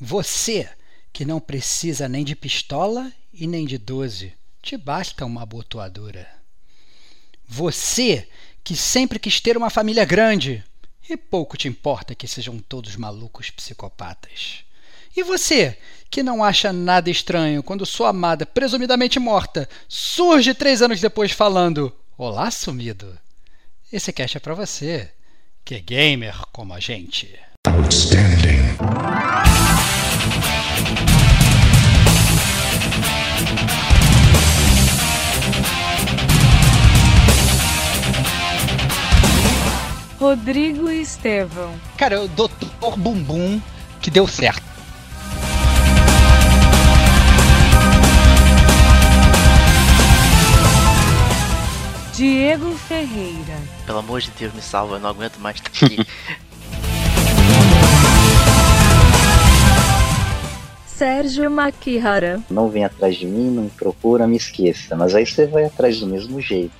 [0.00, 0.66] Você
[1.12, 6.26] que não precisa nem de pistola e nem de doze, te basta uma abotoadora.
[7.46, 8.26] Você
[8.64, 10.64] que sempre quis ter uma família grande
[11.06, 14.64] e pouco te importa que sejam todos malucos psicopatas.
[15.14, 15.76] E você,
[16.08, 21.92] que não acha nada estranho quando sua amada, presumidamente morta, surge três anos depois falando:
[22.16, 23.18] Olá, sumido.
[23.92, 25.10] Esse cast é pra você,
[25.62, 27.38] que é gamer como a gente.
[27.66, 29.49] Outstanding.
[40.20, 41.72] Rodrigo Estevão.
[41.96, 43.58] Cara, o Doutor Bumbum
[44.02, 44.62] que deu certo.
[52.14, 53.56] Diego Ferreira.
[53.86, 56.06] Pelo amor de Deus, me salva, eu não aguento mais estar aqui.
[60.86, 62.40] Sérgio Makihara.
[62.50, 64.94] Não vem atrás de mim, não me procura, me esqueça.
[64.94, 66.79] Mas aí você vai atrás do mesmo jeito.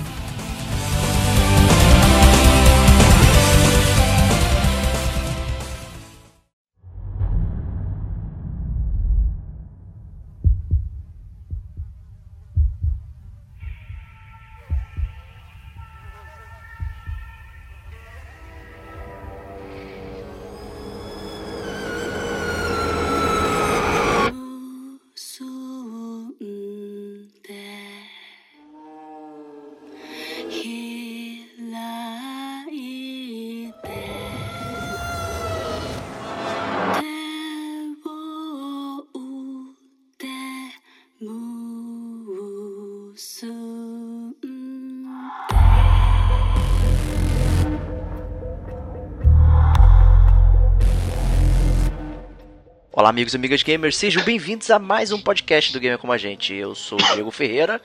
[53.01, 56.19] Olá, amigos e amigas gamers, sejam bem-vindos a mais um podcast do Gamer Como a
[56.19, 56.53] Gente.
[56.53, 57.81] Eu sou o Diego Ferreira,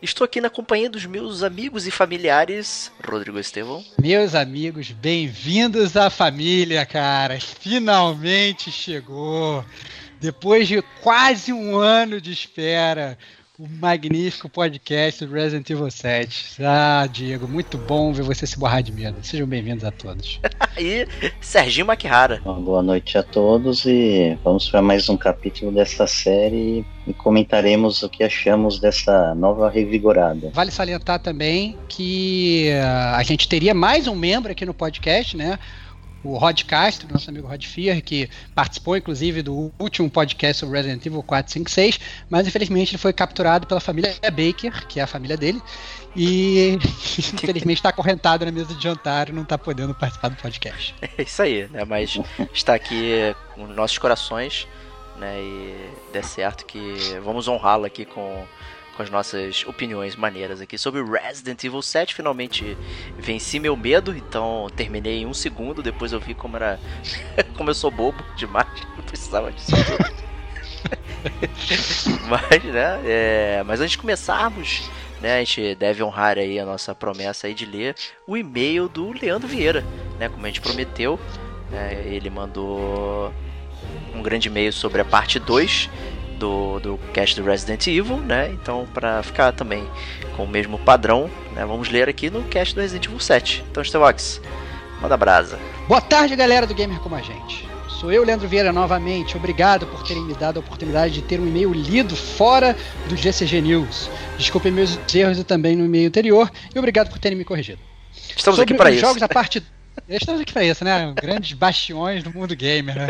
[0.00, 3.84] estou aqui na companhia dos meus amigos e familiares, Rodrigo Estevão.
[4.00, 7.40] Meus amigos, bem-vindos à família, cara.
[7.40, 9.64] Finalmente chegou.
[10.20, 13.18] Depois de quase um ano de espera,
[13.60, 16.64] o magnífico podcast do Resident Evil 7.
[16.64, 19.18] Ah, Diego, muito bom ver você se borrar de medo.
[19.22, 20.40] Sejam bem-vindos a todos.
[20.80, 21.06] e
[21.42, 22.40] Serginho Makihara.
[22.40, 28.08] boa noite a todos e vamos para mais um capítulo dessa série e comentaremos o
[28.08, 30.50] que achamos dessa nova revigorada.
[30.54, 35.58] Vale salientar também que uh, a gente teria mais um membro aqui no podcast, né?
[36.22, 41.04] O Rod Castro, nosso amigo Rod Fear, que participou inclusive do último podcast sobre Resident
[41.04, 41.98] Evil 456,
[42.28, 45.60] mas infelizmente ele foi capturado pela família Baker, que é a família dele,
[46.14, 46.78] e
[47.18, 50.94] infelizmente está acorrentado na mesa de jantar e não está podendo participar do podcast.
[51.18, 51.84] É isso aí, né?
[51.84, 52.18] Mas
[52.52, 54.66] está aqui com nossos corações,
[55.18, 55.38] né?
[55.40, 58.46] E der certo que vamos honrá-lo aqui com
[59.00, 62.14] com as nossas opiniões maneiras aqui sobre Resident Evil 7.
[62.14, 62.76] Finalmente
[63.16, 65.82] venci meu medo, então terminei em um segundo.
[65.82, 66.78] Depois eu vi como era.
[67.56, 69.72] como eu sou bobo demais, não precisava disso
[72.28, 73.00] mas, né?
[73.04, 73.62] É...
[73.66, 74.90] Mas antes de começarmos.
[75.20, 77.94] Né, a gente deve honrar aí a nossa promessa aí de ler
[78.26, 79.84] o e-mail do Leandro Vieira,
[80.18, 81.20] né, como a gente prometeu,
[81.70, 83.30] né, ele mandou
[84.14, 85.90] um grande e-mail sobre a parte 2
[86.40, 88.50] do, do cast do Resident Evil, né?
[88.50, 89.86] Então, para ficar também
[90.36, 91.64] com o mesmo padrão, né?
[91.64, 93.64] Vamos ler aqui no cast do Resident Evil 7.
[93.70, 94.40] Então, Stevox,
[95.00, 95.58] manda brasa.
[95.86, 97.68] Boa tarde, galera do Gamer Como a Gente.
[98.00, 99.36] Sou eu, Leandro Vieira, novamente.
[99.36, 102.74] Obrigado por terem me dado a oportunidade de ter um e-mail lido fora
[103.08, 104.08] do GCG News.
[104.38, 107.78] Desculpem meus erros também no e-mail anterior e obrigado por terem me corrigido.
[108.34, 109.02] Estamos Sobre aqui para isso.
[109.02, 109.62] jogos, a parte
[110.08, 111.12] Estamos aqui para isso, né?
[111.14, 113.08] Grandes bastiões do mundo gamer, né?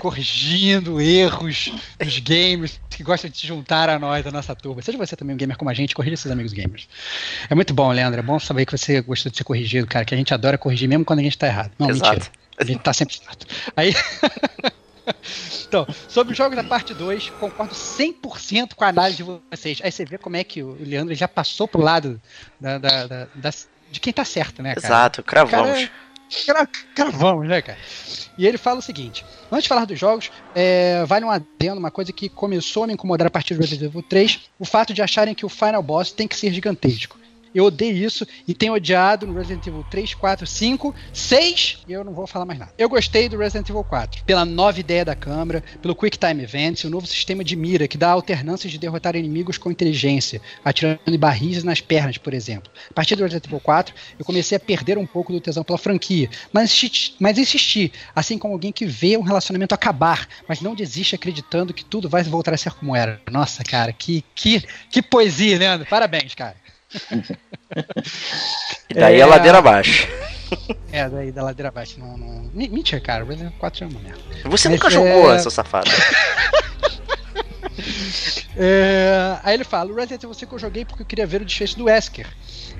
[0.00, 4.82] Corrigindo erros dos gamers que gostam de se juntar a nós, a nossa turma.
[4.82, 6.88] Seja você também um gamer como a gente, corrija seus amigos gamers.
[7.48, 8.20] É muito bom, Leandro.
[8.20, 10.88] É bom saber que você gostou de ser corrigido, cara, que a gente adora corrigir
[10.88, 11.72] mesmo quando a gente está errado.
[11.78, 12.10] Não, Exato.
[12.10, 12.32] mentira.
[12.58, 13.46] A gente está sempre certo.
[13.76, 13.94] Aí.
[15.66, 19.80] Então, sobre os jogos da parte 2, concordo 100% com a análise de vocês.
[19.84, 22.20] Aí você vê como é que o Leandro já passou pro lado
[22.60, 23.50] da, da, da, da
[23.90, 24.86] de quem tá certo, né, cara?
[24.86, 25.78] Exato, cravamos.
[25.78, 25.90] Cara,
[26.94, 27.78] Cravamos, né, cara?
[28.38, 31.90] E ele fala o seguinte: antes de falar dos jogos, é, vale um adendo, uma
[31.90, 35.02] coisa que começou a me incomodar a partir do Resident Evil 3, o fato de
[35.02, 37.19] acharem que o Final Boss tem que ser gigantesco.
[37.54, 42.04] Eu odeio isso e tenho odiado no Resident Evil 3, 4, 5, 6 e eu
[42.04, 42.72] não vou falar mais nada.
[42.78, 46.84] Eu gostei do Resident Evil 4 pela nova ideia da câmera, pelo Quick Time Events,
[46.84, 51.18] o novo sistema de mira que dá alternâncias de derrotar inimigos com inteligência, atirando em
[51.18, 52.70] barris nas pernas, por exemplo.
[52.88, 55.78] A partir do Resident Evil 4, eu comecei a perder um pouco do tesão pela
[55.78, 60.74] franquia, mas insisti, mas insisti assim como alguém que vê um relacionamento acabar, mas não
[60.74, 63.20] desiste acreditando que tudo vai voltar a ser como era.
[63.30, 65.86] Nossa, cara, que, que, que poesia, Leandro.
[65.88, 66.56] Parabéns, cara.
[68.88, 69.22] E daí É.
[69.22, 70.08] a ladeira abaixo.
[70.90, 71.98] É, daí da ladeira abaixo.
[72.00, 72.50] Não, não...
[72.52, 73.24] Me- Mentira, cara.
[73.24, 74.18] Resident Evil 4 é uma merda.
[74.46, 75.90] Você Mas nunca é- jogou, seu safado.
[78.56, 81.44] É, Aí ele fala: o Resident Evil 5 eu joguei porque eu queria ver o
[81.44, 82.26] desfecho do Wesker.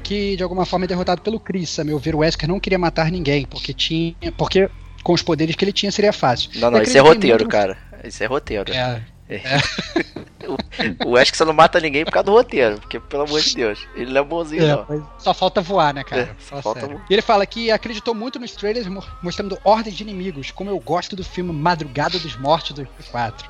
[0.02, 1.78] Que de alguma forma é derrotado pelo Chris.
[1.78, 4.14] A meu ver, o Wesker não queria matar ninguém, porque tinha.
[4.36, 4.68] Porque
[5.02, 6.50] com os poderes que ele tinha seria fácil.
[6.56, 7.78] Não, não, isso é roteiro, muito cara.
[8.04, 8.72] Isso é roteiro.
[8.72, 9.00] É,
[11.04, 13.54] O Ash que você não mata ninguém por causa do roteiro, porque pelo amor de
[13.54, 15.08] Deus, ele não é bonzinho, É, não.
[15.18, 16.22] só falta voar, né, cara?
[16.22, 17.04] É, falta voar.
[17.08, 20.78] E ele fala que acreditou muito nos trailers mo- mostrando ordens de inimigos, como eu
[20.80, 23.48] gosto do filme Madrugada dos Mortos 2004.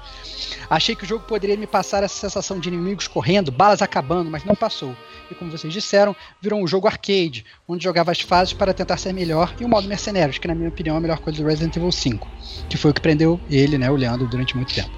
[0.68, 4.44] Achei que o jogo poderia me passar essa sensação de inimigos correndo, balas acabando, mas
[4.44, 4.94] não passou.
[5.30, 9.12] E como vocês disseram, virou um jogo arcade, onde jogava as fases para tentar ser
[9.14, 11.76] melhor, e o modo mercenários, que na minha opinião é a melhor coisa do Resident
[11.76, 12.28] Evil 5,
[12.68, 14.90] que foi o que prendeu ele, né, o Leandro, durante muito tempo.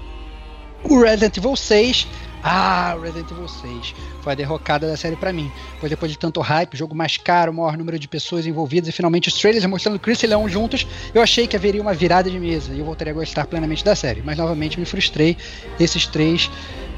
[0.83, 2.07] O Resident Evil 6.
[2.43, 5.49] Ah, Resident Evil 6 foi a derrocada da série pra mim.
[5.79, 9.29] Pois depois de tanto hype, jogo mais caro, maior número de pessoas envolvidas e finalmente
[9.29, 12.73] os trailers mostrando Chris e Leon juntos, eu achei que haveria uma virada de mesa
[12.73, 14.21] e eu voltaria a gostar plenamente da série.
[14.21, 15.37] Mas novamente me frustrei.
[15.79, 16.51] Esses três,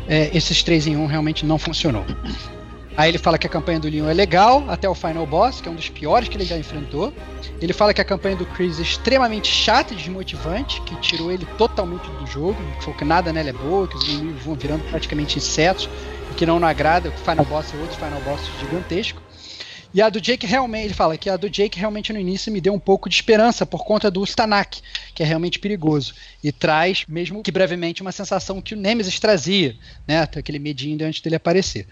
[0.08, 2.06] é, esses três em um realmente não funcionou.
[2.98, 5.68] Aí ele fala que a campanha do Leon é legal, até o Final Boss, que
[5.68, 7.14] é um dos piores que ele já enfrentou.
[7.62, 11.46] Ele fala que a campanha do Chris é extremamente chata e desmotivante, que tirou ele
[11.58, 14.84] totalmente do jogo, que falou que nada nela é boa, que os inimigos vão virando
[14.90, 15.90] praticamente insetos,
[16.38, 19.25] que não não agrada, que o Final Boss é outro Final Boss gigantesco.
[19.96, 22.60] E a do Jake realmente, ele fala que a do Jake realmente no início me
[22.60, 24.82] deu um pouco de esperança por conta do Stanak,
[25.14, 26.14] que é realmente perigoso.
[26.44, 29.74] E traz, mesmo que brevemente, uma sensação que o Nemesis trazia,
[30.06, 30.24] né?
[30.24, 31.88] Aquele medinho de antes dele aparecer.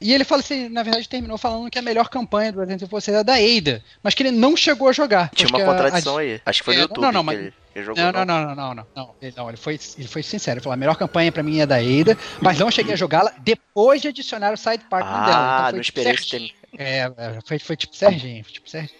[0.00, 3.00] E ele fala assim, na verdade, terminou falando que a melhor campanha do Resident Evil
[3.00, 5.30] 6 é a da Ada, mas que ele não chegou a jogar.
[5.32, 6.40] Tinha uma a- contradição a- aí.
[6.44, 7.52] Acho que foi É, no YouTube não, não, que mas- ele,
[7.84, 8.02] jogou.
[8.02, 9.14] Não, não, não, não, não, não.
[9.22, 10.56] Ele, não, ele foi, ele foi sincero.
[10.58, 13.32] Ele falou: a melhor campanha pra mim é da Ada, mas não cheguei a jogá-la
[13.38, 15.28] depois de adicionar o side partner dela.
[15.30, 16.50] Então Ah, não esperei certinho.
[16.76, 18.98] É, é, foi, foi tipo Serginho, foi tipo Serginho.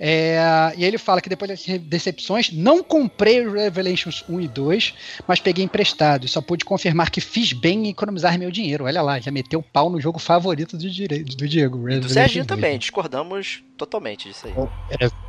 [0.00, 0.38] É,
[0.76, 4.94] e ele fala que depois das decepções, não comprei o Revelations 1 e 2,
[5.26, 8.84] mas peguei emprestado e só pude confirmar que fiz bem em economizar meu dinheiro.
[8.84, 11.90] Olha lá, já meteu o pau no jogo favorito do, dire- do Diego.
[11.90, 12.60] E do Serginho 2.
[12.60, 14.54] também, discordamos totalmente disso aí.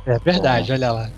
[0.06, 1.10] É verdade, olha lá.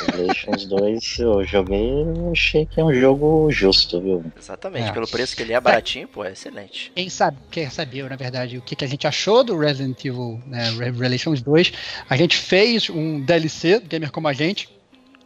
[0.00, 4.24] Revelations 2 eu joguei eu achei que é um jogo justo, viu?
[4.38, 4.92] Exatamente, É.
[4.92, 6.92] pelo preço que ele é baratinho, pô, é excelente.
[6.94, 10.40] Quem sabe, quer saber, na verdade, o que, que a gente achou do Resident Evil
[10.46, 11.72] né, Revelations 2,
[12.08, 14.68] a gente fez um DLC do Gamer Como a Gente,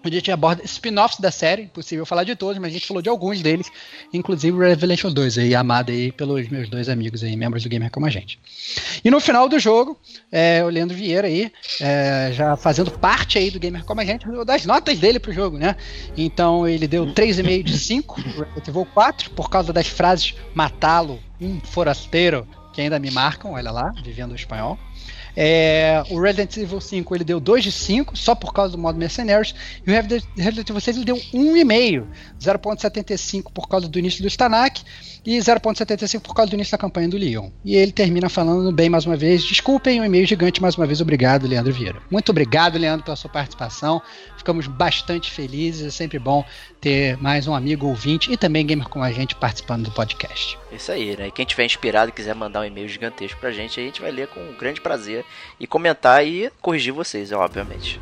[0.03, 3.09] a gente aborda spin-offs da série, impossível falar de todos, mas a gente falou de
[3.09, 3.71] alguns deles,
[4.13, 7.91] inclusive o Revelations 2, aí, amado aí pelos meus dois amigos aí, membros do Gamer
[7.91, 8.39] Como a Gente.
[9.05, 9.99] E no final do jogo,
[10.33, 14.27] é, o Leandro Vieira aí, é, já fazendo parte aí do Gamer Como a Gente,
[14.45, 15.77] das notas dele pro jogo, né?
[16.17, 21.21] Então ele deu 3,5 de 5 pro Resident Evil 4, por causa das frases matá-lo,
[21.41, 24.79] um forasteiro, que ainda me marcam, olha lá, vivendo o espanhol.
[25.37, 28.99] É, o Resident Evil 5 ele deu 2 de 5, só por causa do modo
[28.99, 29.55] Mercenaries.
[29.87, 32.07] E o Resident Evil 6 ele deu 1,5,
[32.41, 34.83] 0,75 por causa do início do Stanak
[35.25, 37.51] e 0,75 por causa do início da campanha do Leon.
[37.65, 39.45] E ele termina falando bem mais uma vez.
[39.45, 41.01] Desculpem o e-mail gigante mais uma vez.
[41.01, 42.01] Obrigado, Leandro Vieira.
[42.11, 44.01] Muito obrigado, Leandro, pela sua participação.
[44.41, 45.87] Ficamos bastante felizes.
[45.87, 46.43] É sempre bom
[46.81, 50.59] ter mais um amigo ouvinte e também gamer com a gente participando do podcast.
[50.73, 51.29] Isso aí, né?
[51.29, 54.11] E quem tiver inspirado e quiser mandar um e-mail gigantesco pra gente, a gente vai
[54.11, 55.27] ler com grande prazer
[55.61, 58.01] e comentar e corrigir vocês, obviamente.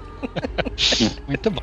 [1.26, 1.62] Muito bom.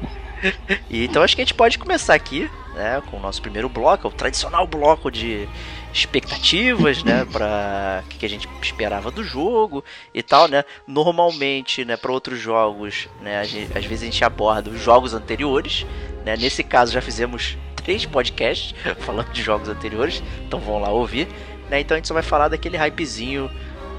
[0.89, 4.07] E então acho que a gente pode começar aqui, né, com o nosso primeiro bloco,
[4.07, 5.47] o tradicional bloco de
[5.93, 9.83] expectativas, né, para o que a gente esperava do jogo
[10.13, 10.63] e tal, né?
[10.87, 15.85] Normalmente, né, para outros jogos, né, gente- às vezes a gente aborda os jogos anteriores,
[16.25, 16.35] né?
[16.35, 21.27] Nesse caso já fizemos três podcasts falando de jogos anteriores, então vão lá ouvir,
[21.69, 21.79] né?
[21.79, 23.49] Então a gente só vai falar daquele hypezinho,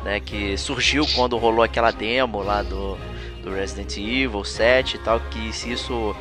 [0.04, 2.98] né, que surgiu quando rolou aquela demo lá do
[3.42, 6.16] do Resident Evil 7 e tal, que se isso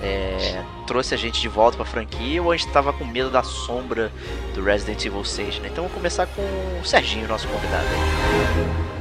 [0.00, 3.42] é, trouxe a gente de volta pra franquia ou a gente tava com medo da
[3.42, 4.12] sombra
[4.54, 5.68] do Resident Evil 6, né?
[5.70, 8.95] Então vamos começar com o Serginho, nosso convidado aí.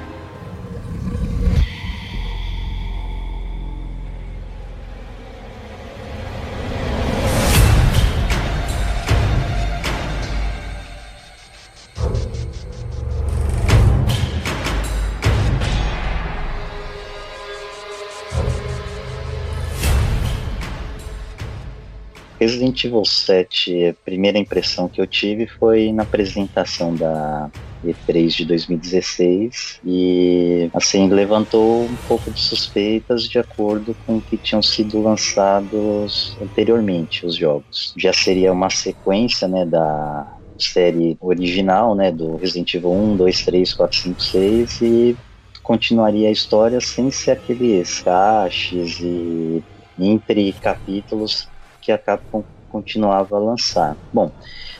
[22.40, 27.50] Resident Evil 7, a primeira impressão que eu tive foi na apresentação da
[27.86, 34.36] E3 de 2016 e assim levantou um pouco de suspeitas de acordo com o que
[34.36, 37.94] tinham sido lançados anteriormente os jogos.
[37.98, 40.28] Já seria uma sequência, né, da
[40.60, 45.18] série original, né, do Resident Evil 1, 2, 3, 4, 5, 6 e
[45.64, 49.64] continuaria a história sem ser aqueles caches e
[49.98, 51.48] entre capítulos
[51.86, 53.96] que a Capcom continuava a lançar.
[54.12, 54.32] Bom,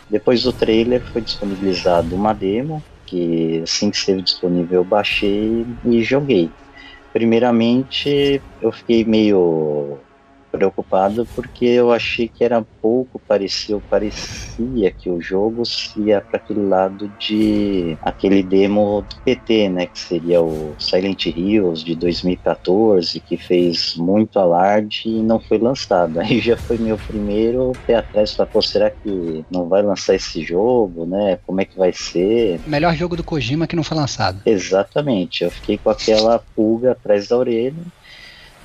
[0.10, 6.04] depois do trailer foi disponibilizado uma demo que assim que esteve disponível eu baixei e
[6.04, 6.50] joguei.
[7.14, 10.00] Primeiramente eu fiquei meio
[10.56, 15.64] preocupado porque eu achei que era pouco parecido, parecia que o jogo
[15.98, 21.84] ia para aquele lado de aquele demo do PT, né, que seria o Silent Hills
[21.84, 26.20] de 2014, que fez muito alarde e não foi lançado.
[26.22, 30.42] Aí já foi meu primeiro pé atrás para pô, será que não vai lançar esse
[30.42, 31.38] jogo, né?
[31.46, 32.60] Como é que vai ser?
[32.66, 34.42] Melhor jogo do Kojima que não foi lançado.
[34.46, 35.44] Exatamente.
[35.44, 37.74] Eu fiquei com aquela pulga atrás da orelha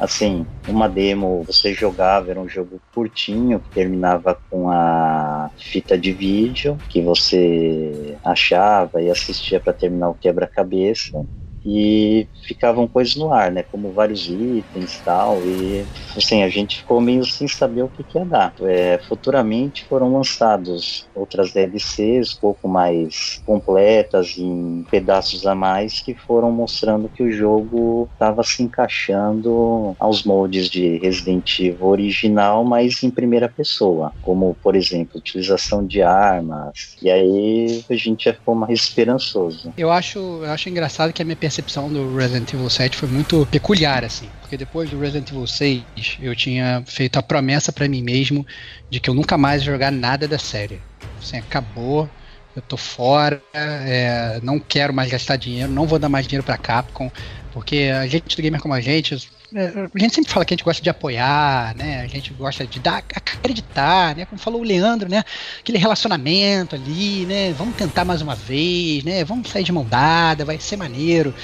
[0.01, 6.13] assim, uma demo você jogava, era um jogo curtinho, que terminava com a fita de
[6.13, 11.25] vídeo que você achava e assistia para terminar o quebra-cabeça
[11.65, 13.63] e ficavam coisas no ar, né?
[13.63, 15.39] Como vários itens e tal.
[15.43, 15.85] E
[16.17, 18.55] assim, a gente ficou meio sem saber o que, que ia dar.
[18.63, 26.15] É, futuramente foram lançados outras DLCs, um pouco mais completas, em pedaços a mais, que
[26.15, 33.03] foram mostrando que o jogo estava se encaixando aos moldes de Resident Evil original, mas
[33.03, 34.13] em primeira pessoa.
[34.23, 36.97] Como, por exemplo, utilização de armas.
[37.03, 39.73] E aí a gente já ficou mais esperançoso.
[39.77, 43.45] Eu acho, eu acho engraçado que a minha percepção do Resident Evil 7 foi muito
[43.47, 44.29] peculiar, assim.
[44.41, 45.83] Porque depois do Resident Evil 6,
[46.23, 48.47] eu tinha feito a promessa para mim mesmo
[48.89, 50.81] de que eu nunca mais ia jogar nada da série.
[51.21, 52.09] Assim, acabou,
[52.55, 56.57] eu tô fora, é, não quero mais gastar dinheiro, não vou dar mais dinheiro pra
[56.57, 57.11] Capcom,
[57.53, 60.65] porque a gente do gamer como a gente, a gente sempre fala que a gente
[60.65, 62.03] gosta de apoiar, né?
[62.03, 64.25] A gente gosta de dar, acreditar, né?
[64.25, 65.25] Como falou o Leandro, né?
[65.59, 67.53] Aquele relacionamento ali, né?
[67.53, 69.25] Vamos tentar mais uma vez, né?
[69.25, 71.35] Vamos sair de mão dada, vai ser maneiro.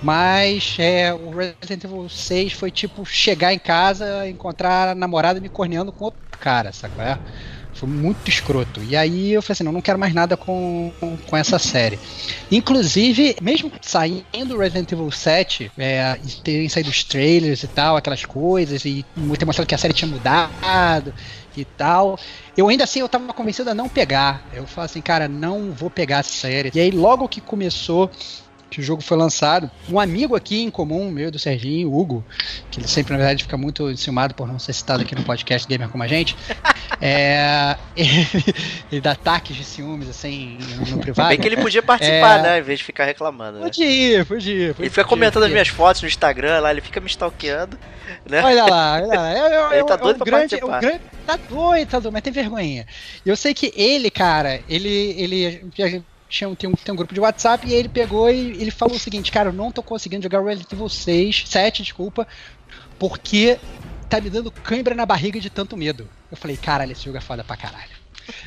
[0.00, 5.48] Mas é, o Resident Evil 6 foi tipo chegar em casa, encontrar a namorada me
[5.48, 7.02] corneando com outro cara, sacou?
[7.02, 7.18] É?
[7.76, 8.82] Foi muito escroto.
[8.82, 11.98] E aí eu falei assim, não, não quero mais nada com, com, com essa série.
[12.50, 18.84] Inclusive, mesmo saindo Resident Evil 7, é, terem saído os trailers e tal, aquelas coisas,
[18.84, 19.04] e
[19.38, 21.12] ter mostrado que a série tinha mudado
[21.56, 22.18] e tal.
[22.56, 24.44] Eu ainda assim eu tava convencido a não pegar.
[24.52, 26.70] Eu falei assim, cara, não vou pegar essa série.
[26.74, 28.10] E aí logo que começou
[28.76, 29.70] que o jogo foi lançado.
[29.88, 32.22] Um amigo aqui em comum, meu do Serginho, Hugo,
[32.70, 35.66] que ele sempre, na verdade, fica muito enciumado por não ser citado aqui no podcast
[35.66, 36.36] Gamer como a gente,
[37.00, 38.26] é, ele,
[38.92, 40.58] ele dá ataques de ciúmes, assim,
[40.90, 41.30] no privado.
[41.30, 43.64] Bem que ele podia participar, é, né, em vez de ficar reclamando, né?
[43.64, 44.74] Podia, podia.
[44.78, 45.46] Ele fica comentando podia.
[45.46, 47.78] as minhas fotos no Instagram lá, ele fica me stalkeando,
[48.28, 48.42] né?
[48.44, 49.32] Olha lá, olha lá.
[49.32, 50.80] Eu, eu, ele tá doido pra grande, participar.
[50.80, 52.86] grande, Tá doido, tá doido, mas tem vergonha.
[53.24, 55.64] Eu sei que ele, cara, ele, ele
[56.28, 59.00] tinha, tem, um, tem um grupo de WhatsApp e ele pegou e ele falou o
[59.00, 62.26] seguinte, cara, eu não tô conseguindo jogar Resident Evil 6, 7, desculpa,
[62.98, 63.58] porque
[64.08, 66.08] tá me dando cãibra na barriga de tanto medo.
[66.30, 67.96] Eu falei, caralho, esse jogo é foda pra caralho.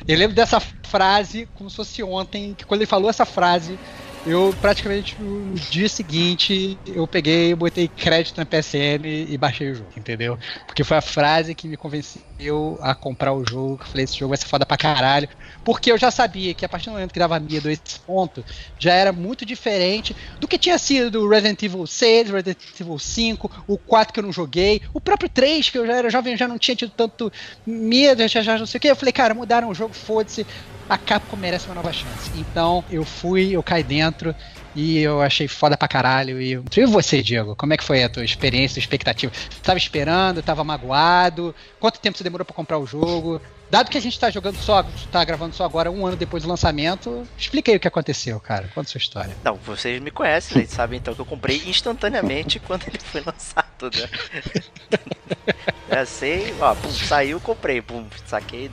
[0.06, 3.78] Eu lembro dessa frase como se fosse ontem, que quando ele falou essa frase,
[4.26, 9.90] eu praticamente no dia seguinte eu peguei, botei crédito na PSN e baixei o jogo,
[9.96, 10.38] entendeu?
[10.66, 13.78] Porque foi a frase que me convenceu a comprar o jogo.
[13.80, 15.28] Eu falei, esse jogo vai ser foda pra caralho.
[15.64, 18.44] Porque eu já sabia que a partir do momento que dava medo esse ponto,
[18.78, 23.78] já era muito diferente do que tinha sido Resident Evil 6, Resident Evil 5, o
[23.78, 26.58] 4 que eu não joguei, o próprio 3, que eu já era jovem, já não
[26.58, 27.32] tinha tido tanto
[27.66, 28.88] medo, já, já não sei o que.
[28.88, 30.46] Eu falei, cara, mudaram o jogo, foda-se
[30.90, 32.32] a Capcom merece uma nova chance.
[32.34, 34.34] Então eu fui, eu caí dentro
[34.74, 36.42] e eu achei foda pra caralho.
[36.42, 39.32] E, e você, Diego, como é que foi a tua experiência, a expectativa?
[39.62, 41.54] Tava esperando, tava magoado?
[41.78, 43.40] Quanto tempo você demorou para comprar o jogo?
[43.70, 46.48] Dado que a gente tá jogando só, tá gravando só agora, um ano depois do
[46.48, 48.68] lançamento, explica aí o que aconteceu, cara.
[48.74, 49.36] Conta a sua história.
[49.44, 53.88] Não, vocês me conhecem, vocês sabem então que eu comprei instantaneamente quando ele foi lançado,
[53.94, 54.10] né?
[55.88, 58.68] é, sei, ó, pum, saiu, comprei, pum, saquei,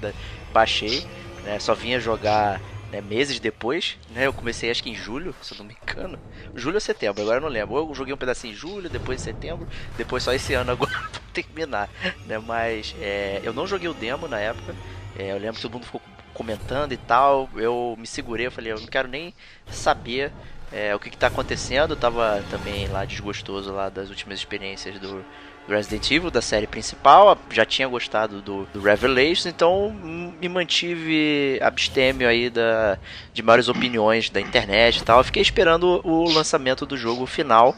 [0.51, 1.05] baixei
[1.48, 1.60] né?
[1.60, 2.62] Só vinha jogar
[2.92, 4.27] né, meses depois, né?
[4.27, 6.20] Eu comecei acho que em julho, se eu não me engano.
[6.54, 7.77] Julho ou setembro, agora eu não lembro.
[7.77, 9.66] Eu joguei um pedacinho em julho, depois em setembro,
[9.98, 11.89] depois só esse ano agora pra terminar,
[12.25, 12.38] né?
[12.38, 14.75] Mas é, eu não joguei o demo na época.
[15.18, 16.01] É, eu lembro que todo mundo ficou
[16.34, 17.50] comentando e tal.
[17.56, 19.34] Eu me segurei, eu falei, eu não quero nem
[19.72, 20.34] saber
[20.70, 21.92] é, o que, que tá acontecendo.
[21.92, 25.24] Eu tava também lá desgostoso lá das últimas experiências do
[25.67, 31.59] do Resident Evil, da série principal, já tinha gostado do, do Revelations, então me mantive
[31.62, 32.97] abstêmio aí da,
[33.33, 35.24] de maiores opiniões da internet e tal.
[35.24, 37.75] fiquei esperando o lançamento do jogo final.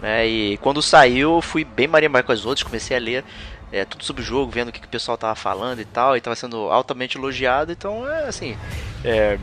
[0.00, 3.24] Né, e quando saiu, fui bem marimbar com as outras, comecei a ler
[3.70, 6.16] é, tudo sobre o jogo, vendo o que, que o pessoal tava falando e tal,
[6.16, 8.56] e tava sendo altamente elogiado, então é assim.
[9.04, 9.38] É,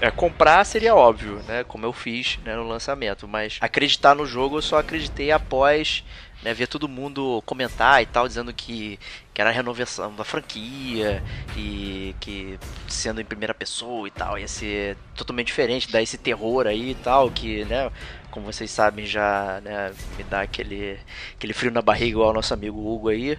[0.00, 1.64] é, comprar seria óbvio, né?
[1.64, 3.26] Como eu fiz né, no lançamento.
[3.26, 6.04] Mas acreditar no jogo eu só acreditei após
[6.42, 8.98] né, ver todo mundo comentar e tal, dizendo que,
[9.34, 11.22] que era a renovação da franquia
[11.56, 16.66] e que sendo em primeira pessoa e tal, ia ser totalmente diferente, dar esse terror
[16.66, 17.90] aí e tal, que, né,
[18.30, 20.98] como vocês sabem, já né, me dá aquele,
[21.34, 23.38] aquele frio na barriga igual o nosso amigo Hugo aí.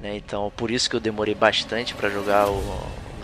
[0.00, 2.58] Né, então, por isso que eu demorei bastante para jogar o,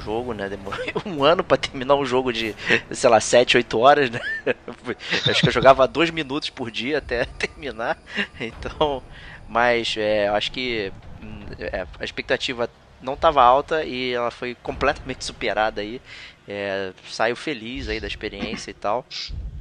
[0.08, 0.48] jogo, né?
[0.48, 2.54] Demorei um ano para terminar um jogo de,
[2.90, 4.20] sei lá, 7, 8 horas, né?
[5.28, 7.98] Acho que eu jogava dois minutos por dia até terminar.
[8.40, 9.02] Então,
[9.46, 10.90] mas é, acho que
[11.22, 12.70] hum, é, a expectativa
[13.02, 16.00] não estava alta e ela foi completamente superada aí.
[16.48, 19.04] É, saiu feliz aí da experiência e tal.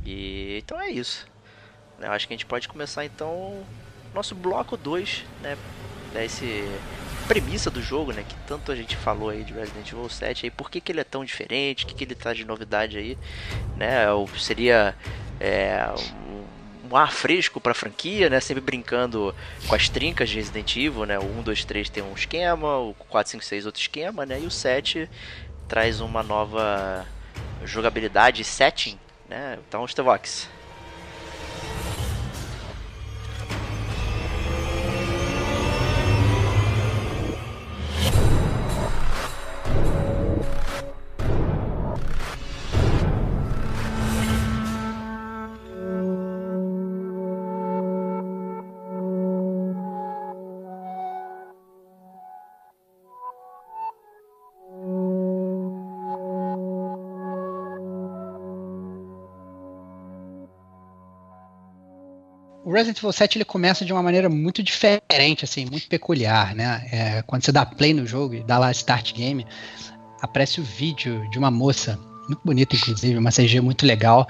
[0.06, 1.28] E então é isso.
[2.00, 3.64] Eu acho que a gente pode começar então
[4.14, 5.58] nosso bloco 2, né?
[6.16, 6.64] Esse
[7.28, 8.24] premissa do jogo, né?
[8.28, 11.02] Que tanto a gente falou aí de Resident Evil 7 aí, por que, que ele
[11.02, 13.18] é tão diferente, o que, que ele traz de novidade aí,
[13.76, 14.10] né?
[14.12, 14.96] Ou seria
[15.40, 15.86] é,
[16.32, 18.40] um, um, ar fresco pra franquia, né?
[18.40, 19.36] Sempre brincando
[19.68, 21.20] com as trincas de Resident Evil, né?
[21.20, 24.40] O 1, 2, 3 tem um esquema, o 4, 5, 6 outro esquema, né?
[24.42, 25.10] E o 7
[25.68, 27.06] traz uma nova
[27.66, 29.60] jogabilidade setting, né?
[29.68, 30.50] Então, Stevox.
[62.78, 66.88] Resident Evil 7 ele começa de uma maneira muito diferente, assim, muito peculiar, né?
[66.92, 69.46] É, quando você dá play no jogo e dá lá Start Game,
[70.22, 74.28] aparece o vídeo de uma moça, muito bonita, inclusive, uma CG muito legal,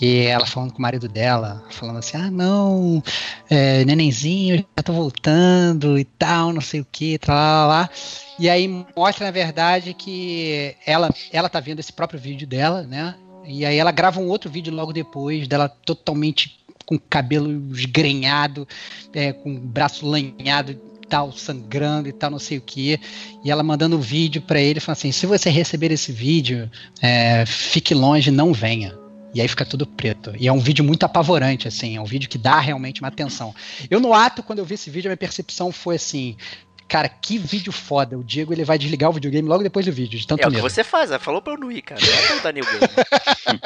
[0.00, 3.02] e ela falando com o marido dela, falando assim, ah, não,
[3.48, 7.90] é, nenenzinho, já tô voltando e tal, não sei o que, lá, lá, lá.
[8.38, 13.14] E aí mostra, na verdade, que ela, ela tá vendo esse próprio vídeo dela, né?
[13.44, 16.59] E aí ela grava um outro vídeo logo depois dela totalmente
[16.90, 18.66] com cabelo esgrenhado,
[19.14, 20.76] é, com braço lanhado
[21.08, 22.98] tal, sangrando e tal, não sei o que.
[23.44, 26.68] E ela mandando um vídeo para ele, falando assim: se você receber esse vídeo,
[27.00, 28.98] é, fique longe, não venha.
[29.32, 30.32] E aí fica tudo preto.
[30.38, 33.54] E é um vídeo muito apavorante, assim, é um vídeo que dá realmente uma atenção.
[33.88, 36.36] Eu, no ato, quando eu vi esse vídeo, a minha percepção foi assim:
[36.90, 38.18] Cara, que vídeo foda.
[38.18, 40.50] O Diego ele vai desligar o videogame logo depois do vídeo, de tanto É o
[40.50, 40.60] medo.
[40.60, 42.00] que você faz, ela falou pra eu não ir, cara.
[42.04, 43.60] Não é pra Daniel Game.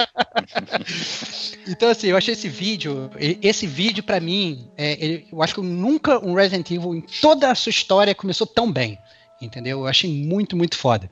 [1.66, 3.10] então, assim, eu achei esse vídeo.
[3.18, 7.50] Esse vídeo, para mim, é, ele, eu acho que nunca um Resident Evil em toda
[7.50, 8.98] a sua história começou tão bem.
[9.40, 9.80] Entendeu?
[9.80, 11.08] Eu achei muito, muito foda.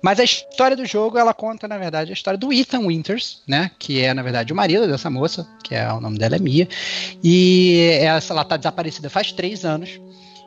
[0.00, 3.70] Mas a história do jogo, ela conta, na verdade, a história do Ethan Winters, né?
[3.78, 6.66] Que é, na verdade, o marido dessa moça, que é o nome dela é Mia.
[7.22, 10.00] E essa, ela tá desaparecida faz três anos.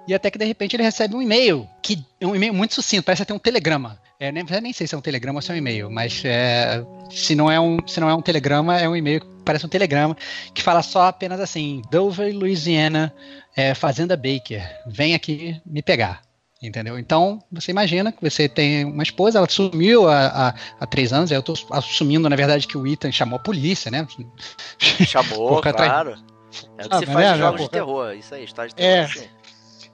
[0.08, 3.04] E até que de repente ele recebe um e-mail, que é um e-mail muito sucinto,
[3.04, 3.98] parece até um telegrama.
[4.20, 6.84] É, nem, nem sei se é um telegrama ou se é um e-mail, mas é,
[7.10, 9.70] se, não é um, se não é um telegrama, é um e-mail que parece um
[9.70, 10.16] telegrama,
[10.54, 13.14] que fala só apenas assim: Dover, Louisiana,
[13.56, 16.22] é, Fazenda Baker, vem aqui me pegar.
[16.62, 16.98] Entendeu?
[16.98, 21.30] Então, você imagina que você tem uma esposa, ela sumiu há, há, há três anos,
[21.30, 24.08] eu estou assumindo, na verdade, que o Ethan chamou a polícia, né?
[25.06, 26.16] Chamou, claro.
[26.78, 28.96] É o que ah, se faz jogos de terror, isso aí, história de terror.
[28.96, 29.04] É.
[29.04, 29.28] Assim.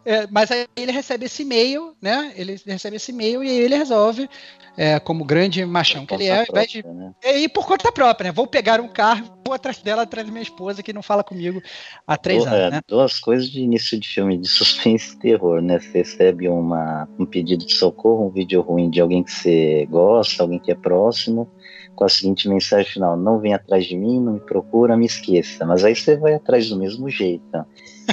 [0.06, 2.34] É, mas aí ele recebe esse e-mail, né?
[2.36, 4.30] Ele recebe esse e-mail e ele resolve,
[4.78, 7.14] é, como grande machão que ele é, própria, de, né?
[7.22, 8.32] é ir por conta própria, né?
[8.32, 11.62] Vou pegar um carro, vou atrás dela, atrás da minha esposa que não fala comigo
[12.08, 12.82] há três anos, é, né?
[12.88, 15.80] Duas coisas de início de filme de suspense e terror, né?
[15.80, 20.44] Você recebe uma, um pedido de socorro, um vídeo ruim de alguém que você gosta,
[20.44, 21.52] alguém que é próximo,
[21.94, 25.66] com a seguinte mensagem final: não vem atrás de mim, não me procura, me esqueça.
[25.66, 27.66] Mas aí você vai atrás do mesmo jeito.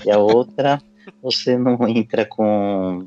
[0.04, 0.82] E a outra
[1.22, 3.06] você não entra com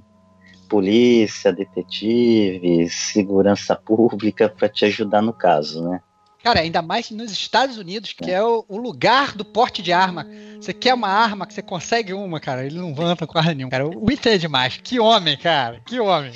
[0.70, 6.00] polícia, detetive, segurança pública para te ajudar no caso, né?
[6.42, 9.92] Cara, ainda mais nos Estados Unidos, que é, é o, o, lugar do porte de
[9.92, 10.26] arma.
[10.60, 12.66] Você quer uma arma, que você consegue uma, cara.
[12.66, 13.86] Ele não vanta com arma nenhuma, cara.
[13.86, 14.80] O Ethan é demais.
[14.82, 15.82] Que homem, cara.
[15.86, 16.32] Que homem.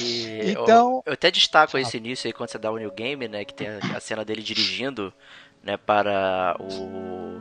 [0.00, 0.96] E, então.
[0.96, 3.44] Eu, eu, até destaco esse início aí quando você dá o New Game, né?
[3.44, 5.14] Que tem a, a cena dele dirigindo,
[5.62, 5.76] né?
[5.76, 7.33] Para o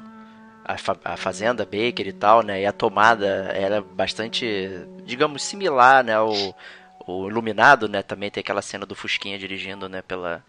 [0.66, 2.62] a, fa a, fazenda Baker e tal, né?
[2.62, 4.70] E a tomada era bastante,
[5.06, 6.20] digamos, similar, né?
[6.20, 6.54] O,
[7.06, 8.02] o iluminado, né?
[8.02, 10.02] Também tem aquela cena do Fusquinha dirigindo, né?
[10.02, 10.44] Pela,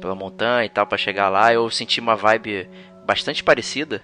[0.00, 1.52] pela montanha e tal para chegar lá.
[1.52, 2.68] Eu senti uma vibe
[3.04, 4.02] bastante parecida,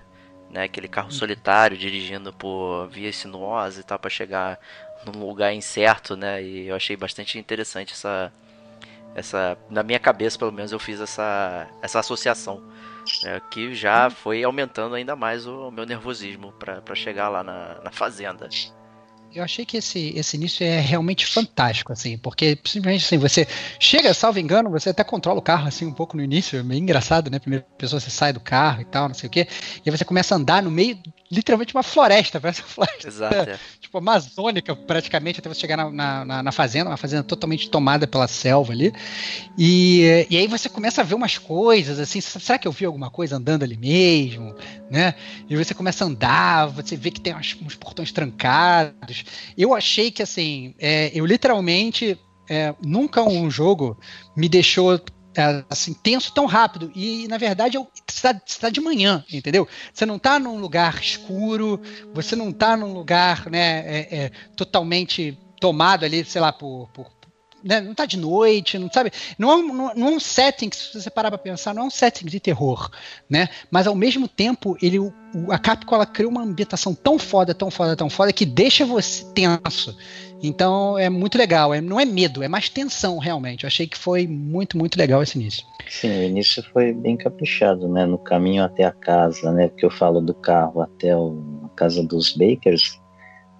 [0.50, 0.64] né?
[0.64, 4.58] Aquele carro solitário dirigindo por vias sinuosas e tal para chegar
[5.06, 6.42] num lugar incerto, né?
[6.42, 8.32] E eu achei bastante interessante essa
[9.14, 12.62] essa na minha cabeça pelo menos eu fiz essa essa associação
[13.22, 17.90] né, que já foi aumentando ainda mais o meu nervosismo para chegar lá na, na
[17.90, 18.48] fazenda
[19.34, 23.46] eu achei que esse, esse início é realmente fantástico, assim, porque simplesmente assim, você
[23.78, 26.80] chega, salvo engano, você até controla o carro assim um pouco no início, é meio
[26.80, 27.38] engraçado, né?
[27.38, 29.46] Primeira pessoa você sai do carro e tal, não sei o quê,
[29.84, 30.98] e aí você começa a andar no meio,
[31.30, 33.08] literalmente uma floresta, parece uma floresta.
[33.08, 33.50] Exato.
[33.50, 33.58] É.
[33.80, 38.26] Tipo, amazônica, praticamente, até você chegar na, na, na, fazenda, uma fazenda totalmente tomada pela
[38.26, 38.92] selva ali.
[39.56, 43.10] E, e aí você começa a ver umas coisas, assim, será que eu vi alguma
[43.10, 44.54] coisa andando ali mesmo?
[44.90, 45.14] Né?
[45.48, 49.24] E você começa a andar, você vê que tem uns, uns portões trancados.
[49.56, 52.18] Eu achei que, assim, é, eu literalmente.
[52.50, 54.00] É, nunca um jogo
[54.34, 54.98] me deixou
[55.38, 56.90] é, assim, tenso tão rápido.
[56.96, 59.68] E, na verdade, é está tá de manhã, entendeu?
[59.94, 61.80] Você não está num lugar escuro,
[62.12, 67.06] você não está num lugar né, é, é, totalmente tomado ali, sei lá, por, por
[67.62, 69.12] né, não está de noite, não sabe?
[69.38, 71.90] Não é, um, não é um setting, se você parar para pensar, não é um
[71.90, 72.90] setting de terror,
[73.28, 73.48] né?
[73.70, 74.98] Mas ao mesmo tempo, ele,
[75.50, 79.24] a Capcom ela criou uma ambientação tão foda, tão foda, tão foda que deixa você
[79.34, 79.96] tenso.
[80.42, 83.64] Então é muito legal, é, não é medo, é mais tensão realmente.
[83.64, 85.64] Eu achei que foi muito, muito legal esse início.
[85.88, 88.04] Sim, o início foi bem caprichado, né?
[88.04, 89.68] No caminho até a casa, né?
[89.68, 93.00] Porque eu falo do carro até o, a casa dos Bakers,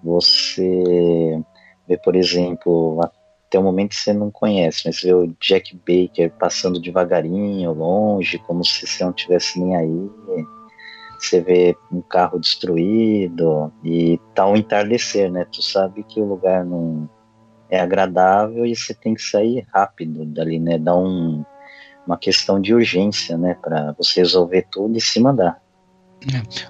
[0.02, 1.42] você
[1.88, 3.00] vê, por exemplo,
[3.48, 8.64] até o momento você não conhece, mas vê o Jack Baker passando devagarinho, longe, como
[8.64, 10.10] se você não tivesse nem aí
[11.24, 15.44] você vê um carro destruído e tá um entardecer, né?
[15.50, 17.08] Tu sabe que o lugar não
[17.70, 20.78] é agradável e você tem que sair rápido dali, né?
[20.78, 21.44] Dá um,
[22.06, 23.54] uma questão de urgência, né?
[23.54, 25.60] Para você resolver tudo e se mandar.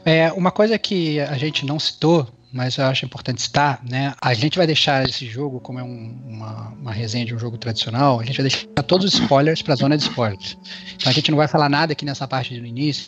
[0.04, 0.18] É.
[0.26, 4.14] é, uma coisa que a gente não citou mas eu acho importante citar, né?
[4.20, 7.58] A gente vai deixar esse jogo, como é um, uma, uma resenha de um jogo
[7.58, 10.56] tradicional, a gente vai deixar todos os spoilers para a zona de spoilers.
[10.94, 13.06] Então a gente não vai falar nada aqui nessa parte do início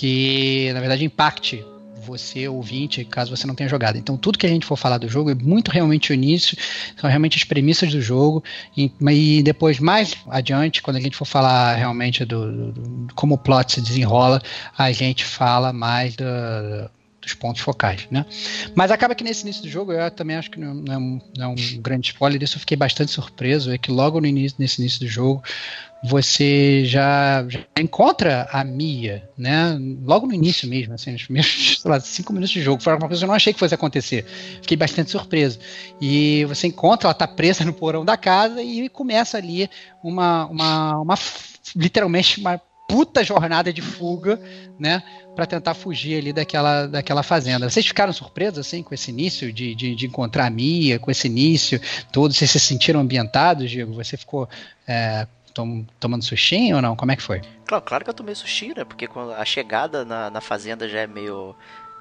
[0.00, 1.62] que, na verdade, impacte
[2.06, 3.98] você, ouvinte, caso você não tenha jogado.
[3.98, 6.56] Então, tudo que a gente for falar do jogo é muito realmente o início,
[6.96, 8.42] são realmente as premissas do jogo,
[8.74, 13.34] e, e depois, mais adiante, quando a gente for falar realmente do, do, do como
[13.34, 14.40] o plot se desenrola,
[14.78, 16.24] a gente fala mais do,
[17.20, 18.24] dos pontos focais, né?
[18.74, 21.44] Mas acaba que nesse início do jogo, eu também acho que não é um, não
[21.44, 24.80] é um grande spoiler, isso eu fiquei bastante surpreso, é que logo no início, nesse
[24.80, 25.42] início do jogo,
[26.02, 29.76] você já, já, encontra a Mia, né?
[30.02, 32.82] Logo no início mesmo, assim, nos primeiros, sei lá, cinco minutos de jogo.
[32.82, 34.24] Foi uma coisa que eu não achei que fosse acontecer.
[34.62, 35.58] Fiquei bastante surpreso.
[36.00, 39.68] E você encontra, ela tá presa no porão da casa e começa ali
[40.02, 41.18] uma, uma, uma
[41.76, 44.40] literalmente uma puta jornada de fuga,
[44.78, 45.02] né,
[45.34, 47.70] para tentar fugir ali daquela, daquela fazenda.
[47.70, 51.28] Vocês ficaram surpresos assim com esse início de, de, de encontrar a Mia, com esse
[51.28, 51.80] início
[52.12, 52.34] todo?
[52.34, 53.94] Vocês se sentiram ambientados, Diego?
[53.94, 54.48] Você ficou
[54.86, 56.96] é, tom, tomando sushinho ou não?
[56.96, 57.40] Como é que foi?
[57.66, 58.84] Claro, claro que eu tomei sushi, né?
[58.84, 61.54] Porque a chegada na, na fazenda já é meio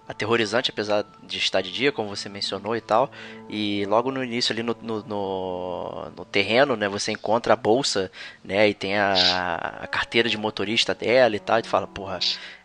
[0.09, 3.11] aterrorizante, apesar de estar de dia, como você mencionou e tal.
[3.47, 8.11] E logo no início ali no, no, no, no terreno, né, você encontra a bolsa,
[8.43, 12.17] né, e tem a, a, carteira de motorista dela e tal, e tu fala, porra,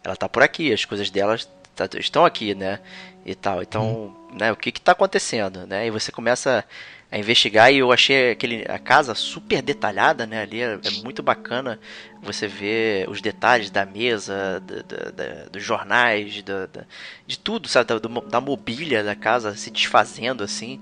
[0.03, 1.37] ela tá por aqui, as coisas dela
[1.75, 2.81] tá, estão aqui, né,
[3.25, 3.63] e tal.
[3.63, 4.37] Então, hum.
[4.37, 5.87] né, o que que tá acontecendo, né?
[5.87, 6.65] E você começa
[7.11, 10.43] a investigar e eu achei aquele, a casa super detalhada, né?
[10.43, 11.79] Ali é, é muito bacana
[12.23, 16.43] você ver os detalhes da mesa, da, da, da, dos jornais,
[17.27, 17.87] de tudo, sabe?
[17.87, 20.81] Da, da mobília da casa se desfazendo assim,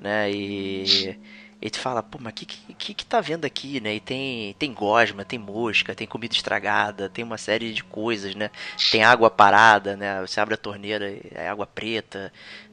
[0.00, 0.30] né?
[0.30, 1.18] E
[1.64, 3.94] e tu fala, pô, mas o que, que que tá vendo aqui, né?
[3.94, 8.50] E tem, tem gosma, tem mosca, tem comida estragada, tem uma série de coisas, né?
[8.92, 10.20] Tem água parada, né?
[10.20, 12.30] Você abre a torneira, é água preta,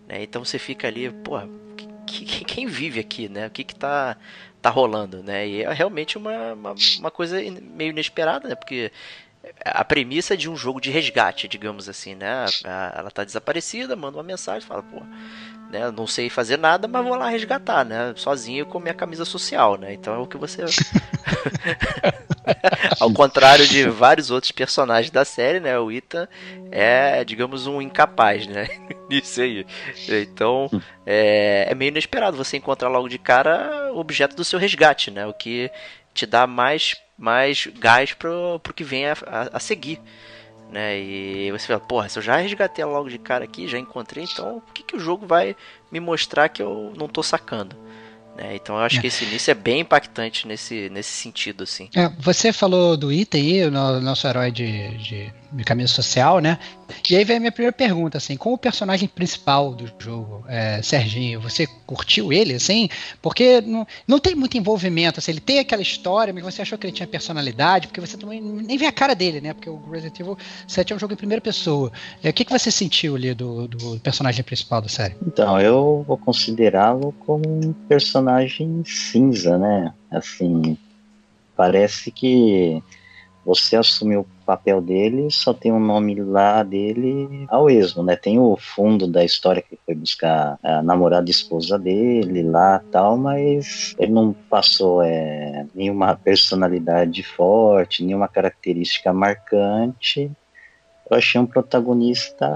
[0.10, 0.22] né?
[0.22, 1.40] Então você fica ali, pô,
[2.06, 3.48] que, quem vive aqui, né?
[3.48, 4.18] O que que tá,
[4.62, 5.48] tá rolando, né?
[5.48, 8.56] E é realmente uma, uma, uma coisa meio inesperada, né?
[8.56, 8.92] Porque
[9.64, 12.46] a premissa de um jogo de resgate, digamos assim, né?
[12.64, 15.02] Ela tá desaparecida, manda uma mensagem, fala, pô,
[15.72, 15.92] né?
[15.92, 18.14] Não sei fazer nada, mas vou lá resgatar, né?
[18.16, 19.94] Sozinho com minha camisa social, né?
[19.94, 20.64] Então é o que você.
[23.00, 25.78] Ao contrário de vários outros personagens da série, né?
[25.80, 26.28] O Ethan
[26.72, 28.68] é, digamos, um incapaz, né?
[29.10, 29.66] Isso aí.
[30.08, 30.70] Então
[31.06, 35.26] é, é meio inesperado você encontrar logo de cara o objeto do seu resgate, né?
[35.26, 35.70] O que
[36.14, 40.00] te dá mais, mais gás pro, pro que vem a, a, a seguir.
[40.72, 40.98] Né?
[40.98, 44.24] E você fala, porra, se eu já resgatei ela logo de cara aqui, já encontrei,
[44.24, 45.56] então por que, que o jogo vai
[45.92, 47.76] me mostrar que eu não tô sacando?
[48.38, 48.56] Né?
[48.56, 49.02] Então eu acho é.
[49.02, 51.90] que esse início é bem impactante nesse, nesse sentido, assim.
[51.94, 55.34] É, você falou do Item, o nosso herói de, de,
[55.66, 56.58] camisa social, né?
[57.10, 60.82] E aí vem a minha primeira pergunta, assim, como o personagem principal do jogo, é,
[60.82, 62.90] Serginho, você curtiu ele, assim?
[63.22, 66.86] Porque não, não tem muito envolvimento, assim, ele tem aquela história, mas você achou que
[66.88, 69.54] ele tinha personalidade, porque você também nem vê a cara dele, né?
[69.54, 70.38] Porque o Resident Evil
[70.68, 71.92] 7 é um jogo em primeira pessoa.
[72.24, 75.16] O que, que você sentiu ali do, do personagem principal da série?
[75.26, 79.94] Então, eu vou considerá-lo como um personagem cinza, né?
[80.10, 80.78] Assim,
[81.56, 82.82] parece que
[83.46, 88.16] você assumiu o papel dele, só tem o um nome lá dele ao esmo, né?
[88.16, 93.18] Tem o fundo da história que foi buscar a namorada e esposa dele lá tal,
[93.18, 100.32] mas ele não passou é, nenhuma personalidade forte, nenhuma característica marcante.
[101.10, 102.48] Eu achei um protagonista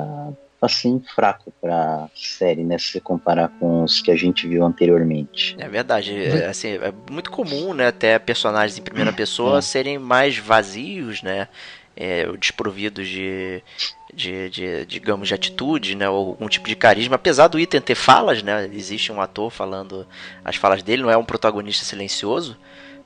[0.66, 2.78] assim fraco para série, né?
[2.78, 5.56] Se comparar com os que a gente viu anteriormente.
[5.60, 7.88] É verdade, é, assim, é muito comum, né?
[7.88, 9.62] Até personagens em primeira pessoa é.
[9.62, 11.48] serem mais vazios, né?
[11.98, 13.64] É, desprovidos de,
[14.14, 17.96] de, de, digamos, de atitude, né, ou algum tipo de carisma, apesar do item ter
[17.96, 20.06] falas, né, existe um ator falando
[20.44, 22.58] as falas dele, não é um protagonista silencioso,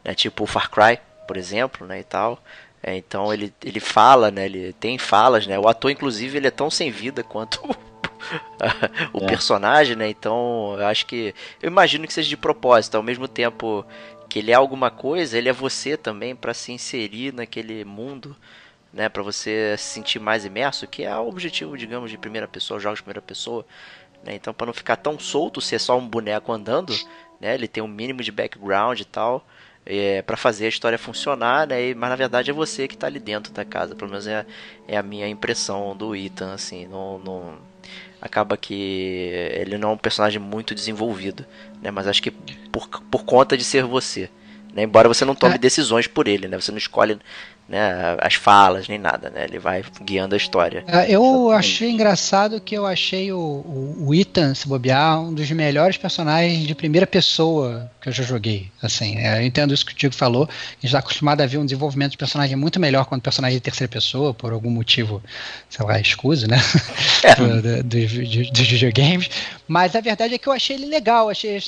[0.04, 2.41] né, tipo o Far Cry, por exemplo, né, e tal,
[2.82, 4.46] é, então ele, ele fala, né?
[4.46, 5.60] Ele tem falas, né?
[5.60, 7.62] O ator, inclusive, ele é tão sem vida quanto
[9.13, 9.28] o é.
[9.28, 10.10] personagem, né?
[10.10, 11.36] Então, eu acho que.
[11.62, 13.86] Eu imagino que seja de propósito, ao mesmo tempo
[14.30, 18.36] que ele é alguma coisa, ele é você também para se inserir naquele mundo,
[18.94, 19.10] né?
[19.10, 23.00] Para você se sentir mais imerso, que é o objetivo, digamos, de primeira pessoa, jogos
[23.00, 23.65] de primeira pessoa.
[24.24, 24.36] Né?
[24.36, 26.94] Então, para não ficar tão solto, ser só um boneco andando,
[27.42, 27.56] né?
[27.56, 29.46] Ele tem um mínimo de background e tal
[29.86, 31.94] é, para fazer a história funcionar, né?
[31.94, 33.96] Mas na verdade é você que está ali dentro da casa.
[33.96, 34.46] Pelo menos é,
[34.88, 36.88] é a minha impressão do Ethan, assim.
[36.88, 37.58] Não, não,
[38.22, 41.46] acaba que ele não é um personagem muito desenvolvido,
[41.82, 41.92] né?
[41.92, 42.32] Mas acho que
[42.72, 44.30] por, por conta de ser você.
[44.74, 44.84] Né?
[44.84, 45.58] Embora você não tome é.
[45.58, 46.60] decisões por ele, né?
[46.60, 47.20] Você não escolhe
[47.69, 49.43] né, as falas nem nada, né?
[49.43, 50.84] Ele vai guiando a história.
[50.88, 51.53] É, eu Exatamente.
[51.53, 56.65] achei engraçado que eu achei o, o, o, Ethan, se bobear, um dos melhores personagens
[56.65, 58.71] de primeira pessoa que eu já joguei.
[58.82, 60.45] Assim, é, eu entendo isso que o Tiago falou.
[60.45, 63.58] A gente está acostumado a ver um desenvolvimento de personagem muito melhor quando o personagem
[63.58, 65.21] é de terceira pessoa, por algum motivo,
[65.69, 66.58] sei lá, escuso, né?
[67.21, 67.36] É.
[67.36, 69.29] dos do, do, videogames.
[69.67, 71.29] Mas a verdade é que eu achei ele legal.
[71.29, 71.62] Achei,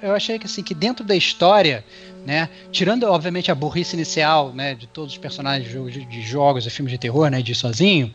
[0.00, 1.84] eu achei que assim, que dentro da história
[2.26, 2.48] né?
[2.72, 6.90] Tirando, obviamente, a burrice inicial, né, de todos os personagens de, de jogos e filmes
[6.90, 8.12] de terror, né, de sozinho,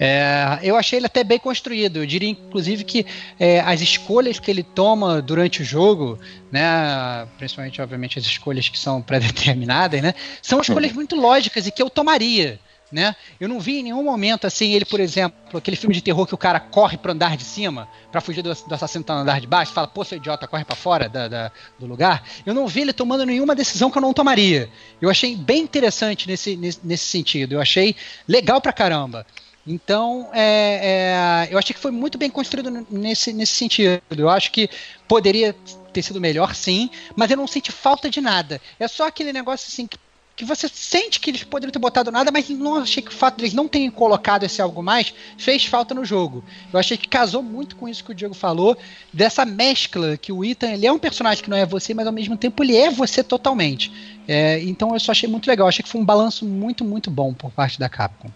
[0.00, 1.98] é, eu achei ele até bem construído.
[1.98, 3.06] Eu diria, inclusive, que
[3.38, 6.18] é, as escolhas que ele toma durante o jogo,
[6.50, 11.80] né, principalmente, obviamente, as escolhas que são pré-determinadas, né, são escolhas muito lógicas e que
[11.80, 12.58] eu tomaria
[12.92, 13.16] né?
[13.40, 16.34] Eu não vi em nenhum momento assim ele, por exemplo, aquele filme de terror que
[16.34, 19.40] o cara corre pro andar de cima para fugir do, do assassino tá no andar
[19.40, 22.22] de baixo, fala, pô, seu idiota, corre para fora da, da, do lugar.
[22.44, 24.68] Eu não vi ele tomando nenhuma decisão que eu não tomaria.
[25.00, 27.54] Eu achei bem interessante nesse, nesse, nesse sentido.
[27.54, 27.96] Eu achei
[28.28, 29.26] legal pra caramba.
[29.66, 34.02] Então, é, é, eu achei que foi muito bem construído nesse, nesse sentido.
[34.10, 34.68] Eu acho que
[35.06, 35.54] poderia
[35.92, 38.60] ter sido melhor, sim, mas eu não senti falta de nada.
[38.78, 39.98] É só aquele negócio assim que
[40.34, 43.36] que você sente que eles poderiam ter botado nada, mas não achei que o fato
[43.36, 46.42] deles não terem colocado esse algo mais fez falta no jogo.
[46.72, 48.76] Eu achei que casou muito com isso que o Diego falou,
[49.12, 52.12] dessa mescla que o Ethan ele é um personagem que não é você, mas ao
[52.12, 53.92] mesmo tempo ele é você totalmente.
[54.26, 57.34] É, então eu só achei muito legal, achei que foi um balanço muito, muito bom
[57.34, 58.30] por parte da Capcom.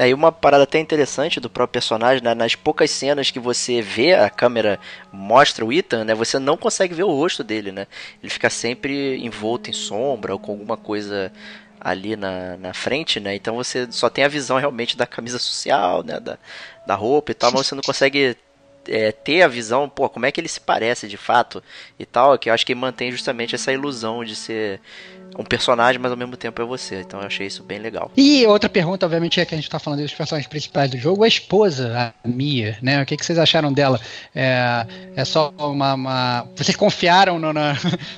[0.00, 2.32] É, e uma parada até interessante do próprio personagem, né?
[2.34, 4.80] nas poucas cenas que você vê, a câmera
[5.12, 6.14] mostra o Ethan, né?
[6.14, 7.86] Você não consegue ver o rosto dele, né?
[8.22, 11.30] Ele fica sempre envolto em sombra ou com alguma coisa
[11.78, 13.34] ali na, na frente, né?
[13.34, 16.18] Então você só tem a visão realmente da camisa social, né?
[16.18, 16.38] Da,
[16.86, 18.38] da roupa e tal, mas você não consegue
[18.88, 21.62] é, ter a visão, pô, como é que ele se parece de fato
[21.98, 24.80] e tal, que eu acho que mantém justamente essa ilusão de ser
[25.38, 27.00] um personagem, mas ao mesmo tempo é você.
[27.00, 28.10] Então eu achei isso bem legal.
[28.16, 31.24] E outra pergunta, obviamente, é que a gente está falando dos personagens principais do jogo,
[31.24, 33.02] a esposa, a Mia, né?
[33.02, 34.00] O que, que vocês acharam dela?
[34.34, 37.74] É, é só uma, uma, Vocês confiaram no, na,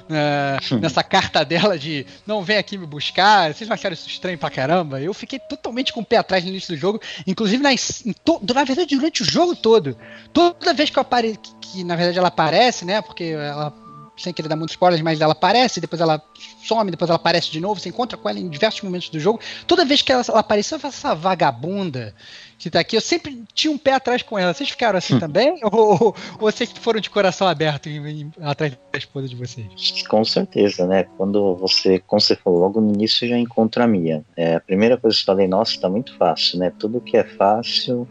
[0.08, 3.52] na, nessa carta dela de não vem aqui me buscar?
[3.52, 5.00] Vocês não acharam isso estranho pra caramba?
[5.00, 8.64] Eu fiquei totalmente com o pé atrás no início do jogo, inclusive nas, to, na
[8.64, 9.96] verdade durante o jogo todo.
[10.32, 13.00] Toda vez que eu apareço, que, que na verdade ela aparece, né?
[13.00, 13.72] Porque ela
[14.16, 16.22] sem querer dar muitos spoilers, mas ela aparece, depois ela
[16.62, 19.40] some, depois ela aparece de novo, você encontra com ela em diversos momentos do jogo.
[19.66, 22.14] Toda vez que ela, ela apareceu, essa vagabunda
[22.58, 24.54] que tá aqui, eu sempre tinha um pé atrás com ela.
[24.54, 25.58] Vocês ficaram assim também?
[25.64, 29.66] Ou, ou, ou, vocês foram de coração aberto em, em, atrás da esposa de vocês?
[30.08, 31.04] Com certeza, né?
[31.16, 34.22] Quando você, como você falou, logo no início já encontra a Mia.
[34.36, 36.72] É, a primeira coisa que eu falei, nossa, tá muito fácil, né?
[36.78, 38.06] Tudo que é fácil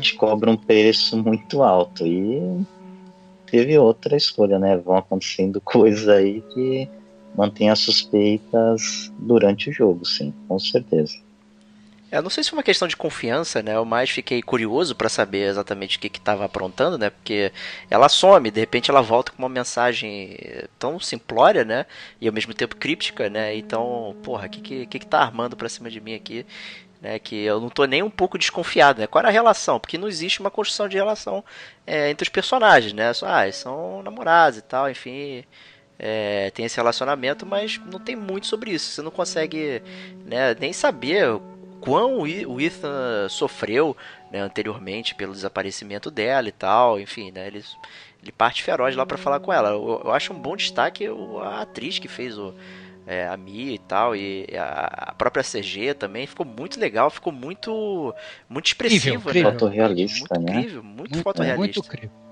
[0.00, 2.06] te cobra um preço muito alto.
[2.06, 2.40] E
[3.50, 4.76] teve outra escolha, né?
[4.76, 6.88] Vão acontecendo coisas aí que
[7.36, 11.14] mantém as suspeitas durante o jogo, sim, com certeza.
[12.10, 13.76] Eu não sei se foi uma questão de confiança, né?
[13.76, 17.10] Eu mais fiquei curioso para saber exatamente o que estava aprontando, né?
[17.10, 17.52] Porque
[17.90, 20.38] ela some, de repente ela volta com uma mensagem
[20.78, 21.84] tão simplória, né?
[22.18, 23.54] E ao mesmo tempo críptica, né?
[23.54, 26.46] Então, porra, o que, que, que, que tá armando pra cima de mim aqui?
[27.00, 29.06] Né, que eu não tô nem um pouco desconfiado, né?
[29.06, 29.78] Qual era a relação?
[29.78, 31.44] Porque não existe uma construção de relação
[31.86, 33.12] é, entre os personagens, né?
[33.12, 35.44] Só, ah, são namorados e tal, enfim,
[35.98, 38.90] é, tem esse relacionamento, mas não tem muito sobre isso.
[38.90, 39.82] Você não consegue
[40.24, 41.40] né, nem saber
[41.80, 43.96] quão o Ethan sofreu
[44.30, 47.64] né, anteriormente pelo desaparecimento dela e tal, enfim, né, ele,
[48.22, 49.70] ele parte feroz lá para falar com ela.
[49.70, 51.06] Eu, eu, acho um bom destaque
[51.42, 52.54] a atriz que fez o,
[53.08, 57.32] é, a Mia e tal, e a, a, própria CG também, ficou muito legal, ficou
[57.32, 58.14] muito
[58.46, 59.52] muito expressivo, incrível, né?
[59.52, 60.58] Fotorrealista, muito né?
[60.58, 61.80] incrível, muito, muito fotorrealista.
[61.80, 62.27] Muito incrível.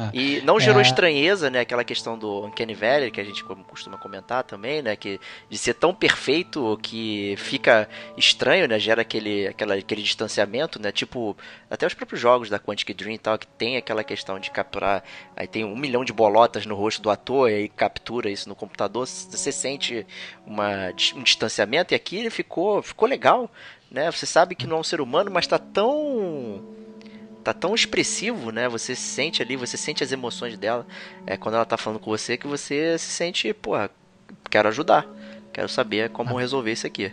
[0.00, 0.82] Ah, e não gerou é...
[0.82, 1.58] estranheza, né?
[1.58, 4.94] Aquela questão do Uncanny Valley, que a gente costuma comentar também, né?
[4.94, 5.18] Que
[5.50, 8.78] de ser tão perfeito que fica estranho, né?
[8.78, 10.92] Gera aquele, aquela, aquele distanciamento, né?
[10.92, 11.36] Tipo,
[11.68, 15.02] até os próprios jogos da Quantic Dream e tal, que tem aquela questão de capturar.
[15.34, 18.54] Aí tem um milhão de bolotas no rosto do ator, e aí captura isso no
[18.54, 20.06] computador, você sente
[20.46, 23.50] uma, um distanciamento, e aqui ele ficou, ficou legal,
[23.90, 24.08] né?
[24.12, 26.62] Você sabe que não é um ser humano, mas tá tão
[27.52, 28.68] tá tão expressivo, né?
[28.68, 30.86] Você sente ali, você sente as emoções dela
[31.26, 33.90] é, quando ela tá falando com você que você se sente, porra,
[34.50, 35.06] quero ajudar,
[35.52, 36.40] quero saber como ah.
[36.40, 37.12] resolver isso aqui.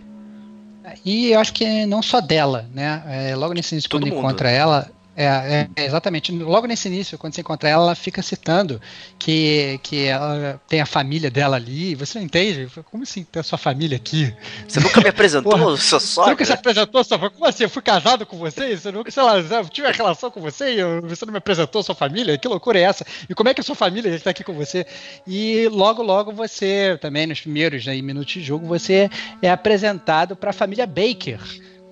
[1.04, 3.04] E eu acho que não só dela, né?
[3.08, 6.32] É, logo nesse início, quando encontra ela, é, é, exatamente.
[6.32, 8.82] Logo nesse início, quando você encontra ela, ela fica citando
[9.18, 11.96] que, que ela tem a família dela ali.
[11.96, 12.70] Você não entende?
[12.92, 14.34] Como assim tem a sua família aqui?
[14.68, 16.26] Você nunca me apresentou, Porra, sua sogra?
[16.26, 17.64] Você nunca se apresentou, sua Como assim?
[17.64, 18.76] Eu fui casado com você?
[18.76, 21.96] Você nunca, sei lá, eu tive relação com você e você não me apresentou sua
[21.96, 22.38] família?
[22.38, 23.06] Que loucura é essa?
[23.30, 24.86] E como é que a sua família está aqui com você?
[25.26, 29.10] E logo, logo você, também nos primeiros né, minutos de jogo, você
[29.42, 31.40] é apresentado para a família Baker,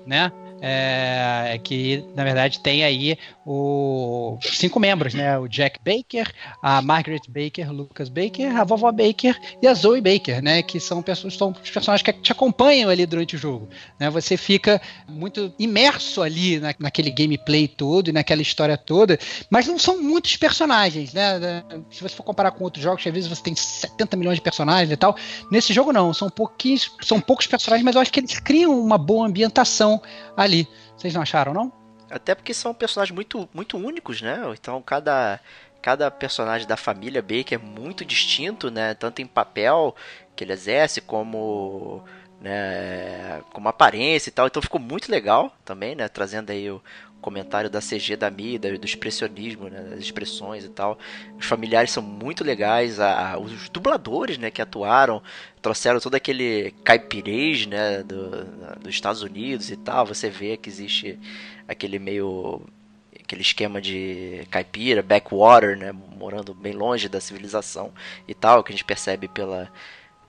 [0.06, 0.30] né?
[0.66, 5.38] É, é, que na verdade tem aí o cinco membros, né?
[5.38, 10.42] O Jack Baker, a Margaret Baker, Lucas Baker, a vovó Baker e a Zoe Baker,
[10.42, 10.64] né?
[10.64, 13.68] Que são pessoas, são os personagens que te acompanham ali durante o jogo.
[14.00, 14.10] Né?
[14.10, 19.78] Você fica muito imerso ali na, naquele gameplay todo e naquela história toda, mas não
[19.78, 21.64] são muitos personagens, né?
[21.92, 24.90] Se você for comparar com outros jogos, às vezes você tem 70 milhões de personagens
[24.90, 25.14] e tal.
[25.52, 28.98] Nesse jogo não, são pouquinhos, são poucos personagens, mas eu acho que eles criam uma
[28.98, 30.02] boa ambientação
[30.36, 30.68] ali.
[30.96, 31.72] Vocês não acharam, não?
[32.10, 34.42] Até porque são personagens muito, muito únicos, né?
[34.54, 35.40] Então cada,
[35.82, 38.94] cada personagem da família Baker é muito distinto, né?
[38.94, 39.96] Tanto em papel
[40.36, 42.04] que ele exerce, como
[42.44, 44.48] né, como aparência e tal.
[44.48, 46.08] Então ficou muito legal também, né?
[46.10, 46.82] Trazendo aí o,
[47.24, 51.00] comentário da CG da Mida, do expressionismo, né, das expressões e tal.
[51.40, 55.24] Os familiares são muito legais, a, a, os dubladores, né, que atuaram,
[55.62, 58.46] trouxeram todo aquele caipirês, né, do,
[58.80, 60.06] dos Estados Unidos e tal.
[60.06, 61.18] Você vê que existe
[61.68, 62.62] aquele meio
[63.20, 67.94] aquele esquema de caipira, backwater, né, morando bem longe da civilização
[68.28, 69.72] e tal, que a gente percebe pela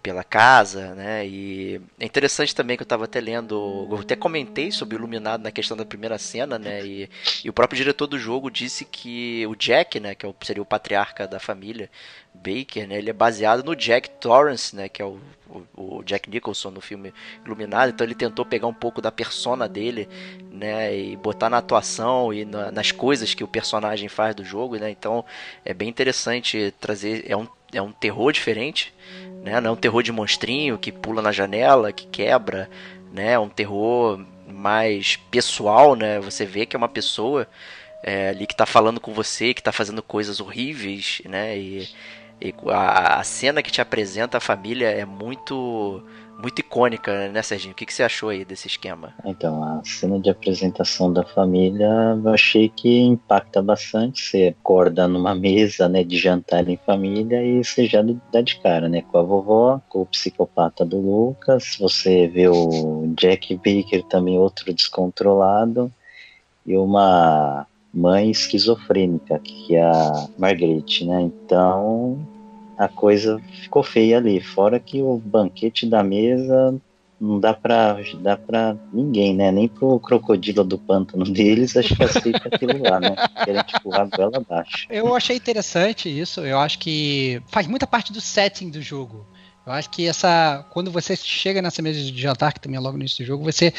[0.05, 1.27] pela casa, né?
[1.27, 5.43] E é interessante também que eu estava até lendo, eu até comentei sobre o Iluminado
[5.43, 6.85] na questão da primeira cena, né?
[6.85, 7.09] E,
[7.43, 10.67] e, o próprio diretor do jogo disse que o Jack, né, que é seria o
[10.67, 11.91] patriarca da família
[12.35, 16.29] Baker, né, ele é baseado no Jack Torrance, né, que é o, o, o Jack
[16.29, 17.11] Nicholson no filme
[17.43, 17.89] Iluminado.
[17.89, 20.07] Então ele tentou pegar um pouco da persona dele,
[20.51, 24.77] né, e botar na atuação e na, nas coisas que o personagem faz do jogo,
[24.77, 24.91] né?
[24.91, 25.25] Então
[25.65, 28.95] é bem interessante trazer, é um é um terror diferente,
[29.45, 29.61] né?
[29.61, 32.69] Não é um terror de monstrinho que pula na janela, que quebra,
[33.13, 33.33] né?
[33.33, 36.19] É um terror mais pessoal, né?
[36.21, 37.47] Você vê que é uma pessoa
[38.03, 41.59] é, ali que está falando com você, que está fazendo coisas horríveis, né?
[41.59, 41.89] E,
[42.41, 46.03] e a, a, cena que te apresenta a família é muito
[46.41, 47.73] muito icônica, né, Serginho?
[47.73, 49.15] O que, que você achou aí desse esquema?
[49.25, 51.89] Então, a cena de apresentação da família
[52.23, 54.23] eu achei que impacta bastante.
[54.23, 58.89] Você acorda numa mesa né, de jantar em família e você já dá de cara,
[58.89, 59.03] né?
[59.03, 64.73] Com a vovó, com o psicopata do Lucas, você vê o Jack Baker também outro
[64.73, 65.93] descontrolado
[66.67, 71.23] e uma mãe esquizofrênica, que é a Margaret, né?
[71.23, 72.19] Então,
[72.77, 74.41] a coisa ficou feia ali.
[74.41, 76.75] Fora que o banquete da mesa
[77.21, 79.51] não dá pra, dá pra ninguém, né?
[79.51, 83.15] Nem pro crocodilo do pântano deles, acho que aceita aquilo lá, né?
[83.45, 84.87] Querem empurrar a goela abaixo.
[84.91, 86.41] Eu achei interessante isso.
[86.41, 89.27] Eu acho que faz muita parte do setting do jogo.
[89.67, 90.65] Eu acho que essa.
[90.71, 93.45] Quando você chega nessa mesa de jantar, que também é logo no início do jogo,
[93.45, 93.73] você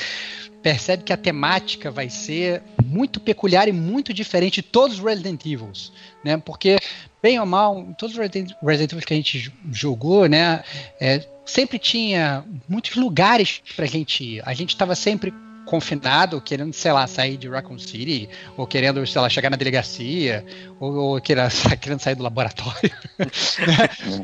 [0.63, 5.45] percebe que a temática vai ser muito peculiar e muito diferente de todos os Resident
[5.45, 5.91] Evils.
[6.23, 6.37] Né?
[6.37, 6.77] Porque,
[7.21, 10.63] bem ou mal, todos os Resident Evil que a gente jogou, né?
[10.99, 14.41] É, sempre tinha muitos lugares pra gente ir.
[14.43, 15.31] A gente estava sempre
[15.65, 20.45] confinado, querendo, sei lá, sair de Raccoon City, ou querendo, sei lá, chegar na delegacia,
[20.79, 21.49] ou, ou querendo,
[21.81, 22.91] querendo sair do laboratório.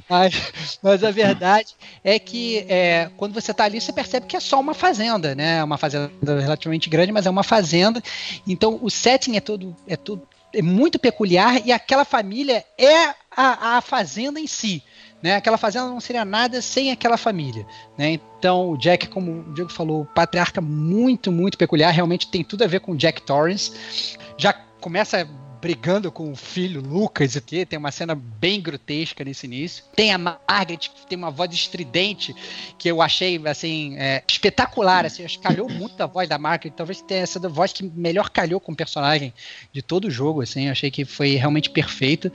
[0.10, 4.40] Mas, mas, a verdade é que é, quando você está ali, você percebe que é
[4.40, 5.64] só uma fazenda, né?
[5.64, 8.02] Uma fazenda relativamente grande, mas é uma fazenda.
[8.46, 13.78] Então o setting é todo, é todo é muito peculiar e aquela família é a,
[13.78, 14.84] a fazenda em si.
[15.22, 15.36] Né?
[15.36, 17.66] Aquela fazenda não seria nada sem aquela família.
[17.98, 18.20] Né?
[18.38, 22.68] Então, o Jack, como o Diego falou, patriarca muito, muito peculiar, realmente tem tudo a
[22.68, 24.18] ver com Jack Torrance.
[24.38, 25.28] Já começa
[25.62, 29.84] brigando com o filho Lucas e tem uma cena bem grotesca nesse início.
[29.96, 32.36] Tem a Margaret que tem uma voz estridente
[32.78, 36.74] que eu achei assim é, espetacular, assim, acho que calhou muito a voz da Margaret,
[36.76, 39.34] talvez tenha sido a voz que melhor calhou com o personagem
[39.72, 42.32] de todo o jogo, assim, eu achei que foi realmente perfeito.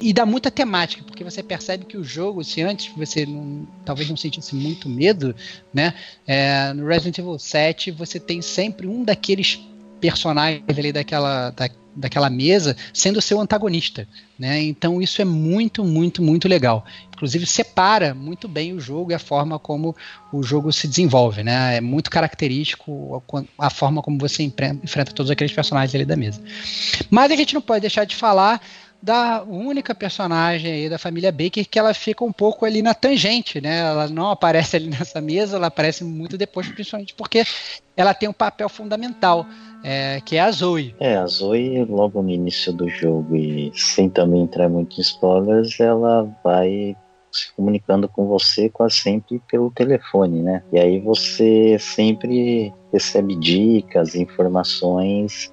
[0.00, 4.08] E dá muita temática, porque você percebe que o jogo, se antes você não, talvez
[4.08, 5.34] não sentisse muito medo,
[5.72, 5.94] né,
[6.26, 9.60] é, no Resident Evil 7 você tem sempre um daqueles
[10.00, 14.06] personagens ali daquela, da, daquela mesa sendo seu antagonista,
[14.38, 14.60] né?
[14.62, 16.84] Então isso é muito, muito, muito legal.
[17.14, 19.94] Inclusive separa muito bem o jogo e a forma como
[20.32, 21.76] o jogo se desenvolve, né?
[21.76, 23.22] É muito característico
[23.58, 26.42] a forma como você enfrenta todos aqueles personagens ali da mesa.
[27.10, 28.60] Mas a gente não pode deixar de falar
[29.02, 33.60] da única personagem aí da família Baker que ela fica um pouco ali na tangente,
[33.60, 33.78] né?
[33.80, 37.44] Ela não aparece ali nessa mesa, ela aparece muito depois, principalmente porque
[37.96, 39.46] ela tem um papel fundamental
[39.82, 40.94] é, que é a Zoe.
[41.00, 45.80] É, a Zoe, logo no início do jogo, e sem também entrar muito em spoilers,
[45.80, 46.96] ela vai
[47.32, 50.62] se comunicando com você quase sempre pelo telefone, né?
[50.72, 55.52] E aí você sempre recebe dicas, informações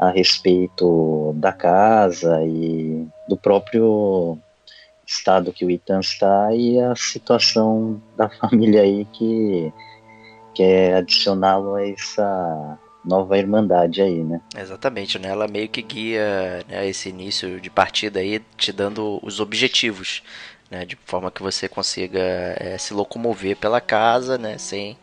[0.00, 4.38] a respeito da casa e do próprio
[5.06, 9.70] estado que o Ethan está e a situação da família aí que
[10.54, 14.40] quer adicioná-lo a essa nova irmandade aí, né?
[14.56, 15.28] Exatamente, né?
[15.28, 20.22] Ela meio que guia né, esse início de partida aí, te dando os objetivos,
[20.70, 20.84] né?
[20.86, 24.58] De forma que você consiga é, se locomover pela casa, né?
[24.58, 24.96] Sem,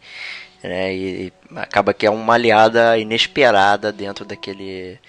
[0.63, 0.95] né?
[0.95, 4.99] E acaba que é uma aliada inesperada dentro daquele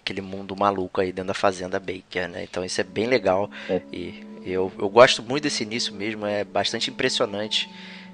[0.00, 2.44] aquele mundo maluco aí dentro da fazenda Baker, né?
[2.44, 3.82] Então isso é bem legal é.
[3.92, 7.68] e eu, eu gosto muito desse início mesmo, é bastante impressionante.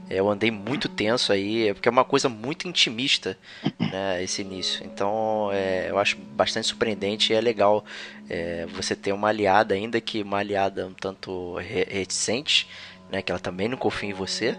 [0.08, 3.36] É, eu andei muito tenso aí, é porque é uma coisa muito intimista,
[3.78, 4.84] né, esse início.
[4.84, 7.84] Então, é, eu acho bastante surpreendente e é legal
[8.28, 12.68] é, você ter uma aliada, ainda que uma aliada um tanto reticente,
[13.10, 14.56] né, que ela também não confia em você,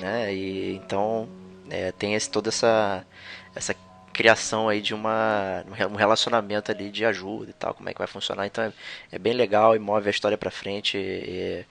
[0.00, 1.28] né, e então
[1.70, 3.04] é, tem esse, toda essa,
[3.54, 3.74] essa
[4.12, 8.08] criação aí de uma, um relacionamento ali de ajuda e tal, como é que vai
[8.08, 8.46] funcionar.
[8.46, 8.72] Então é,
[9.12, 10.98] é bem legal e move a história para frente.
[10.98, 11.64] E,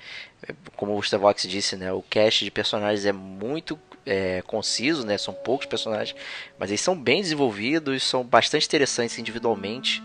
[0.76, 5.34] como o Stavox disse, né, o cast de personagens é muito é, conciso, né, são
[5.34, 6.16] poucos personagens,
[6.58, 10.02] mas eles são bem desenvolvidos, são bastante interessantes individualmente.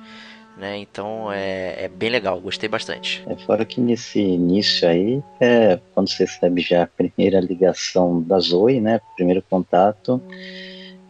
[0.56, 3.24] Né, então é, é bem legal, gostei bastante.
[3.26, 8.38] É, fora que nesse início aí, é, quando você recebe já a primeira ligação da
[8.38, 10.22] Zoe, né, primeiro contato,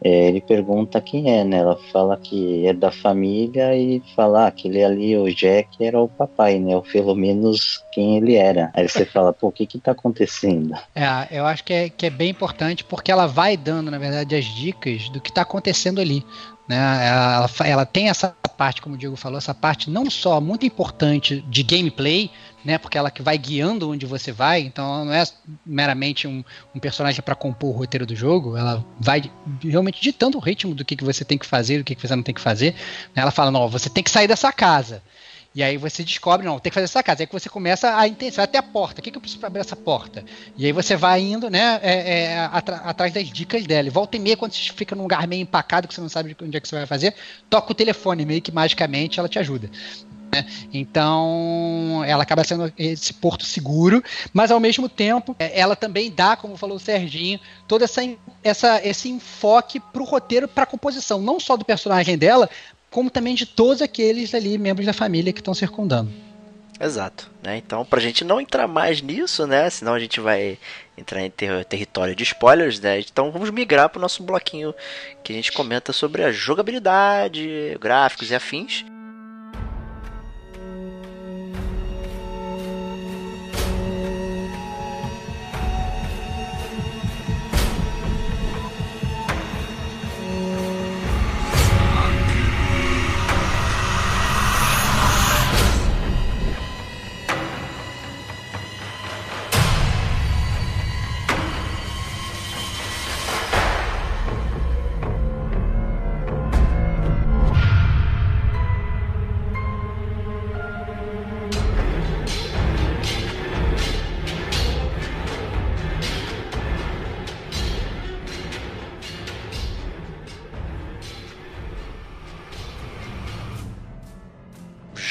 [0.04, 1.58] é, ele pergunta quem é, né?
[1.58, 6.00] Ela fala que é da família e fala ah, que ele ali, o Jack, era
[6.00, 6.74] o papai, né?
[6.74, 8.72] Ou pelo menos quem ele era.
[8.74, 10.74] Aí você fala, pô, o que que tá acontecendo?
[10.92, 14.34] É, eu acho que é, que é bem importante porque ela vai dando, na verdade,
[14.34, 16.24] as dicas do que tá acontecendo ali.
[16.68, 16.76] Né?
[16.76, 21.44] Ela, ela, tem essa parte, como o Diego falou, essa parte não só muito importante
[21.48, 22.30] de gameplay,
[22.64, 22.78] né?
[22.78, 25.24] Porque ela que vai guiando onde você vai, então ela não é
[25.66, 29.28] meramente um, um personagem para compor o roteiro do jogo, ela vai
[29.60, 32.14] realmente ditando o ritmo do que, que você tem que fazer, do que, que você
[32.14, 32.76] não tem que fazer.
[33.16, 35.02] Ela fala, não, você tem que sair dessa casa.
[35.54, 37.22] E aí você descobre, não, tem que fazer essa casa.
[37.22, 39.00] Aí que você começa a entender, até a porta.
[39.00, 40.24] O que, que eu preciso para abrir essa porta?
[40.56, 42.38] E aí você vai indo, né, é, é,
[42.84, 43.86] atrás das dicas dela.
[43.86, 46.34] E volta e meia, quando você fica num lugar meio empacado, que você não sabe
[46.42, 47.14] onde é que você vai fazer,
[47.50, 49.70] toca o telefone, meio que magicamente ela te ajuda.
[50.32, 50.46] Né?
[50.72, 56.34] Então, ela acaba sendo esse porto seguro, mas ao mesmo tempo, é, ela também dá,
[56.34, 57.38] como falou o Serginho,
[57.68, 58.00] todo essa,
[58.42, 62.48] essa, esse enfoque para o roteiro, para a composição, não só do personagem dela,
[62.92, 66.12] como também de todos aqueles ali membros da família que estão circundando.
[66.78, 67.56] Exato, né?
[67.56, 69.70] Então, pra gente não entrar mais nisso, né?
[69.70, 70.58] Senão a gente vai
[70.98, 73.00] entrar em ter território de spoilers, né?
[73.00, 74.74] Então vamos migrar pro nosso bloquinho
[75.22, 78.84] que a gente comenta sobre a jogabilidade, gráficos e afins.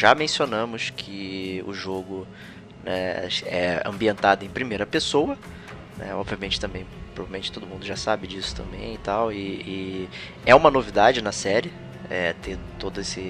[0.02, 2.26] Já mencionamos que o jogo
[2.84, 5.38] né, é ambientado em primeira pessoa,
[5.96, 10.10] né, obviamente também, provavelmente todo mundo já sabe disso também e tal, e, e
[10.44, 11.72] é uma novidade na série,
[12.10, 13.22] é, ter toda essa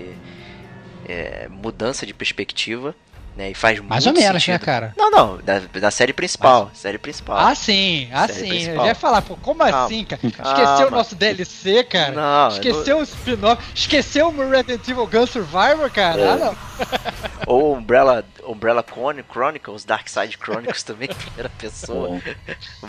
[1.09, 2.95] é, mudança de perspectiva.
[3.35, 4.93] Né, e faz Mais ou menos, né, cara?
[4.97, 6.65] Não, não, da, da série principal.
[6.69, 6.77] Mas...
[6.79, 7.37] Série principal.
[7.37, 8.49] Ah, sim, ah, série sim.
[8.49, 8.85] Principal.
[8.85, 9.85] Eu ia falar, pô, como Calma.
[9.85, 10.21] assim, cara?
[10.23, 12.11] Esqueceu o nosso DLC, cara?
[12.11, 13.01] Não, esqueceu não...
[13.01, 16.21] o spin-off, esqueceu o Resident Evil Gun Survivor, cara?
[16.21, 16.29] É.
[16.29, 16.57] Ah, não.
[17.47, 18.83] Ou Umbrella, Umbrella
[19.31, 22.21] Chronicles, Dark Side Chronicles também, primeira pessoa.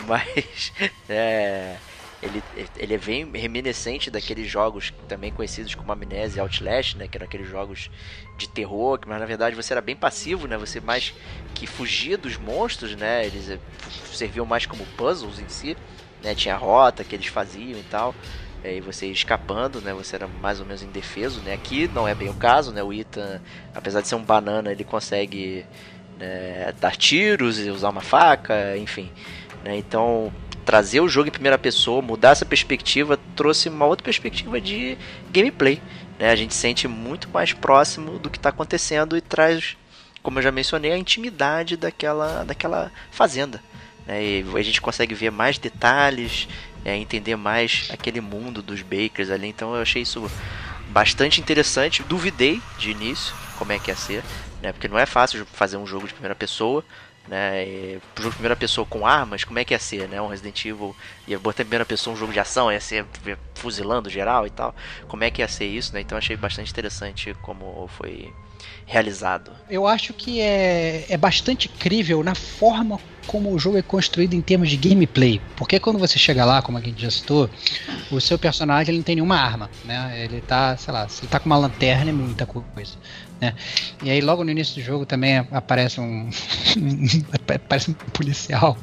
[0.07, 0.73] Mas,
[1.07, 1.75] é
[2.23, 2.43] ele,
[2.77, 7.07] ele vem reminiscente daqueles jogos também conhecidos como Amnésia e Outlast, né?
[7.07, 7.89] Que eram aqueles jogos
[8.37, 10.57] de terror, mas na verdade você era bem passivo, né?
[10.57, 11.13] Você mais
[11.53, 13.25] que fugia dos monstros, né?
[13.25, 13.59] Eles eh,
[14.05, 15.75] serviam mais como puzzles em si,
[16.23, 16.33] né?
[16.33, 18.15] Tinha rota que eles faziam e tal.
[18.63, 19.93] E você escapando, né?
[19.93, 21.53] Você era mais ou menos indefeso, né?
[21.53, 22.81] Aqui não é bem o caso, né?
[22.81, 23.41] O Ethan,
[23.75, 25.65] apesar de ser um banana, ele consegue
[26.17, 29.11] né, dar tiros e usar uma faca, enfim.
[29.63, 29.77] Né?
[29.77, 30.31] Então
[30.63, 34.97] trazer o jogo em primeira pessoa, mudar essa perspectiva, trouxe uma outra perspectiva de
[35.31, 35.81] gameplay.
[36.19, 36.31] Né?
[36.31, 39.77] A gente sente muito mais próximo do que está acontecendo e traz,
[40.21, 43.61] como eu já mencionei, a intimidade daquela, daquela fazenda.
[44.05, 44.23] Né?
[44.23, 46.47] E a gente consegue ver mais detalhes,
[46.85, 49.47] é, entender mais aquele mundo dos Bakers ali.
[49.47, 50.29] Então eu achei isso
[50.89, 52.03] bastante interessante.
[52.03, 54.23] Duvidei de início como é que ia ser,
[54.61, 54.71] né?
[54.71, 56.83] porque não é fácil fazer um jogo de primeira pessoa
[57.27, 57.65] né?
[57.65, 60.21] E, jogo de primeira pessoa com armas, como é que ia ser, né?
[60.21, 60.95] Um Resident Evil
[61.27, 63.05] ia botar em primeira pessoa um jogo de ação, ia ser
[63.55, 64.75] fuzilando geral e tal.
[65.07, 66.01] Como é que ia ser isso, né?
[66.01, 68.33] Então achei bastante interessante como foi
[68.85, 69.51] realizado.
[69.69, 74.41] Eu acho que é, é bastante crível na forma como o jogo é construído em
[74.41, 75.41] termos de gameplay.
[75.55, 77.49] Porque quando você chega lá, como a gente já citou,
[78.11, 80.23] o seu personagem ele não tem nenhuma arma, né?
[80.23, 82.97] Ele tá, sei lá, ele tá com uma lanterna é muita coisa.
[83.43, 83.53] Né?
[84.01, 86.29] E aí logo no início do jogo também aparece um
[87.59, 88.77] aparece um policial.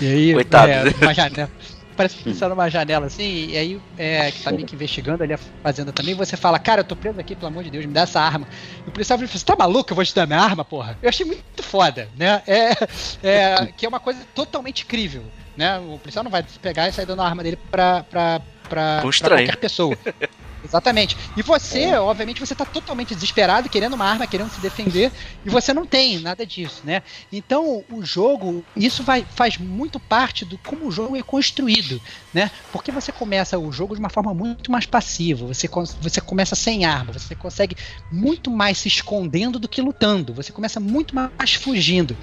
[0.00, 0.70] E aí Coitado.
[0.70, 1.50] É, uma janela,
[1.94, 5.34] parece um policial numa janela assim, e aí é, que tá meio que investigando ali
[5.34, 7.92] a fazenda também, você fala, cara, eu tô preso aqui, pelo amor de Deus, me
[7.92, 8.48] dá essa arma.
[8.86, 9.92] E o policial fala, você tá maluco?
[9.92, 10.98] Eu vou te dar minha arma, porra.
[11.02, 12.42] Eu achei muito foda, né?
[12.46, 12.70] É,
[13.22, 15.22] é, que é uma coisa totalmente incrível.
[15.54, 15.78] Né?
[15.80, 18.40] O policial não vai pegar e sair dando a arma dele pra, pra,
[18.70, 19.98] pra, pra qualquer pessoa.
[20.64, 21.16] Exatamente.
[21.36, 22.00] E você, é.
[22.00, 25.12] obviamente, você tá totalmente desesperado, querendo uma arma, querendo se defender,
[25.44, 27.02] e você não tem nada disso, né?
[27.32, 32.00] Então, o jogo, isso vai, faz muito parte do como o jogo é construído,
[32.34, 32.50] né?
[32.72, 35.68] Porque você começa o jogo de uma forma muito mais passiva, você,
[36.00, 37.76] você começa sem arma, você consegue
[38.10, 42.16] muito mais se escondendo do que lutando, você começa muito mais fugindo.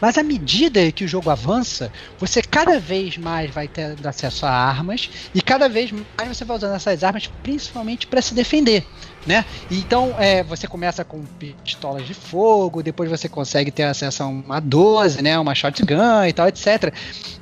[0.00, 4.50] Mas à medida que o jogo avança, você cada vez mais vai ter acesso a
[4.50, 8.86] armas, e cada vez mais você vai usando essas armas, principalmente principalmente para se defender.
[9.24, 9.44] Né?
[9.70, 11.22] Então é, você começa com
[11.62, 16.32] pistolas de fogo, depois você consegue ter acesso a uma 12, né, uma shotgun e
[16.32, 16.92] tal, etc.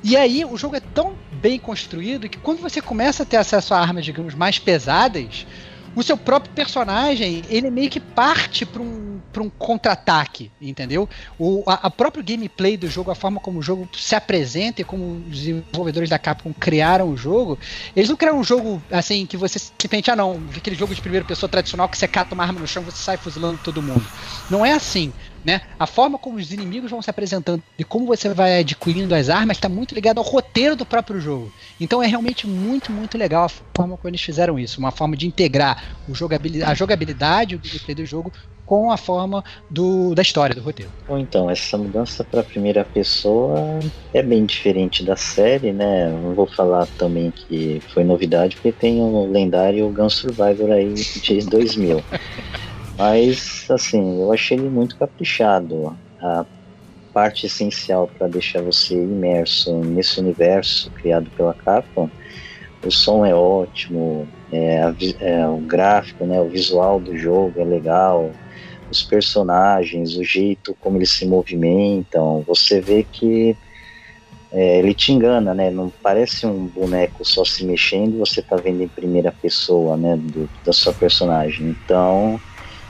[0.03, 3.73] E aí o jogo é tão bem construído que quando você começa a ter acesso
[3.73, 5.47] a armas, digamos, mais pesadas,
[5.95, 11.07] o seu próprio personagem, ele meio que parte para um, um contra-ataque, entendeu?
[11.37, 14.85] O, a, a próprio gameplay do jogo, a forma como o jogo se apresenta e
[14.85, 17.59] como os desenvolvedores da Capcom criaram o jogo,
[17.95, 21.25] eles não criaram um jogo assim que você simplesmente, ah não, aquele jogo de primeira
[21.25, 24.05] pessoa tradicional que você cata uma arma no chão e você sai fuzilando todo mundo.
[24.49, 25.13] Não é assim.
[25.43, 25.61] Né?
[25.79, 29.57] A forma como os inimigos vão se apresentando e como você vai adquirindo as armas
[29.57, 31.51] está muito ligado ao roteiro do próprio jogo.
[31.79, 34.79] Então é realmente muito, muito legal a forma como eles fizeram isso.
[34.79, 38.31] Uma forma de integrar o jogabilidade, a jogabilidade, o gameplay do jogo
[38.71, 40.89] com a forma do, da história, do roteiro.
[41.05, 43.81] Bom, então, essa mudança para primeira pessoa
[44.13, 46.07] é bem diferente da série, né?
[46.09, 51.41] Não vou falar também que foi novidade, porque tem o lendário Gun Survivor aí de
[51.41, 52.01] 2000.
[53.01, 55.97] Mas, assim, eu achei ele muito caprichado.
[56.21, 56.45] A
[57.11, 62.07] parte essencial para deixar você imerso nesse universo criado pela Capcom,
[62.85, 67.63] o som é ótimo, é, a, é, o gráfico, né, o visual do jogo é
[67.63, 68.29] legal,
[68.91, 73.57] os personagens, o jeito como eles se movimentam, você vê que
[74.51, 75.71] é, ele te engana, né?
[75.71, 80.15] Não parece um boneco só se mexendo você tá vendo em primeira pessoa, né?
[80.17, 81.69] Do, da sua personagem.
[81.69, 82.39] Então,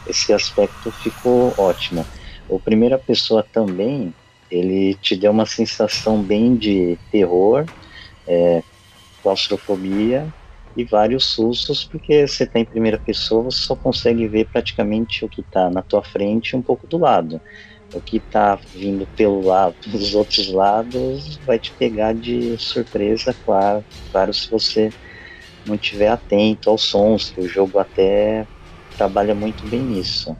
[0.05, 2.07] esse aspecto ficou ótimo.
[2.47, 4.15] O primeira pessoa também,
[4.49, 7.69] ele te deu uma sensação bem de terror,
[8.27, 8.63] é,
[9.21, 10.33] claustrofobia
[10.75, 15.29] e vários sustos, porque você está em primeira pessoa, você só consegue ver praticamente o
[15.29, 17.41] que está na tua frente e um pouco do lado.
[17.91, 23.85] O que está vindo pelo lado, dos outros lados, vai te pegar de surpresa, claro,
[24.11, 24.95] claro se você
[25.65, 28.47] não estiver atento aos sons, que o jogo até
[29.01, 30.37] trabalha muito bem nisso.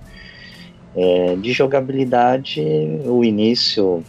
[0.95, 2.61] É, de jogabilidade,
[3.05, 4.03] o início,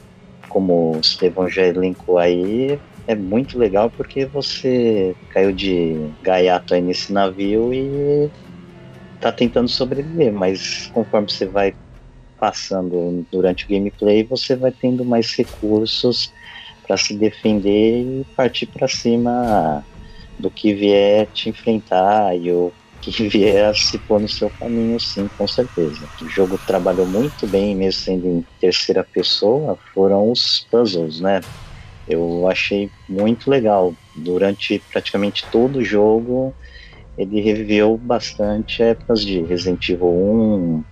[0.48, 6.82] como o Estevão já elencou aí, é muito legal porque você caiu de gaiato aí
[6.82, 8.30] nesse navio e
[9.20, 11.74] tá tentando sobreviver, mas conforme você vai
[12.38, 16.32] passando durante o gameplay, você vai tendo mais recursos
[16.86, 19.82] para se defender e partir para cima
[20.38, 22.72] do que vier te enfrentar e o
[23.11, 26.09] que vier a se pôr no seu caminho, sim, com certeza.
[26.22, 31.40] O jogo trabalhou muito bem, mesmo sendo em terceira pessoa, foram os puzzles, né?
[32.09, 33.92] Eu achei muito legal.
[34.14, 36.55] Durante praticamente todo o jogo,
[37.18, 40.84] ele reviveu bastante épocas de Resident Evil 1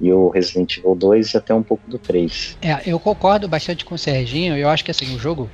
[0.00, 2.58] e o Resident Evil 2 e até um pouco do 3.
[2.60, 4.56] É, eu concordo bastante com o Serginho.
[4.56, 5.48] Eu acho que assim, o jogo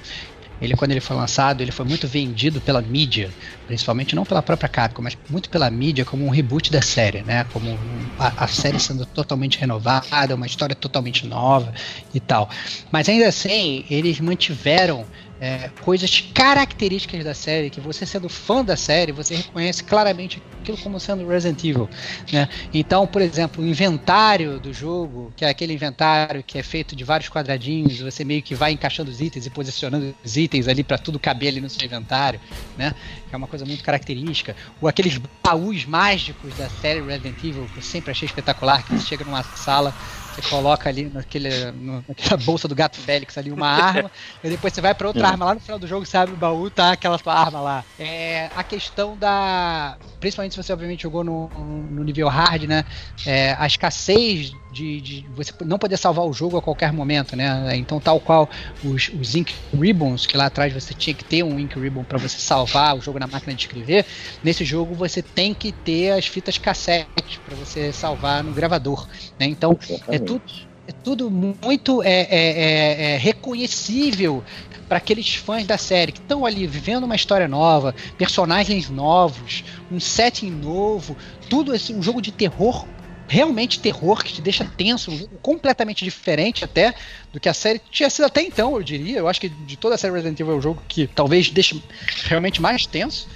[0.61, 3.31] ele, quando ele foi lançado, ele foi muito vendido pela mídia,
[3.67, 7.45] principalmente não pela própria Capcom, mas muito pela mídia como um reboot da série, né?
[7.53, 7.79] Como
[8.19, 11.73] a, a série sendo totalmente renovada, uma história totalmente nova
[12.15, 12.51] e tal.
[12.93, 15.07] Mas ainda assim, eles mantiveram
[15.41, 20.77] é, coisas características da série, que você sendo fã da série, você reconhece claramente aquilo
[20.79, 21.89] como sendo Resident Evil.
[22.31, 22.47] Né?
[22.75, 27.05] Então, por exemplo, o inventário do jogo, que é aquele inventário que é feito de
[27.05, 30.99] vários quadradinhos, você meio que vai encaixando os itens e posicionando os itens ali para
[30.99, 32.39] tudo caber ali no seu inventário,
[32.77, 32.95] né?
[33.29, 34.55] que é uma coisa muito característica.
[34.81, 39.07] Ou aqueles baús mágicos da série Resident Evil, que eu sempre achei espetacular, que você
[39.07, 39.95] chega numa sala
[40.41, 44.11] você coloca ali naquele, naquela bolsa do gato Félix ali uma arma,
[44.43, 45.27] e depois você vai para outra é.
[45.27, 47.85] arma lá no final do jogo, você abre o baú, tá aquela sua arma lá.
[47.99, 49.97] É, a questão da.
[50.19, 52.85] Principalmente se você obviamente jogou no, no nível hard, né?
[53.27, 57.77] É, a escassez de, de, você não poder salvar o jogo a qualquer momento, né?
[57.77, 58.49] Então, tal qual
[58.85, 62.19] os, os Ink Ribbons, que lá atrás você tinha que ter um Ink Ribbon para
[62.19, 64.07] você salvar o jogo na máquina de escrever,
[64.43, 69.07] nesse jogo você tem que ter as fitas cassete para você salvar no gravador,
[69.39, 69.47] né?
[69.47, 70.43] Então, é tudo,
[70.87, 74.45] é tudo muito é, é, é, é reconhecível
[74.89, 80.01] para aqueles fãs da série que estão ali vivendo uma história nova, personagens novos, um
[80.01, 81.17] setting novo,
[81.49, 82.85] tudo assim, um jogo de terror
[83.31, 86.93] realmente terror que te deixa tenso, completamente diferente até
[87.33, 89.19] do que a série tinha sido até então, eu diria.
[89.19, 91.81] Eu acho que de toda a série Resident Evil é o jogo que talvez deixe
[92.25, 93.29] realmente mais tenso.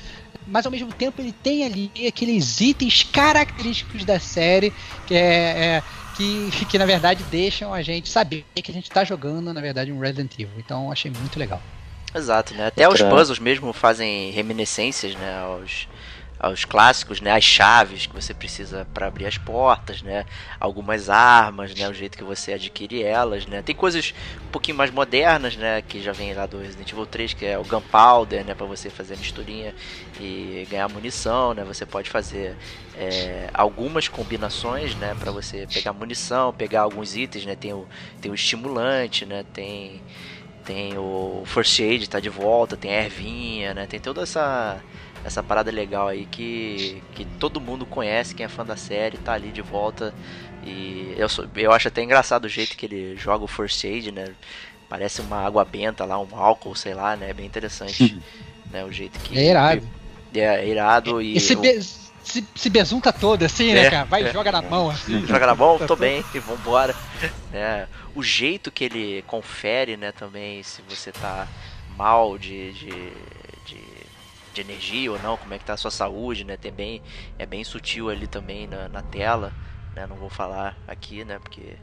[0.48, 4.72] Mas ao mesmo tempo ele tem ali aqueles itens característicos da série
[5.06, 5.20] que é,
[5.76, 5.82] é
[6.16, 9.92] que, que na verdade deixam a gente saber que a gente está jogando, na verdade,
[9.92, 10.58] um Resident Evil.
[10.58, 11.62] Então achei muito legal.
[12.12, 12.66] Exato, né?
[12.66, 15.38] Até os puzzles mesmo fazem reminiscências, né?
[15.38, 15.88] Aos,
[16.44, 17.32] aos clássicos, né?
[17.32, 20.26] As chaves que você precisa para abrir as portas, né?
[20.60, 21.88] Algumas armas, né?
[21.88, 23.62] O jeito que você adquire elas, né?
[23.62, 24.12] Tem coisas
[24.46, 25.80] um pouquinho mais modernas, né?
[25.80, 28.54] Que já vem lá do Resident Evil 3, que é o Gunpowder, né?
[28.54, 29.74] Para você fazer a misturinha
[30.20, 31.64] e ganhar munição, né?
[31.64, 32.56] Você pode fazer
[32.94, 35.14] é, algumas combinações, né?
[35.18, 37.56] Para você pegar munição, pegar alguns itens, né?
[37.56, 37.88] Tem o,
[38.20, 39.44] tem o estimulante, né?
[39.52, 40.02] Tem
[40.64, 43.86] tem o First Aid tá de volta, tem a ervinha, né?
[43.86, 44.82] Tem toda essa
[45.24, 49.32] essa parada legal aí que, que todo mundo conhece, quem é fã da série, tá
[49.32, 50.14] ali de volta.
[50.62, 54.12] E eu, sou, eu acho até engraçado o jeito que ele joga o First Aid,
[54.12, 54.32] né?
[54.88, 57.30] Parece uma água benta lá, um álcool, sei lá, né?
[57.30, 58.20] É bem interessante.
[58.70, 58.84] né?
[58.84, 59.38] O jeito que.
[59.38, 59.88] É irado.
[60.34, 61.36] É, é irado e.
[61.36, 61.80] Esse be
[62.24, 64.04] se, se besunta todo assim, né, é, né, cara?
[64.04, 64.32] Vai e é.
[64.32, 65.24] joga na mão assim.
[65.28, 66.94] Joga na mão, tô bem, e vambora.
[67.52, 71.46] É, o jeito que ele confere, né, também, se você tá
[71.96, 73.12] mal de, de
[74.54, 76.56] de energia ou não, como é que tá a sua saúde, né?
[76.56, 77.02] Tem bem,
[77.38, 79.54] é bem sutil ali também na, na tela,
[79.92, 80.06] né?
[80.06, 81.38] Não vou falar aqui, né?
[81.40, 81.78] Porque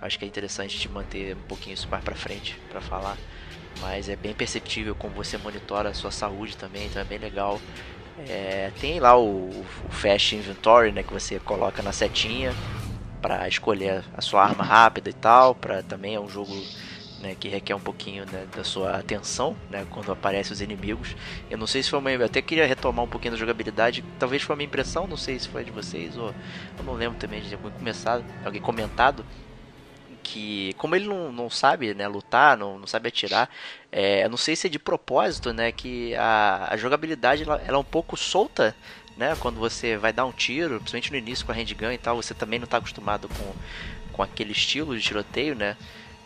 [0.00, 3.20] acho que é interessante te manter um pouquinho isso mais para frente para falar,
[3.74, 7.64] mas é bem perceptível como você monitora a sua saúde também, então é bem legal.
[8.16, 11.04] É, tem lá o, o Fast Inventory, né?
[11.04, 12.58] Que você coloca na setinha
[13.20, 16.68] para escolher a sua arma rápida e tal, para também é um jogo
[17.20, 21.16] né, que requer um pouquinho né, da sua atenção, né, quando aparecem os inimigos.
[21.50, 24.42] Eu não sei se foi uma, eu até queria retomar um pouquinho da jogabilidade, talvez
[24.42, 26.34] foi uma impressão, não sei se foi de vocês ou
[26.78, 29.24] eu não lembro também de alguém começado, alguém comentado
[30.22, 33.48] que como ele não, não sabe né, lutar, não, não sabe atirar,
[33.92, 37.76] é, eu não sei se é de propósito, né, que a, a jogabilidade ela, ela
[37.76, 38.74] é um pouco solta
[39.16, 39.34] né?
[39.40, 42.34] Quando você vai dar um tiro, principalmente no início com a handgun e tal, você
[42.34, 43.54] também não está acostumado com,
[44.12, 45.76] com aquele estilo de tiroteio, né?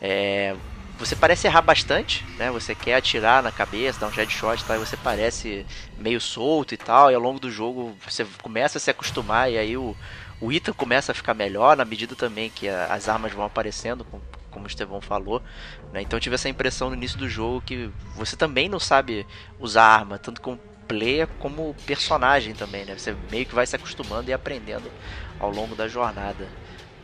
[0.01, 0.57] É,
[1.01, 2.51] você parece errar bastante, né?
[2.51, 6.75] Você quer atirar na cabeça, dar um headshot e tal, e você parece meio solto
[6.75, 9.97] e tal, e ao longo do jogo você começa a se acostumar e aí o,
[10.43, 14.05] o item começa a ficar melhor na medida também que a, as armas vão aparecendo,
[14.05, 15.43] como, como o Estevão falou.
[15.91, 16.03] Né?
[16.03, 19.27] Então eu tive essa impressão no início do jogo que você também não sabe
[19.59, 22.99] usar arma, tanto como player como personagem também, né?
[22.99, 24.91] Você meio que vai se acostumando e aprendendo
[25.39, 26.47] ao longo da jornada.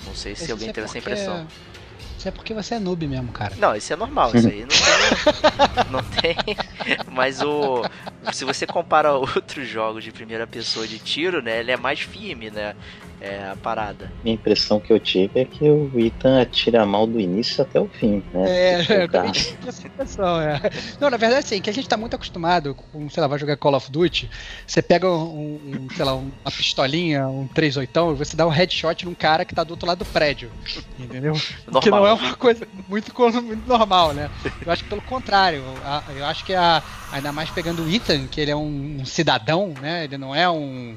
[0.05, 1.47] Não sei se alguém é teve essa impressão.
[2.18, 3.54] Isso é porque você é noob mesmo, cara.
[3.56, 5.84] Não, isso é normal, isso aí não tem.
[5.90, 6.56] não tem.
[7.12, 7.82] Mas o.
[8.32, 11.60] Se você compara outros jogos de primeira pessoa de tiro, né?
[11.60, 12.74] Ele é mais firme, né?
[13.20, 14.10] É a parada.
[14.24, 17.88] A impressão que eu tive é que o Ethan atira mal do início até o
[17.88, 18.48] fim, né?
[18.48, 20.60] É, eu também tive essa impressão, é.
[21.00, 23.56] Não, na verdade, sim, que a gente tá muito acostumado com, sei lá, vai jogar
[23.56, 24.30] Call of Duty,
[24.66, 29.04] você pega um, um sei lá, uma pistolinha, um 38 e você dá um headshot
[29.04, 30.50] num cara que tá do outro lado do prédio,
[30.98, 31.34] entendeu?
[31.64, 31.82] Normal.
[31.82, 33.12] Que não é uma coisa muito,
[33.42, 34.30] muito normal, né?
[34.64, 35.62] Eu acho que pelo contrário,
[36.14, 39.72] eu acho que a, ainda mais pegando o Ethan, que ele é um, um cidadão,
[39.80, 40.04] né?
[40.04, 40.96] Ele não é um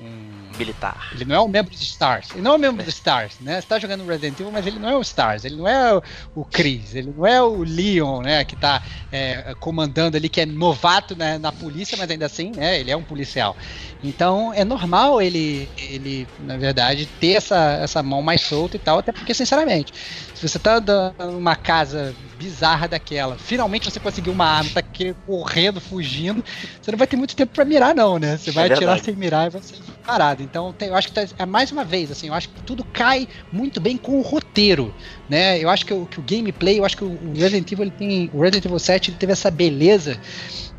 [0.00, 1.08] um militar.
[1.12, 2.30] Ele não é um membro dos Stars.
[2.32, 3.60] Ele não é um membro dos Stars, né?
[3.60, 5.44] Você tá jogando Resident Evil, mas ele não é o Stars.
[5.44, 6.02] Ele não é o,
[6.34, 6.94] o Chris.
[6.94, 8.44] Ele não é o Leon, né?
[8.44, 12.78] Que tá é, comandando ali, que é novato né, na polícia, mas ainda assim, né?
[12.78, 13.56] Ele é um policial.
[14.02, 18.98] Então é normal ele, ele na verdade, ter essa, essa mão mais solta e tal,
[18.98, 19.92] até porque, sinceramente,
[20.40, 20.80] se você tá
[21.18, 24.82] numa casa bizarra daquela, finalmente você conseguiu uma arma, tá
[25.26, 26.42] correndo, fugindo,
[26.80, 28.38] você não vai ter muito tempo para mirar, não, né?
[28.38, 30.42] Você vai é atirar sem mirar e vai ser parado.
[30.42, 32.82] Então, tem, eu acho que tá, é mais uma vez, assim, eu acho que tudo
[32.84, 34.94] cai muito bem com o roteiro,
[35.28, 35.58] né?
[35.58, 38.30] Eu acho que o, que o gameplay, eu acho que o Resident Evil ele tem,
[38.32, 40.18] o Resident Evil 7 ele teve essa beleza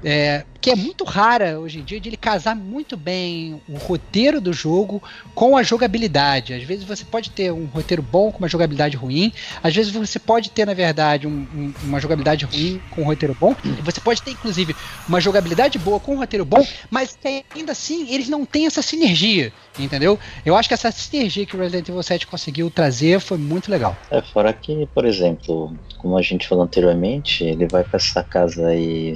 [0.03, 4.39] é, que é muito rara hoje em dia, de ele casar muito bem o roteiro
[4.39, 5.01] do jogo
[5.33, 6.53] com a jogabilidade.
[6.53, 9.33] Às vezes você pode ter um roteiro bom com uma jogabilidade ruim,
[9.63, 13.35] às vezes você pode ter, na verdade, um, um, uma jogabilidade ruim com um roteiro
[13.39, 14.75] bom, você pode ter, inclusive,
[15.07, 17.17] uma jogabilidade boa com um roteiro bom, mas
[17.55, 20.19] ainda assim eles não têm essa sinergia, entendeu?
[20.45, 23.97] Eu acho que essa sinergia que o Resident Evil 7 conseguiu trazer foi muito legal.
[24.11, 28.67] É, fora que, por exemplo, como a gente falou anteriormente, ele vai para essa casa
[28.67, 29.15] aí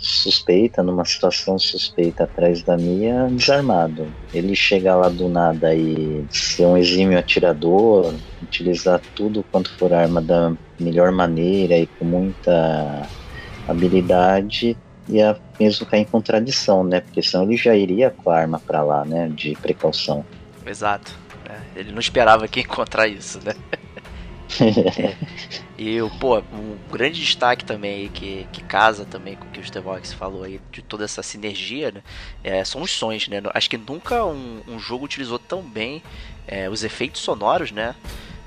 [0.00, 4.06] suspeita, numa situação suspeita atrás da minha, desarmado.
[4.32, 10.22] Ele chega lá do nada e ser um exímio atirador, utilizar tudo quanto for arma
[10.22, 13.06] da melhor maneira e com muita
[13.68, 14.76] habilidade,
[15.08, 17.00] ia mesmo cair em contradição, né?
[17.00, 19.28] Porque senão ele já iria com a arma para lá, né?
[19.28, 20.24] De precaução.
[20.66, 21.14] Exato.
[21.48, 23.54] É, ele não esperava que encontrar isso, né?
[24.98, 25.16] é.
[25.78, 30.12] E, pô, um grande destaque também que, que casa também com o que o Stevox
[30.12, 32.02] falou aí, de toda essa sinergia, né?
[32.42, 33.40] É, são os sons, né?
[33.54, 36.02] Acho que nunca um, um jogo utilizou tão bem
[36.46, 37.94] é, os efeitos sonoros, né?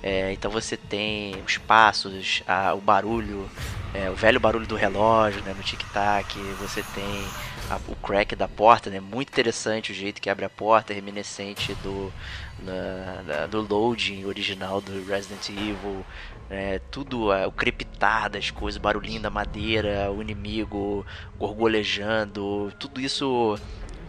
[0.03, 3.49] É, então você tem os passos, a, o barulho,
[3.93, 5.53] é, o velho barulho do relógio, né?
[5.55, 7.25] No tic-tac, você tem
[7.69, 8.99] a, o crack da porta, né?
[8.99, 12.11] Muito interessante o jeito que abre a porta, reminiscente do,
[12.59, 16.05] na, na, do loading original do Resident Evil.
[16.49, 21.05] É, tudo, o crepitar das coisas, o barulhinho da madeira, o inimigo
[21.39, 23.57] gorgolejando, tudo isso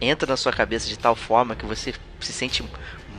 [0.01, 2.63] entra na sua cabeça de tal forma que você se sente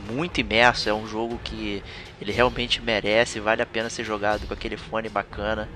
[0.09, 0.87] muito imerso.
[0.87, 1.83] É um jogo que
[2.21, 5.69] ele realmente merece, vale a pena ser jogado com aquele fone bacana.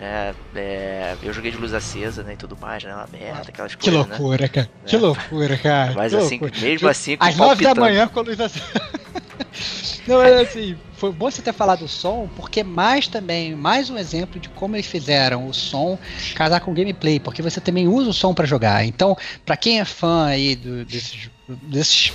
[0.00, 2.94] É, é, eu joguei de luz acesa né, e tudo mais, né?
[2.94, 4.06] Uma merda, aquelas que coisas.
[4.06, 4.16] Né?
[4.16, 4.48] Loucura, né?
[4.48, 4.70] cara.
[4.86, 5.92] Que loucura, cara.
[5.92, 6.60] Mas que assim, loucura.
[6.60, 8.64] mesmo assim, Às nove da manhã com a luz acesa.
[10.06, 13.98] Não, é assim, foi bom você ter falado o som, porque mais também, mais um
[13.98, 15.98] exemplo de como eles fizeram o som
[16.34, 18.84] casar com o gameplay, porque você também usa o som para jogar.
[18.84, 22.12] Então, para quem é fã aí do, desses, desses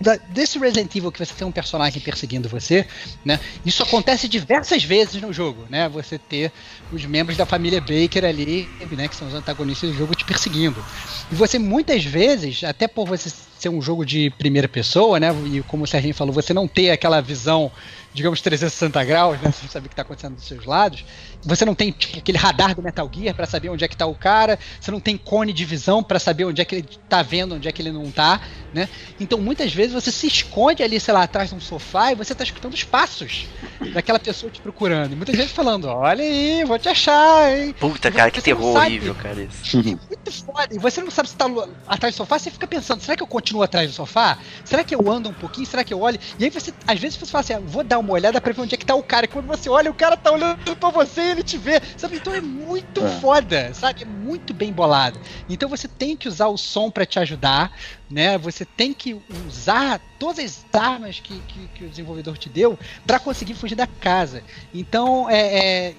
[0.00, 2.86] da, desse Resident Evil que você tem um personagem perseguindo você,
[3.24, 3.40] né?
[3.64, 5.88] Isso acontece diversas vezes no jogo, né?
[5.88, 6.52] Você ter
[6.92, 9.08] os membros da família Baker ali, né?
[9.08, 10.84] Que são os antagonistas do jogo te perseguindo.
[11.30, 15.28] E você muitas vezes, até por você ser um jogo de primeira pessoa, né?
[15.46, 17.72] E como o Serginho falou, você não ter aquela visão,
[18.12, 19.50] digamos, 360 graus, né?
[19.50, 21.04] Você saber o que está acontecendo dos seus lados.
[21.46, 24.04] Você não tem tipo, aquele radar do Metal Gear para saber onde é que está
[24.04, 24.58] o cara.
[24.80, 27.68] Você não tem cone de visão para saber onde é que ele está vendo, onde
[27.68, 28.40] é que ele não está,
[28.74, 28.88] né?
[29.20, 32.32] Então muitas vezes você se esconde ali, sei lá, atrás de um sofá e você
[32.32, 33.46] está escutando os passos
[33.94, 35.12] daquela pessoa te procurando.
[35.12, 37.74] E muitas vezes falando, olha aí, vou te achar, hein?
[37.78, 38.86] Puta, cara, que terror sabe.
[38.86, 39.76] horrível, cara, isso.
[39.76, 40.74] muito foda.
[40.74, 41.46] E você não sabe se tá
[41.86, 44.38] atrás do sofá, você fica pensando, será que eu continuo atrás do sofá?
[44.64, 45.66] Será que eu ando um pouquinho?
[45.66, 46.18] Será que eu olho?
[46.38, 48.60] E aí você, às vezes você fala assim, ah, vou dar uma olhada pra ver
[48.60, 49.26] onde é que tá o cara.
[49.26, 51.80] E quando você olha, o cara tá olhando pra você ele te vê.
[51.96, 52.16] Sabe?
[52.16, 53.20] Então é muito É.
[53.20, 54.02] foda, sabe?
[54.02, 55.18] É muito bem bolado.
[55.48, 57.72] Então você tem que usar o som pra te ajudar,
[58.10, 58.36] né?
[58.38, 59.16] Você tem que
[59.46, 60.38] usar todas
[60.72, 64.42] as armas que, que, que o desenvolvedor te deu pra conseguir fugir da casa.
[64.72, 65.58] Então é,
[65.88, 65.94] é,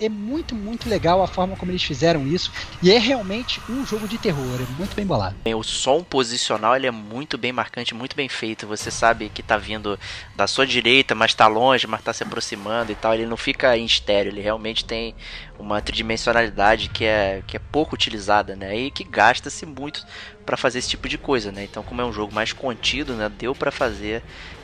[0.00, 2.52] é muito, muito legal a forma como eles fizeram isso.
[2.82, 5.36] E é realmente um jogo de terror, é muito bem bolado.
[5.44, 8.66] O som posicional ele é muito bem marcante, muito bem feito.
[8.66, 9.98] Você sabe que tá vindo
[10.34, 13.14] da sua direita, mas tá longe, mas tá se aproximando e tal.
[13.14, 15.14] Ele não fica em estéreo, ele realmente tem
[15.58, 18.76] uma tridimensionalidade que é, que é pouco utilizada, né?
[18.76, 20.04] E que gasta-se muito
[20.44, 21.64] para fazer esse tipo de coisa, né?
[21.64, 23.28] Então, como é um jogo mais contido, né?
[23.28, 24.22] Deu para fazer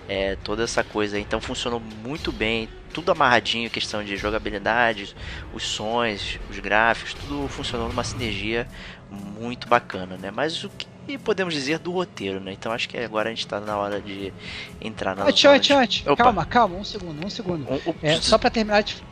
[0.08, 1.18] é, toda essa coisa.
[1.18, 5.14] Então, funcionou muito bem, tudo amarradinho, questão de jogabilidade,
[5.52, 8.66] os sons, os gráficos, tudo funcionou numa sinergia
[9.10, 10.30] muito bacana, né?
[10.30, 12.52] Mas o que podemos dizer do roteiro, né?
[12.52, 14.32] Então acho que agora a gente tá na hora de
[14.80, 15.68] entrar na de- antes.
[16.06, 16.24] Opa.
[16.24, 17.68] Calma, calma, um segundo, um segundo.
[17.70, 19.02] Um- um- É, só pra terminar de.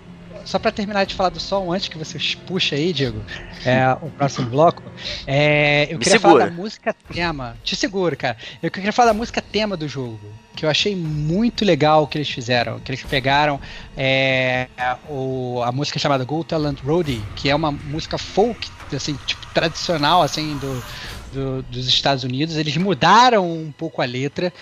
[0.44, 3.22] Só pra terminar de falar do som, antes que você puxa aí, Diego,
[3.64, 4.82] é, o próximo bloco,
[5.26, 6.38] é, eu Me queria segura.
[6.40, 7.56] falar da música tema.
[7.62, 8.36] Te seguro, cara.
[8.62, 10.18] Eu queria falar da música tema do jogo,
[10.56, 12.80] que eu achei muito legal o que eles fizeram.
[12.80, 13.60] Que eles pegaram
[13.96, 14.68] é,
[15.08, 20.22] o, a música chamada Go Talent Roadie, que é uma música folk, assim, tipo, tradicional,
[20.22, 20.84] assim, do,
[21.32, 22.56] do- dos Estados Unidos.
[22.56, 24.52] Eles mudaram um pouco a letra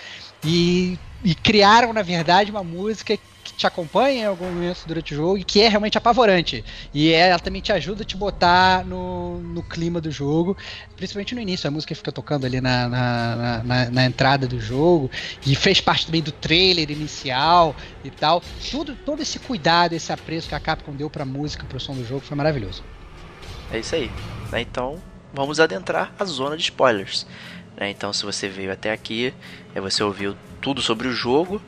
[0.43, 3.17] e, e criaram, na verdade, uma música
[3.59, 6.63] te acompanha em algum momento durante o jogo e que é realmente apavorante.
[6.93, 10.57] E é- ela também te ajuda a te botar no, no clima do jogo,
[10.95, 11.67] principalmente no início.
[11.67, 15.11] A música fica tocando ali na, na, na- na- entrada do jogo
[15.45, 18.41] e fez parte também do trailer inicial e tal.
[18.71, 22.03] Tudo, todo esse cuidado, esse apreço que a Capcom deu pra música, pro som do
[22.03, 22.81] jogo foi maravilhoso.
[23.69, 24.09] É isso aí.
[24.51, 24.61] né?
[24.61, 25.03] Então
[25.33, 27.25] vamos adentrar a zona de spoilers.
[27.77, 27.89] né?
[27.89, 29.33] Então se você veio até aqui,
[29.75, 31.61] é, você ouviu tudo sobre o jogo.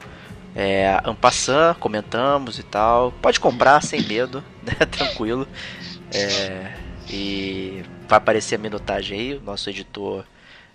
[0.56, 3.12] É, Ampassan, comentamos e tal.
[3.22, 4.74] Pode comprar sem medo, né?
[4.90, 5.48] Tranquilo.
[6.14, 6.74] É,
[7.10, 9.34] e vai aparecer a minutagem aí.
[9.36, 10.26] O nosso editor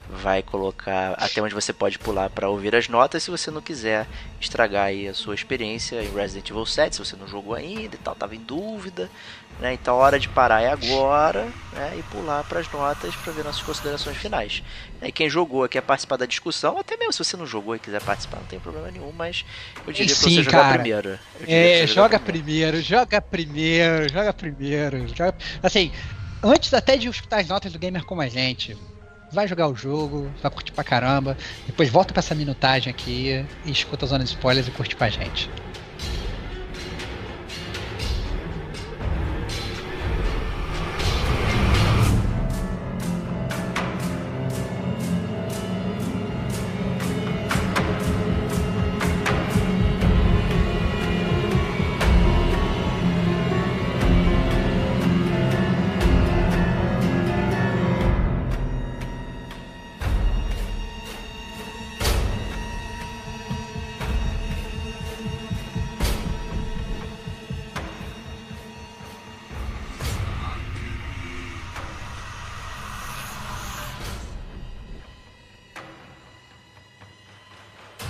[0.08, 3.22] vai colocar até onde você pode pular para ouvir as notas.
[3.22, 4.06] Se você não quiser
[4.40, 7.98] estragar aí a sua experiência em Resident Evil 7, se você não jogou ainda e
[7.98, 9.10] tal, tava em dúvida,
[9.60, 9.74] né?
[9.74, 11.96] Então a hora de parar é agora, né?
[11.98, 14.62] E pular para as notas para ver nossas considerações finais.
[15.02, 18.02] E quem jogou quer participar da discussão, até mesmo se você não jogou e quiser
[18.02, 19.44] participar, não tem problema nenhum, mas
[19.86, 21.18] eu diria sim, você jogar primeiro.
[21.46, 25.08] É, joga primeiro, joga primeiro, joga primeiro.
[25.08, 25.34] Joga...
[25.62, 25.90] Assim,
[26.42, 28.76] antes até de escutar as notas do gamer como a gente,
[29.30, 33.70] vai jogar o jogo, vai curtir pra caramba, depois volta pra essa minutagem aqui e
[33.70, 35.50] escuta a zona de spoilers e curte com a gente.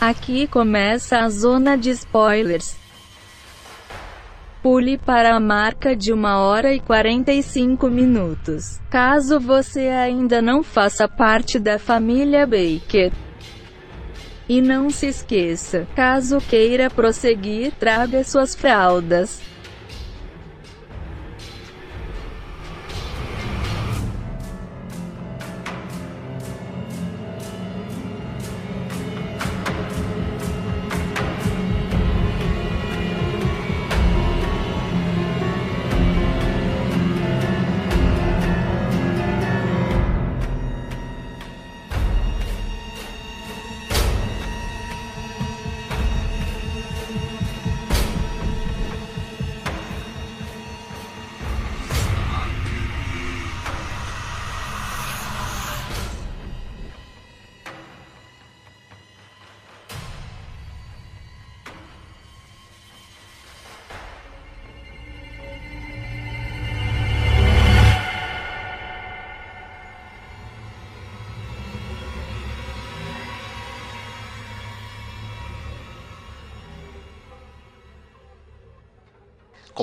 [0.09, 2.77] Aqui começa a zona de spoilers.
[4.63, 8.81] Pule para a marca de 1 hora e 45 minutos.
[8.89, 13.11] Caso você ainda não faça parte da família Baker.
[14.49, 19.41] E não se esqueça, caso queira prosseguir, traga suas fraldas.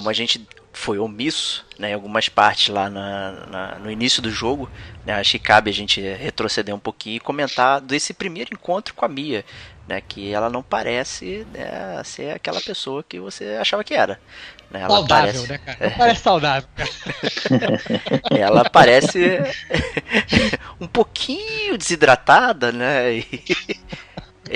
[0.03, 4.29] Como a gente foi omisso né, em algumas partes lá na, na, no início do
[4.29, 4.69] jogo,
[5.05, 9.05] né, acho que cabe a gente retroceder um pouquinho e comentar desse primeiro encontro com
[9.05, 9.45] a Mia,
[9.87, 14.19] né, que ela não parece né, ser aquela pessoa que você achava que era.
[14.69, 15.89] Né, ela saudável, parece, né, cara?
[15.89, 17.81] Não parece saudável, cara.
[18.37, 19.39] ela parece
[20.81, 23.13] um pouquinho desidratada, né?
[23.13, 23.79] E, e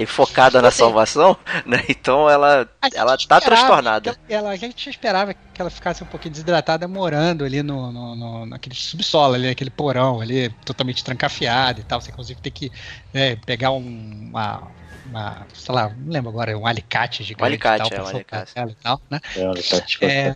[0.06, 1.84] focada na salvação, né?
[1.89, 4.18] Então ela, ela tá transtornada.
[4.28, 8.45] Ela, a gente esperava que ela ficasse um pouquinho desidratada morando ali no, no, no
[8.45, 12.00] naquele subsolo ali, aquele porão ali, totalmente trancafiado e tal.
[12.02, 12.72] Você inclusive tem que
[13.14, 14.72] né, pegar um, uma
[15.08, 17.43] uma, sei lá, não lembro agora, um alicate gigante.
[17.43, 18.51] Um alicate, tal, é, um alicate.
[18.58, 19.20] E tal, né?
[19.36, 20.36] É um alicate É, é,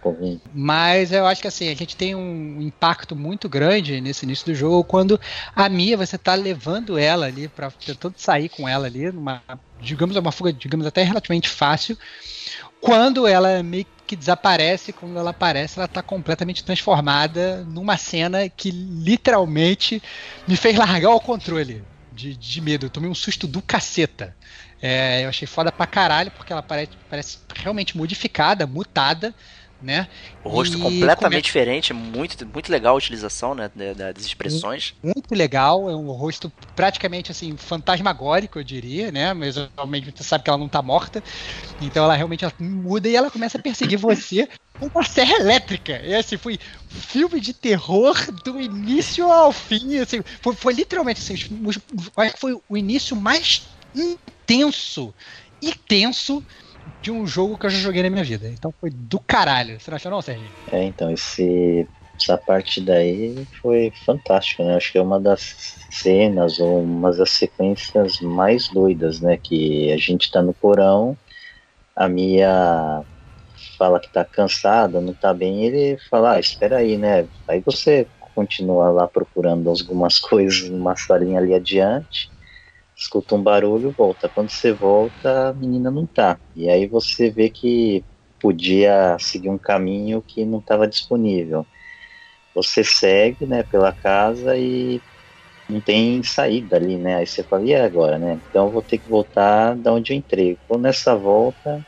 [0.54, 4.56] Mas eu acho que assim, a gente tem um impacto muito grande nesse início do
[4.56, 5.20] jogo quando
[5.56, 9.44] a Mia, você tá levando ela ali, para tentando sair com ela ali, numa,
[9.80, 11.98] digamos, uma fuga, digamos, até relativamente fácil.
[12.80, 18.72] Quando ela meio que desaparece, quando ela aparece, ela tá completamente transformada numa cena que
[18.72, 20.02] literalmente
[20.48, 21.84] me fez largar o controle
[22.22, 22.86] de, de medo.
[22.86, 24.38] Eu tomei um susto do caceta.
[24.82, 29.36] É, eu achei foda pra caralho, porque ela parece, parece realmente modificada, mutada,
[29.80, 30.08] né?
[30.44, 34.94] O rosto E completamente come- diferente, muito, muito legal a utilização né, da- das expressões.
[35.04, 39.34] Muito legal, é um rosto praticamente assim, fantasmagórico, eu diria, né?
[39.34, 41.24] Mas realmente você sabe que ela não tá morta.
[41.80, 44.48] Então ela realmente ela muda e ela começa a perseguir você
[44.88, 46.02] uma serra elétrica.
[46.04, 46.60] E assim, foi
[46.90, 50.00] filme de terror do início ao fim.
[50.00, 55.14] Assim, foi, foi literalmente assim, acho que foi o início mais intenso
[55.62, 56.44] e tenso
[57.02, 58.48] de um jogo que eu já joguei na minha vida.
[58.48, 59.80] Então foi do caralho.
[59.80, 60.48] Você não achou não, Sérgio?
[60.72, 61.88] É, então, esse,
[62.20, 64.76] essa parte daí foi fantástica, né?
[64.76, 69.38] Acho que é uma das cenas ou uma das sequências mais doidas, né?
[69.38, 71.18] Que a gente tá no porão,
[71.96, 73.04] a Mia
[73.82, 77.28] fala que tá cansada, não tá bem, ele fala, ah, espera aí, né?
[77.50, 82.30] Aí você continua lá procurando algumas coisas numa salinha ali adiante,
[82.96, 84.30] escuta um barulho, volta.
[84.30, 86.40] Quando você volta, a menina não tá.
[86.56, 88.06] E aí você vê que
[88.40, 91.68] podia seguir um caminho que não estava disponível.
[92.54, 95.04] Você segue, né, pela casa e
[95.70, 97.18] não tem saída ali, né?
[97.18, 98.42] Aí você fala, e agora, né?
[98.50, 100.60] Então eu vou ter que voltar da onde eu entrei.
[100.68, 101.86] Quando nessa volta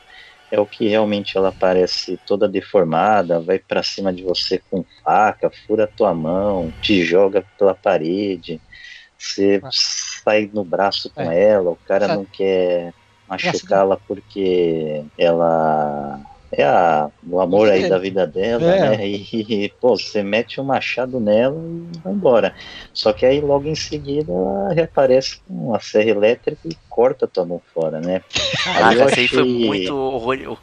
[0.50, 5.50] é o que realmente ela parece toda deformada, vai para cima de você com faca,
[5.66, 8.62] fura tua mão, te joga pela parede.
[9.18, 9.70] Você Ah.
[10.24, 11.40] sai no braço com É.
[11.50, 12.94] ela, o cara não quer
[13.28, 16.18] machucá-la porque ela
[16.52, 18.96] é a, o amor aí da vida dela, É.
[18.96, 19.06] né?
[19.08, 22.54] E, pô, você mete um machado nela e vai embora.
[22.92, 27.44] Só que aí logo em seguida ela reaparece com uma serra elétrica e corta tua
[27.44, 28.22] mão fora, né?
[28.62, 30.58] Caraca, eu essa aí foi achei- muito horror...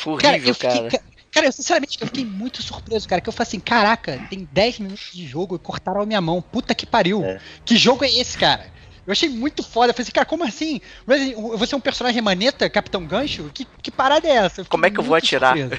[0.00, 0.90] foi Cara, horrível, eu fiquei, cara.
[0.90, 3.20] ca- cara, eu sinceramente eu fiquei muito surpreso, cara.
[3.20, 6.40] Que eu falei assim: caraca, tem 10 minutos de jogo e cortaram a minha mão.
[6.40, 7.22] Puta que pariu.
[7.24, 7.38] É.
[7.64, 8.72] Que jogo é esse, cara?
[9.06, 9.90] Eu achei muito foda.
[9.90, 10.80] Eu falei assim, cara, como assim?
[11.06, 13.50] Mas Você é um personagem maneta, Capitão Gancho?
[13.52, 14.62] Que, que parada é essa?
[14.62, 15.56] Eu Como é que eu vou atirar?
[15.58, 15.70] eu,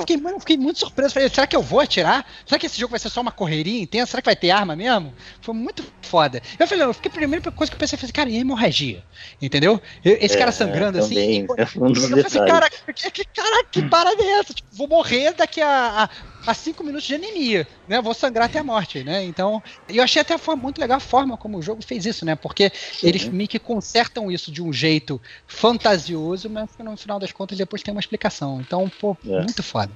[0.00, 1.14] fiquei, mano, eu fiquei muito surpreso.
[1.14, 2.26] Falei, será que eu vou atirar?
[2.46, 4.12] Será que esse jogo vai ser só uma correria intensa?
[4.12, 5.14] Será que vai ter arma mesmo?
[5.40, 6.42] Foi muito foda.
[6.58, 9.04] Eu falei, eu fiquei a primeira coisa que eu pensei, eu falei, cara, e hemorragia?
[9.40, 9.80] Entendeu?
[10.04, 11.14] Eu- Esse É, cara sangrando assim.
[11.14, 14.54] também, é um eu falei assim, cara, que, que, cara, que parada é essa?
[14.54, 16.08] Tipo, vou morrer daqui a, a,
[16.46, 18.00] a cinco minutos de anemia, né?
[18.00, 19.24] Vou sangrar até a morte, né?
[19.24, 22.24] Então, e eu achei até foi muito legal a forma como o jogo fez isso,
[22.24, 22.34] né?
[22.34, 22.70] Porque
[23.02, 27.82] eles meio que consertam isso de um jeito fantasioso, mas no final das contas depois
[27.82, 28.60] tem uma explicação.
[28.60, 29.40] Então, pô, É.
[29.42, 29.92] muito foda.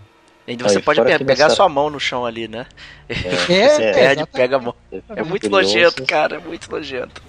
[0.49, 2.67] Aí, você pode fora pe- pegar sua mão no chão ali, né?
[3.09, 3.15] É,
[3.51, 4.31] É, Você é, perde, exatamente.
[4.33, 4.75] pega a mão.
[4.93, 7.23] É fica muito nojento, cara, é muito nojento.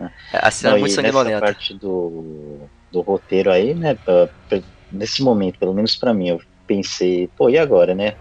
[0.00, 1.40] É, A cena Não, é muito e sanguinolenta.
[1.40, 3.94] parte do, do roteiro aí, né?
[4.04, 4.60] pra- pra-
[4.90, 8.14] nesse momento, pelo menos pra mim, eu pensei, pô, e agora, né?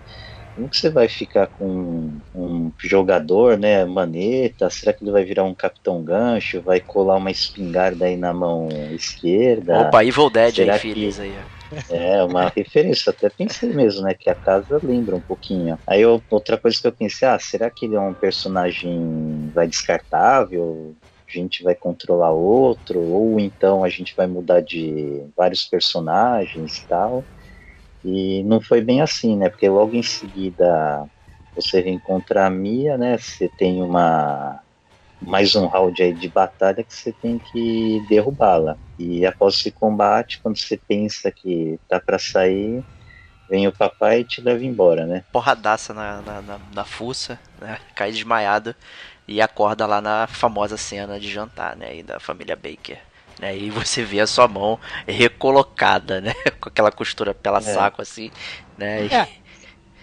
[0.56, 3.86] Como que você vai ficar com um jogador, né?
[3.86, 4.70] Maneta?
[4.72, 6.64] Será que ele vai virar um capitão gancho?
[6.64, 9.88] Vai colar uma espingarda aí na mão esquerda?
[9.88, 11.38] Opa, Evil Dead Será aí, que- filhos aí.
[11.38, 11.58] ó.
[11.94, 14.16] É, uma referência, até pensei mesmo, né?
[14.20, 15.78] Que a casa lembra um pouquinho.
[15.86, 19.68] Aí eu- outra coisa que eu pensei, ah, será que ele é um personagem vai
[19.68, 20.96] descartável?
[21.30, 26.88] A gente vai controlar outro, ou então a gente vai mudar de vários personagens e
[26.88, 27.28] tal.
[28.04, 29.50] E não foi bem assim, né?
[29.50, 31.06] Porque logo em seguida
[31.56, 33.18] você reencontra a Mia, né?
[33.18, 34.60] Você tem uma
[35.20, 38.78] mais um round aí de batalha que você tem que derrubá-la.
[39.00, 42.84] E após esse combate, quando você pensa que tá para sair,
[43.50, 45.24] vem o papai e te leva embora, né?
[45.32, 47.80] Porradaça na, na, na, na fuça, né?
[47.96, 48.76] Cai desmaiado
[49.28, 51.88] e acorda lá na famosa cena de jantar, né?
[51.88, 53.00] aí da família Baker.
[53.40, 53.58] Né?
[53.58, 56.34] E você vê a sua mão recolocada, né?
[56.60, 57.62] Com aquela costura pela é.
[57.62, 58.32] saco assim,
[58.78, 59.06] né?
[59.08, 59.28] É.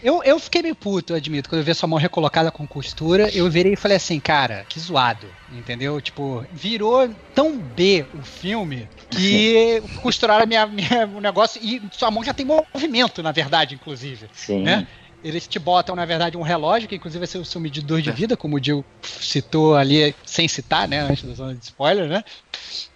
[0.05, 3.35] Eu, eu fiquei meio puto, eu admito, quando eu vi sua mão recolocada com costura,
[3.35, 5.99] eu virei e falei assim, cara, que zoado, entendeu?
[5.99, 12.23] Tipo, virou tão B o filme que costuraram minha, minha, o negócio e sua mão
[12.23, 14.29] já tem movimento, na verdade, inclusive.
[14.35, 14.63] Sim.
[14.63, 14.87] Né?
[15.25, 18.11] Eles te botam, na verdade, um relógio, que inclusive vai ser o seu medidor de
[18.11, 18.13] é.
[18.13, 21.01] vida, como o Gil citou ali, sem citar, né?
[21.01, 22.23] Antes da zona de spoiler, né?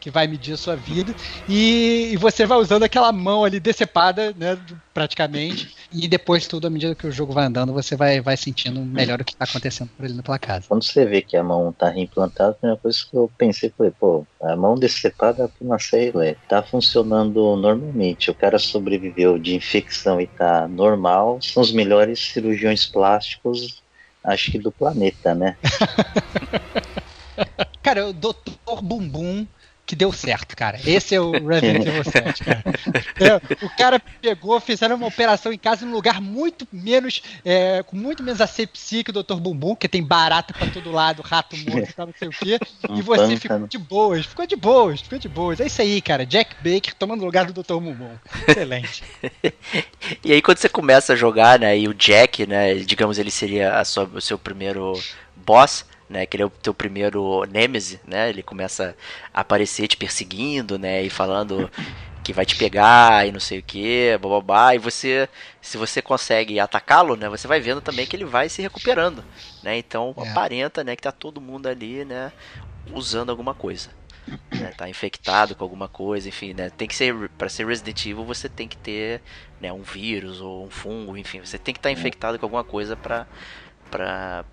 [0.08, 1.14] Que vai medir a sua vida,
[1.46, 4.58] e, e, você vai usando aquela mão ali decepada, né,
[4.94, 8.80] praticamente, e depois tudo, à medida que o jogo vai andando, você vai, vai sentindo
[8.80, 10.64] melhor o que está acontecendo por ali na tua casa.
[10.66, 13.90] Quando você vê que a mão está reimplantada, a primeira coisa que eu pensei foi,
[13.90, 16.08] pô, a mão decepada é uma série
[16.48, 22.86] tá funcionando normalmente, o cara sobreviveu de infecção e tá normal, são os melhores cirurgiões
[22.86, 23.82] plásticos
[24.24, 25.56] acho que do planeta, né?
[27.82, 28.82] Cara, o Dr.
[28.82, 29.46] Bumbum
[29.88, 30.78] que deu certo, cara.
[30.84, 32.62] Esse é o Resident Evil 7, cara.
[33.18, 37.96] É, o cara pegou, fizeram uma operação em casa num lugar muito menos, é, com
[37.96, 39.36] muito menos asepsia que o Dr.
[39.36, 42.58] Bumbum, que tem barata pra todo lado, rato morto, não sei o quê.
[42.86, 45.58] Um e você ficou de boas, ficou de boas, ficou de boas.
[45.58, 46.26] É isso aí, cara.
[46.26, 47.80] Jack Baker tomando lugar do Dr.
[47.80, 48.10] Bumbum.
[48.46, 49.02] Excelente.
[50.22, 53.82] e aí quando você começa a jogar, né, e o Jack, né, digamos ele seria
[53.86, 54.92] sua, o seu primeiro
[55.34, 56.26] boss, né?
[56.26, 58.28] Que ele é o teu primeiro Nemesis, né?
[58.28, 58.96] Ele começa
[59.32, 61.02] a aparecer te perseguindo, né?
[61.02, 61.70] E falando
[62.28, 65.26] que vai te pegar e não sei o que, bababá, e você,
[65.62, 69.24] se você consegue atacá-lo, né, você vai vendo também que ele vai se recuperando,
[69.62, 70.28] né, então é.
[70.28, 72.30] aparenta, né, que tá todo mundo ali, né,
[72.92, 73.88] usando alguma coisa,
[74.52, 78.26] né, tá infectado com alguma coisa, enfim, né, tem que ser, para ser Resident Evil
[78.26, 79.22] você tem que ter,
[79.58, 82.62] né, um vírus ou um fungo, enfim, você tem que estar tá infectado com alguma
[82.62, 83.26] coisa para
[83.90, 84.44] para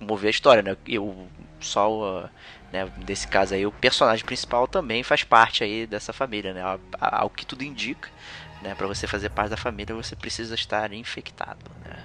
[0.00, 0.76] mover a história, né?
[0.86, 1.26] E o
[1.60, 2.28] só
[2.72, 6.62] né, nesse caso aí o personagem principal também faz parte aí dessa família, né?
[6.98, 8.08] Ao que tudo indica,
[8.60, 12.04] né, para você fazer parte da família, você precisa estar infectado, né?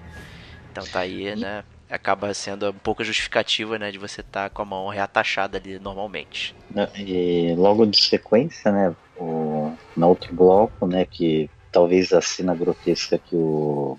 [0.72, 1.64] Então tá aí, né?
[1.90, 5.80] Acaba sendo um pouco justificativa, né, de você estar tá com a mão reatachada ali
[5.80, 6.54] normalmente.
[6.98, 13.18] E logo de sequência, né, o, no outro bloco, né, que talvez a cena grotesca
[13.18, 13.98] que o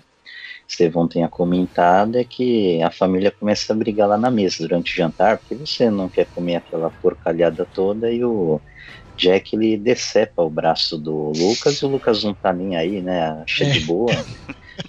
[0.69, 4.95] Estevão tenha comentado é que a família começa a brigar lá na mesa durante o
[4.95, 8.61] jantar, porque você não quer comer aquela porcalhada toda e o
[9.17, 13.43] Jack ele decepa o braço do Lucas e o Lucas não tá nem aí, né?
[13.43, 13.81] Acha de é.
[13.81, 14.13] boa.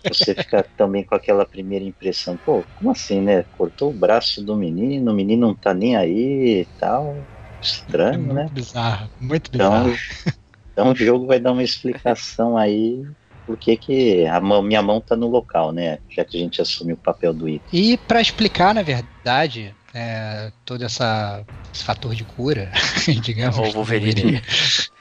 [0.07, 3.45] Você fica também com aquela primeira impressão, pô, como assim, né?
[3.51, 7.27] Cortou o braço do menino, o menino não tá nem aí e tal.
[7.61, 8.49] Estranho, é muito né?
[8.53, 9.91] Bizarro, muito então, bizarro.
[9.91, 10.33] Então,
[10.73, 13.03] então o jogo vai dar uma explicação aí
[13.51, 15.99] por que, que a mão, minha mão está no local, né?
[16.09, 17.67] Já que a gente assume o papel do item.
[17.73, 21.45] E para explicar, na verdade, é, todo essa,
[21.75, 22.71] esse fator de cura,
[23.21, 23.59] digamos.
[23.59, 24.41] O Wolverine.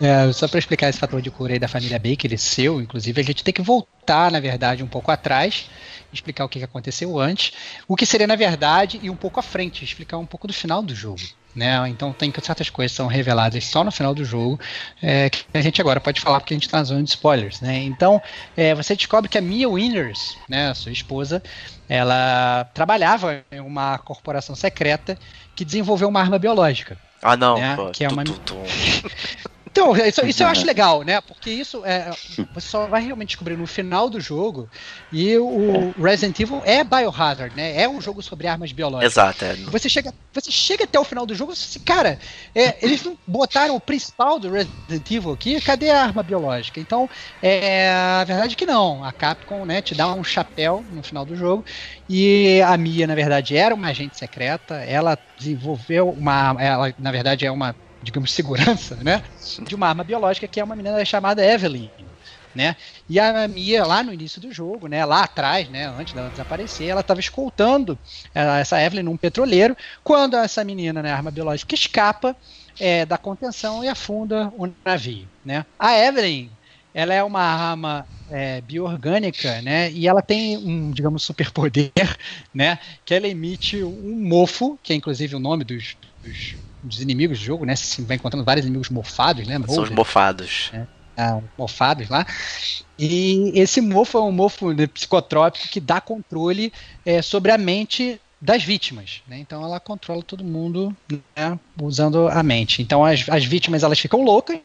[0.02, 3.22] É, só para explicar esse fator de cura aí da família Baker e seu, inclusive,
[3.22, 5.70] a gente tem que voltar, na verdade, um pouco atrás,
[6.12, 7.54] explicar o que aconteceu antes,
[7.88, 10.82] o que seria, na verdade, e um pouco à frente, explicar um pouco do final
[10.82, 11.22] do jogo.
[11.56, 11.90] Né?
[11.90, 14.60] Então tem certas coisas que são reveladas só no final do jogo
[15.02, 17.60] é, que a gente agora pode falar porque a gente está na zona de spoilers.
[17.60, 17.84] Né?
[17.84, 18.22] Então
[18.56, 21.42] é, você descobre que a Mia Winners, né, a sua esposa,
[21.88, 25.18] ela trabalhava em uma corporação secreta
[25.56, 26.98] que desenvolveu uma arma biológica.
[27.22, 27.76] Ah não, né?
[27.76, 28.24] Pô, que é uma...
[29.80, 31.22] Então, isso, isso eu acho legal, né?
[31.22, 32.12] Porque isso é,
[32.54, 34.70] você só vai realmente descobrir no final do jogo.
[35.12, 37.82] E o Resident Evil é Biohazard, né?
[37.82, 39.14] É um jogo sobre armas biológicas.
[39.14, 39.46] Exato.
[39.46, 39.56] É.
[39.72, 42.20] Você chega, você chega até o final do jogo e cara,
[42.54, 46.80] é, eles não botaram o principal do Resident Evil aqui, cadê a arma biológica?
[46.80, 47.10] Então,
[47.42, 49.04] é, a verdade é que não.
[49.04, 51.64] A Capcom, né, te dá um chapéu no final do jogo.
[52.10, 54.76] E a Mia, na verdade, era uma agente secreta.
[54.76, 56.56] Ela desenvolveu uma.
[56.60, 59.24] Ela, na verdade, é uma digamos, segurança, né?
[59.62, 61.90] De uma arma biológica que é uma menina chamada Evelyn.
[62.54, 62.76] Né?
[63.08, 66.88] E a Mia, lá no início do jogo, né, lá atrás, né, antes dela desaparecer,
[66.88, 67.98] ela estava escoltando
[68.34, 72.36] eh, essa Evelyn num petroleiro, quando essa menina, né, arma biológica, escapa
[72.80, 75.28] é, da contenção e afunda o navio.
[75.46, 75.64] Né?
[75.78, 76.50] A Evelyn,
[76.92, 81.92] ela é uma arma é, bioorgânica, né, e ela tem um, digamos, superpoder,
[82.52, 87.40] né, que ela emite um mofo, que é inclusive o nome dos, dos dos inimigos
[87.40, 87.76] do jogo, né?
[87.76, 89.60] Você vai encontrando vários inimigos mofados, né?
[89.68, 90.70] São os mofados.
[90.74, 90.88] Né?
[91.18, 92.26] Ah, mofados lá.
[92.98, 96.72] E esse mofo é um mofo né, psicotrópico que dá controle
[97.06, 99.22] é, sobre a mente das vítimas.
[99.28, 99.40] Né?
[99.40, 102.82] Então ela controla todo mundo né, usando a mente.
[102.82, 104.60] Então as, as vítimas elas ficam loucas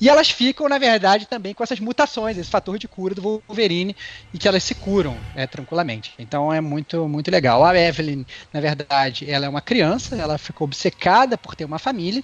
[0.00, 3.96] e elas ficam, na verdade, também com essas mutações, esse fator de cura do Wolverine
[4.32, 6.12] e que elas se curam é, tranquilamente.
[6.18, 7.64] Então é muito, muito legal.
[7.64, 12.22] A Evelyn, na verdade, ela é uma criança, ela ficou obcecada por ter uma família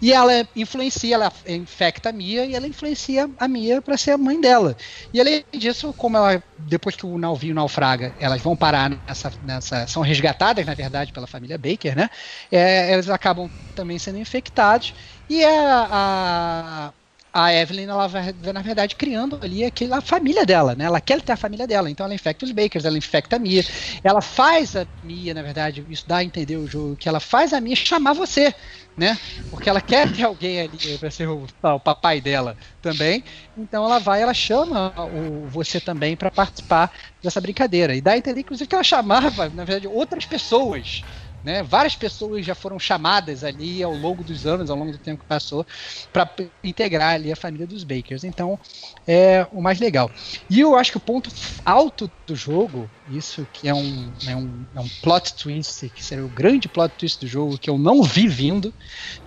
[0.00, 4.18] e ela influencia, ela infecta a Mia e ela influencia a Mia para ser a
[4.18, 4.76] mãe dela.
[5.12, 9.86] E além disso, como ela, depois que o navio naufraga, elas vão parar nessa, nessa
[9.86, 12.08] são resgatadas na verdade, pela família Baker, né?
[12.50, 14.92] É, eles acabam também sendo infectados.
[15.28, 16.94] E a, a,
[17.32, 20.84] a Evelyn, ela vai, na verdade, criando ali aquela, família dela, né?
[20.84, 23.64] Ela quer ter a família dela, então ela infecta os Bakers, ela infecta a Mia.
[24.04, 27.52] Ela faz a Mia, na verdade, isso dá a entender o jogo, que ela faz
[27.52, 28.54] a Mia chamar você
[28.96, 29.18] né?
[29.50, 33.24] Porque ela quer ter alguém ali para ser o, o, papai dela também.
[33.56, 36.92] Então ela vai, ela chama o, você também para participar
[37.22, 37.94] dessa brincadeira.
[37.94, 41.02] E dá a entender, inclusive, que ela chamava, na verdade, outras pessoas
[41.44, 41.62] né?
[41.62, 45.28] Várias pessoas já foram chamadas ali ao longo dos anos, ao longo do tempo que
[45.28, 45.66] passou,
[46.12, 46.28] para
[46.62, 48.24] integrar ali a família dos Bakers.
[48.24, 48.58] Então,
[49.06, 50.10] é o mais legal.
[50.48, 51.30] E eu acho que o ponto
[51.64, 56.24] alto do jogo, isso que é um, é um, é um plot twist, que seria
[56.24, 58.72] o grande plot twist do jogo, que eu não vi vindo,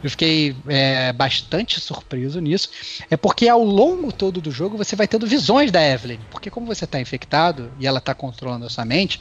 [0.04, 2.70] eu fiquei é, bastante surpreso nisso,
[3.10, 6.20] é porque ao longo todo do jogo você vai tendo visões da Evelyn.
[6.30, 9.20] Porque como você está infectado e ela está controlando a sua mente,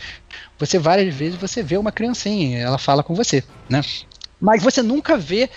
[0.59, 3.81] você várias vezes você vê uma criancinha, ela fala com você, né?
[4.41, 5.51] Mas você nunca vê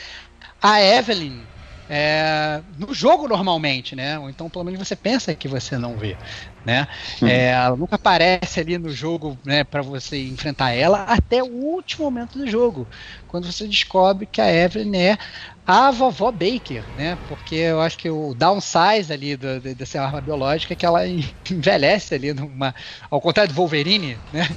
[0.61, 1.47] a Evelyn
[1.89, 4.19] é, no jogo normalmente, né?
[4.19, 6.17] Ou então pelo menos você pensa que você não vê,
[6.63, 6.85] né?
[7.21, 7.27] Hum.
[7.27, 9.63] É, ela nunca aparece ali no jogo, né?
[9.63, 12.89] Para você enfrentar ela até o último momento do jogo,
[13.25, 15.17] quando você descobre que a Evelyn é
[15.65, 17.17] a vovó Baker, né?
[17.25, 21.01] Porque eu acho que o downsize ali do, do, dessa arma biológica é que ela
[21.49, 22.73] envelhece ali numa,
[23.09, 24.47] ao contrário do Wolverine, né?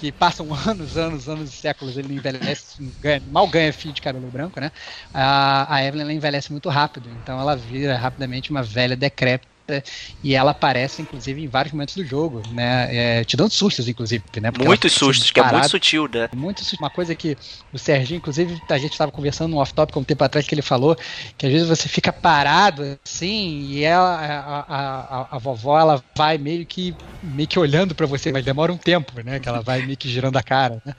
[0.00, 4.30] Que passam anos, anos, anos e séculos, ele envelhece, ganha, mal ganha fio de cabelo
[4.30, 4.70] branco, né?
[5.12, 9.50] A, a Evelyn envelhece muito rápido, então ela vira rapidamente uma velha decrépita
[10.22, 12.88] e ela aparece, inclusive, em vários momentos do jogo, né?
[12.94, 14.50] É, te dando sustos, inclusive, né?
[14.64, 16.28] Muitos sustos, que é muito sutil, né?
[16.34, 16.78] Muito sutil.
[16.80, 17.36] Uma coisa que
[17.72, 20.96] o Serginho, inclusive, a gente estava conversando no off-top um tempo atrás que ele falou
[21.36, 26.02] que às vezes você fica parado assim e ela, a, a, a, a vovó ela
[26.16, 29.38] vai meio que meio que olhando para você, mas demora um tempo, né?
[29.38, 30.94] Que ela vai meio que girando a cara, né?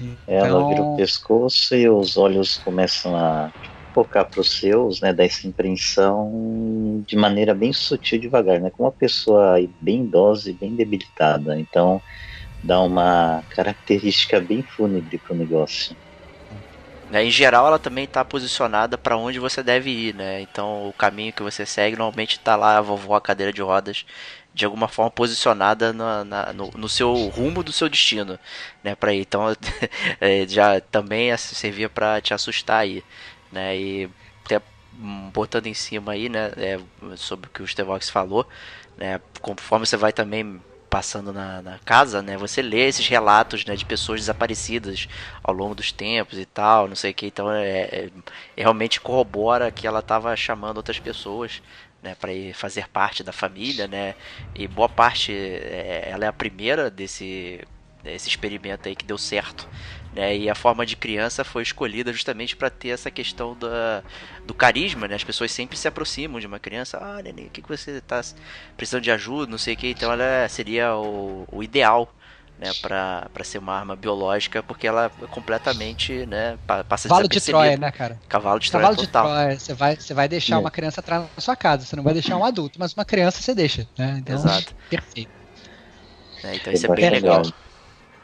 [0.00, 0.46] Então...
[0.46, 3.50] Ela vira o pescoço e os olhos começam a
[3.94, 8.82] focar para os seus, né, dar essa impressão de maneira bem sutil, devagar, né, com
[8.82, 11.58] uma pessoa bem idosa e bem debilitada.
[11.58, 12.02] Então,
[12.62, 15.96] dá uma característica bem fúnebre para o negócio.
[17.10, 20.40] Né, em geral, ela também está posicionada para onde você deve ir, né?
[20.40, 24.04] Então, o caminho que você segue normalmente está lá a vovó a cadeira de rodas
[24.54, 28.38] de alguma forma posicionada na, na, no, no, seu rumo do seu destino,
[28.82, 29.12] né, para.
[29.12, 29.54] Então,
[30.20, 33.02] é, já também servia para te assustar aí
[33.54, 33.76] né?
[33.76, 34.10] E
[34.44, 34.60] até
[35.32, 36.78] botando em cima aí, né, é,
[37.16, 38.46] sobre o que o Stevox falou,
[38.96, 43.74] né, conforme você vai também passando na, na, casa, né, você lê esses relatos, né,
[43.74, 45.08] de pessoas desaparecidas
[45.42, 48.10] ao longo dos tempos e tal, não sei o que, então é, é,
[48.56, 51.60] é realmente corrobora que ela estava chamando outras pessoas,
[52.00, 54.14] né, para ir fazer parte da família, né,
[54.54, 57.60] e boa parte, é, ela é a primeira desse
[58.04, 59.66] esse experimento aí que deu certo,
[60.14, 60.36] né?
[60.36, 64.02] E a forma de criança foi escolhida justamente para ter essa questão da,
[64.46, 65.16] do carisma, né?
[65.16, 66.98] As pessoas sempre se aproximam de uma criança.
[67.00, 68.20] Ah, neném, o que, que você está
[68.76, 69.50] precisando de ajuda?
[69.50, 69.88] Não sei o que.
[69.88, 72.12] Então ela seria o, o ideal
[72.58, 76.56] né, para ser uma arma biológica, porque ela é completamente, né,
[76.88, 78.18] passa Cavalo de Troia, né, cara?
[78.28, 79.26] Cavalo de Troia Cavalo total.
[79.26, 80.58] de Troia, você vai, você vai deixar é.
[80.58, 83.42] uma criança atrás na sua casa, você não vai deixar um adulto, mas uma criança
[83.42, 84.18] você deixa, né?
[84.20, 84.74] Então, Exato.
[84.88, 85.30] Perfeito.
[86.44, 87.38] É, então isso é bem legal.
[87.38, 87.63] legal.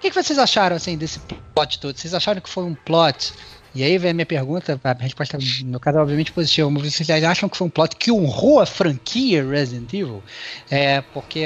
[0.01, 1.21] O que, que vocês acharam assim desse
[1.55, 1.95] plot todo?
[1.95, 3.35] Vocês acharam que foi um plot?
[3.75, 5.37] E aí vem a minha pergunta, a resposta
[5.67, 9.47] no caso é obviamente positiva, vocês acham que foi um plot que honrou a franquia
[9.47, 10.23] Resident Evil?
[10.71, 11.41] É, porque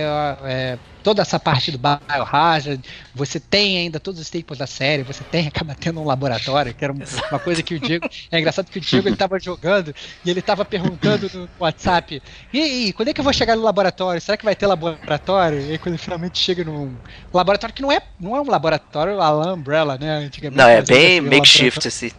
[0.45, 2.83] é, toda essa parte do Biohazard,
[3.15, 6.83] você tem ainda todos os tempos da série, você tem, acaba tendo um laboratório, que
[6.83, 8.09] era uma coisa que o Diego.
[8.33, 9.95] É engraçado que o Diego ele tava jogando
[10.25, 12.23] e ele tava perguntando no WhatsApp:
[12.53, 14.21] e aí, quando é que eu vou chegar no laboratório?
[14.21, 15.61] Será que vai ter laboratório?
[15.61, 16.97] E aí, quando ele finalmente chega num
[17.33, 20.17] laboratório que não é, não é um laboratório a la Umbrella, né?
[20.17, 22.11] Antigamente, não, é bem makeshift assim.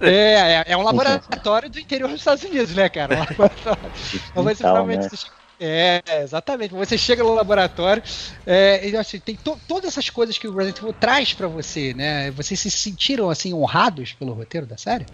[0.00, 3.16] É, é, é, um laboratório do interior dos Estados Unidos, né, cara?
[3.16, 3.92] Um laboratório.
[4.30, 5.39] Então, você finalmente né?
[5.62, 6.72] É, exatamente.
[6.72, 8.02] Você chega no laboratório
[8.46, 11.92] é, e assim, tem to todas essas coisas que o Resident Evil traz para você,
[11.92, 12.30] né?
[12.30, 15.04] Vocês se sentiram assim honrados pelo roteiro da série?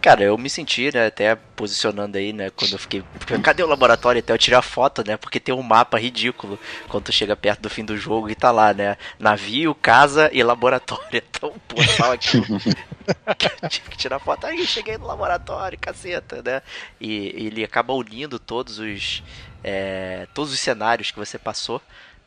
[0.00, 3.04] Cara, eu me senti, né, até posicionando aí, né, quando eu fiquei.
[3.42, 4.20] Cadê o laboratório?
[4.20, 5.18] Até eu tirar a foto, né?
[5.18, 6.58] Porque tem um mapa ridículo
[6.88, 8.96] quando tu chega perto do fim do jogo e tá lá, né?
[9.18, 11.04] Navio, casa e laboratório.
[11.30, 12.38] Então, pô, tava aqui.
[13.68, 14.46] Tive que tirar foto.
[14.46, 16.62] Aí, cheguei no laboratório, caceta, né?
[17.00, 19.22] E, e ele acaba unindo todos os.
[19.62, 21.80] É, todos os cenários que você passou.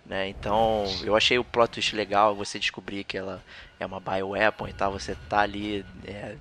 [0.05, 0.27] Né?
[0.27, 3.41] Então, eu achei o plot twist legal, você descobrir que ela
[3.79, 6.35] é uma bioweapon e tal, você tá ali é,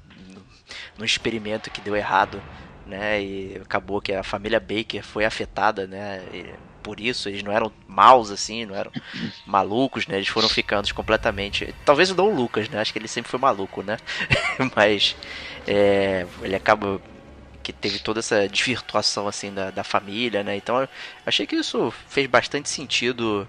[0.99, 2.43] num experimento que deu errado,
[2.87, 3.23] né?
[3.23, 6.23] E acabou que a família Baker foi afetada, né?
[6.33, 8.91] E por isso eles não eram maus assim, não eram
[9.47, 10.17] malucos, né?
[10.17, 11.75] Eles foram ficando completamente.
[11.85, 12.81] Talvez não o Lucas, né?
[12.81, 13.97] Acho que ele sempre foi maluco, né?
[14.75, 15.17] Mas
[15.67, 17.01] é, ele acaba
[17.63, 20.57] que teve toda essa desvirtuação assim da, da família, né?
[20.57, 20.89] Então
[21.25, 23.49] achei que isso fez bastante sentido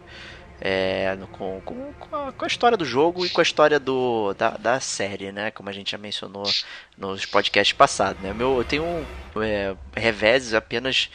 [0.61, 4.33] é, com, com, com, a, com, a, história do jogo e com a história do,
[4.35, 5.51] da, da série, né?
[5.51, 6.49] Como a gente já mencionou
[6.97, 8.33] nos podcasts passados, né?
[8.33, 9.05] Meu, eu tenho
[9.41, 11.09] é, reveses apenas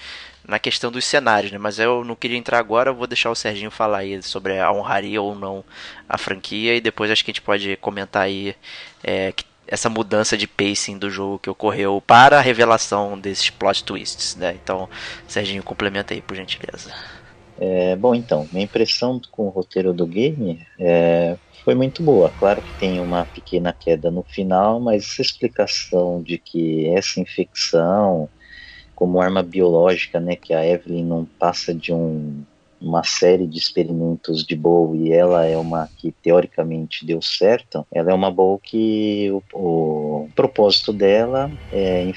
[0.46, 1.58] na questão dos cenários, né?
[1.58, 4.72] Mas eu não queria entrar agora, eu vou deixar o Serginho falar aí sobre a
[4.72, 5.64] honraria ou não
[6.08, 8.56] a franquia e depois acho que a gente pode comentar aí
[9.02, 9.32] é,
[9.68, 14.54] essa mudança de pacing do jogo que ocorreu para a revelação desses plot twists, né?
[14.54, 14.88] Então,
[15.26, 16.92] Serginho, complementa aí, por gentileza.
[17.60, 22.30] É, bom, então, minha impressão com o roteiro do game é, foi muito boa.
[22.30, 28.28] Claro que tem uma pequena queda no final, mas essa explicação de que essa infecção,
[28.94, 32.44] como arma biológica, né, que a Evelyn não passa de um,
[32.80, 38.10] uma série de experimentos de boa e ela é uma que teoricamente deu certo, ela
[38.10, 42.12] é uma boa que o, o propósito dela é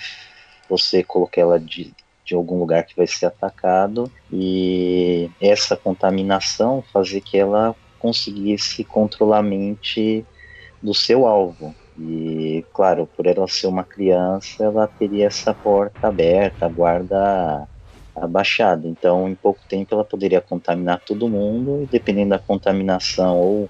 [0.69, 1.93] você colocar ela de,
[2.25, 9.39] de algum lugar que vai ser atacado e essa contaminação fazer que ela conseguisse controlar
[9.39, 10.25] a mente
[10.81, 11.75] do seu alvo.
[11.99, 17.67] E, claro, por ela ser uma criança, ela teria essa porta aberta, a guarda
[18.15, 18.87] abaixada.
[18.87, 23.69] Então, em pouco tempo, ela poderia contaminar todo mundo, e dependendo da contaminação, ou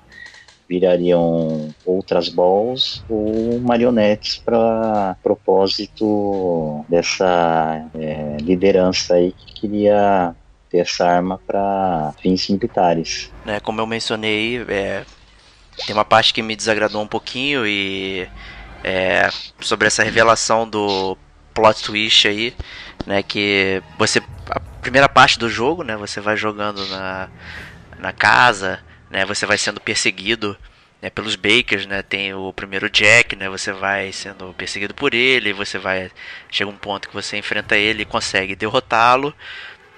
[0.71, 10.33] virariam outras balls ou marionetes para propósito dessa é, liderança aí que queria
[10.69, 13.29] ter essa arma para fins militares.
[13.45, 15.03] É, como eu mencionei, é,
[15.85, 18.25] tem uma parte que me desagradou um pouquinho e
[18.81, 21.17] é, sobre essa revelação do
[21.53, 22.53] plot twist aí,
[23.05, 27.29] né, que você a primeira parte do jogo, né, você vai jogando na,
[27.99, 28.79] na casa
[29.11, 29.25] né?
[29.25, 30.57] Você vai sendo perseguido
[31.01, 32.01] né, pelos Bakers, né?
[32.01, 33.49] Tem o primeiro Jack, né?
[33.49, 36.09] Você vai sendo perseguido por ele, você vai
[36.49, 39.35] chega um ponto que você enfrenta ele e consegue derrotá-lo,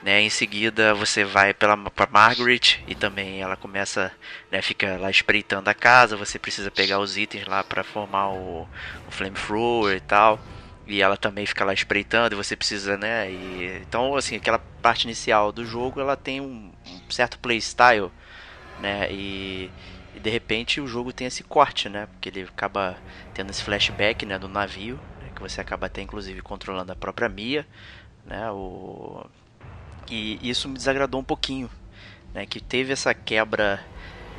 [0.02, 0.22] né?
[0.22, 4.12] Em seguida você vai pela para Margaret e também ela começa,
[4.52, 4.62] né?
[4.62, 6.18] Fica lá espreitando a casa.
[6.18, 8.68] Você precisa pegar os itens lá para formar o,
[9.08, 10.40] o flamethrower e tal.
[10.86, 13.32] E ela também fica lá espreitando e você precisa, né?
[13.32, 18.12] E, então, assim, aquela parte inicial do jogo ela tem um, um certo playstyle
[18.78, 19.12] né?
[19.12, 19.72] E,
[20.16, 22.08] e, de repente o jogo tem esse corte, né?
[22.08, 22.98] Porque ele acaba
[23.34, 25.30] tendo esse flashback, né, do navio, né?
[25.34, 27.66] que você acaba até inclusive controlando a própria Mia,
[28.26, 28.50] né?
[28.52, 29.26] O
[30.10, 31.70] e isso me desagradou um pouquinho,
[32.34, 32.46] né?
[32.46, 33.82] Que teve essa quebra,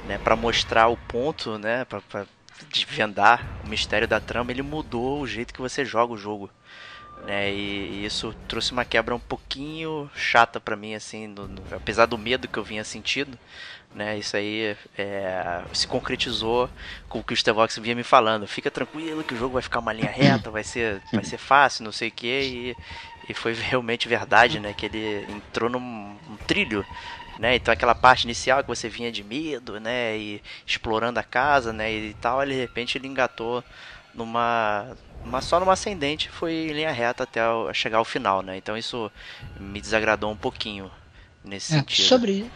[0.09, 0.19] né?
[0.19, 1.85] Para mostrar o ponto, né?
[1.87, 2.27] Para
[2.65, 6.51] desvendar o mistério da trama, ele mudou o jeito que você joga o jogo.
[7.27, 11.62] Né, e, e isso trouxe uma quebra um pouquinho chata para mim, assim, no, no,
[11.70, 13.39] apesar do medo que eu vinha sentindo,
[13.95, 14.19] né?
[14.19, 16.69] Isso aí é, se concretizou
[17.09, 18.47] com o que o Stevox vinha me falando.
[18.47, 21.85] Fica tranquilo que o jogo vai ficar uma linha reta, vai ser, vai ser fácil,
[21.85, 22.74] não sei o que.
[23.28, 24.74] E, foi realmente verdade, né?
[24.74, 26.85] Que ele entrou num um trilho
[27.39, 27.56] né?
[27.56, 30.16] Então aquela parte inicial que você vinha de medo, né?
[30.16, 31.93] E explorando a casa, né?
[31.93, 33.62] E tal, de repente ele engatou
[34.15, 37.40] numa, numa só numa ascendente, foi em linha reta até
[37.73, 38.56] chegar ao final, né?
[38.56, 39.11] Então isso
[39.59, 40.90] me desagradou um pouquinho
[41.44, 42.06] nesse é, sentido.
[42.06, 42.51] Sobre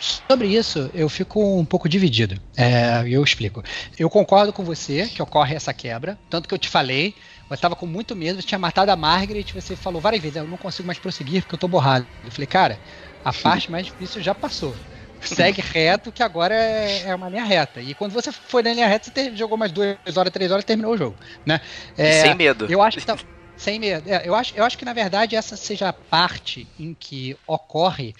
[0.00, 2.40] Sobre isso, eu fico um pouco dividido.
[2.56, 3.62] É, eu explico.
[3.98, 7.14] Eu concordo com você que ocorre essa quebra, tanto que eu te falei,
[7.50, 10.46] eu estava com muito medo, você tinha matado a Margaret, você falou várias vezes, eu
[10.46, 12.06] não consigo mais prosseguir porque eu estou borrado.
[12.24, 12.80] Eu falei, cara,
[13.24, 14.74] a parte mais difícil já passou.
[15.20, 17.80] Segue reto, que agora é, é, uma linha reta.
[17.80, 20.66] E quando você foi na linha reta, você jogou mais duas horas, três horas e
[20.66, 21.16] terminou o jogo.
[21.44, 21.60] Né?
[21.96, 22.66] É, sem medo.
[22.70, 23.18] Eu acho que tá,
[23.56, 24.08] sem medo.
[24.08, 28.14] É, eu, acho, eu acho que, na verdade, essa seja a parte em que ocorre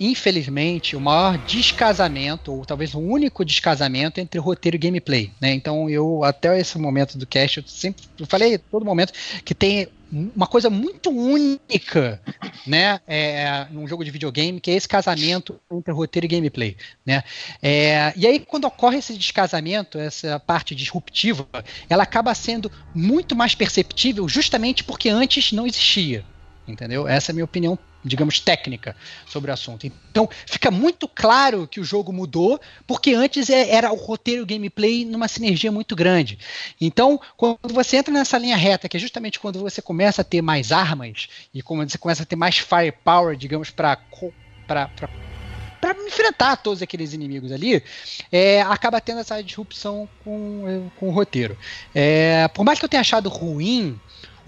[0.00, 5.32] infelizmente, o maior descasamento, ou talvez o único descasamento entre roteiro e gameplay.
[5.40, 5.52] Né?
[5.52, 9.12] Então, eu, até esse momento do cast, eu sempre eu falei todo momento
[9.44, 12.20] que tem uma coisa muito única,
[12.66, 17.22] né, é, num jogo de videogame, que é esse casamento entre roteiro e gameplay, né?
[17.62, 21.46] É, e aí quando ocorre esse descasamento, essa parte disruptiva,
[21.88, 26.24] ela acaba sendo muito mais perceptível, justamente porque antes não existia,
[26.66, 27.06] entendeu?
[27.06, 28.96] Essa é a minha opinião digamos, técnica
[29.26, 29.86] sobre o assunto.
[29.86, 34.46] Então, fica muito claro que o jogo mudou, porque antes é, era o roteiro o
[34.46, 36.38] gameplay numa sinergia muito grande.
[36.80, 40.42] Então, quando você entra nessa linha reta, que é justamente quando você começa a ter
[40.42, 43.98] mais armas e quando você começa a ter mais firepower, digamos, para
[44.66, 47.82] para enfrentar todos aqueles inimigos ali,
[48.30, 51.56] é, acaba tendo essa disrupção com, com o roteiro.
[51.94, 53.98] É, por mais que eu tenha achado ruim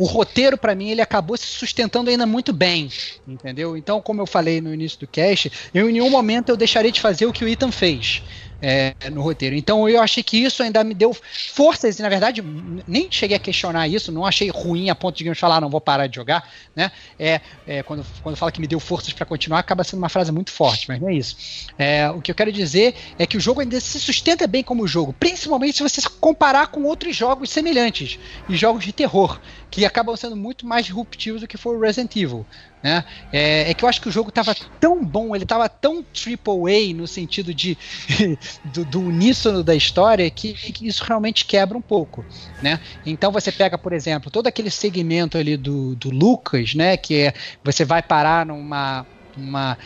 [0.01, 2.91] o roteiro, para mim, ele acabou se sustentando ainda muito bem,
[3.29, 3.77] entendeu?
[3.77, 7.03] Então, como eu falei no início do cast, eu em nenhum momento eu deixarei de
[7.03, 8.23] fazer o que o Ethan fez
[8.61, 9.57] é, no roteiro.
[9.57, 11.17] Então eu achei que isso ainda me deu
[11.53, 12.43] forças, e na verdade
[12.87, 15.81] nem cheguei a questionar isso, não achei ruim a ponto de falar, ah, não vou
[15.81, 16.91] parar de jogar, né?
[17.19, 20.33] É, é quando, quando fala que me deu forças para continuar, acaba sendo uma frase
[20.33, 21.37] muito forte, mas não é isso.
[21.79, 24.87] É, o que eu quero dizer é que o jogo ainda se sustenta bem como
[24.87, 28.19] jogo, principalmente se você comparar com outros jogos semelhantes,
[28.49, 32.15] e jogos de terror, que acabam sendo muito mais disruptivos do que foi o Resident
[32.17, 32.47] Evil.
[32.83, 33.05] Né?
[33.31, 36.55] É, é, que eu acho que o jogo estava tão bom, ele estava tão triple
[36.55, 37.77] A no sentido de
[38.65, 42.25] do, do uníssono da história que, que, isso realmente quebra um pouco,
[42.63, 42.81] né?
[43.05, 46.97] Então você pega, por exemplo, todo aquele segmento ali do, do Lucas, né?
[46.97, 49.77] Que é você vai parar numa, numa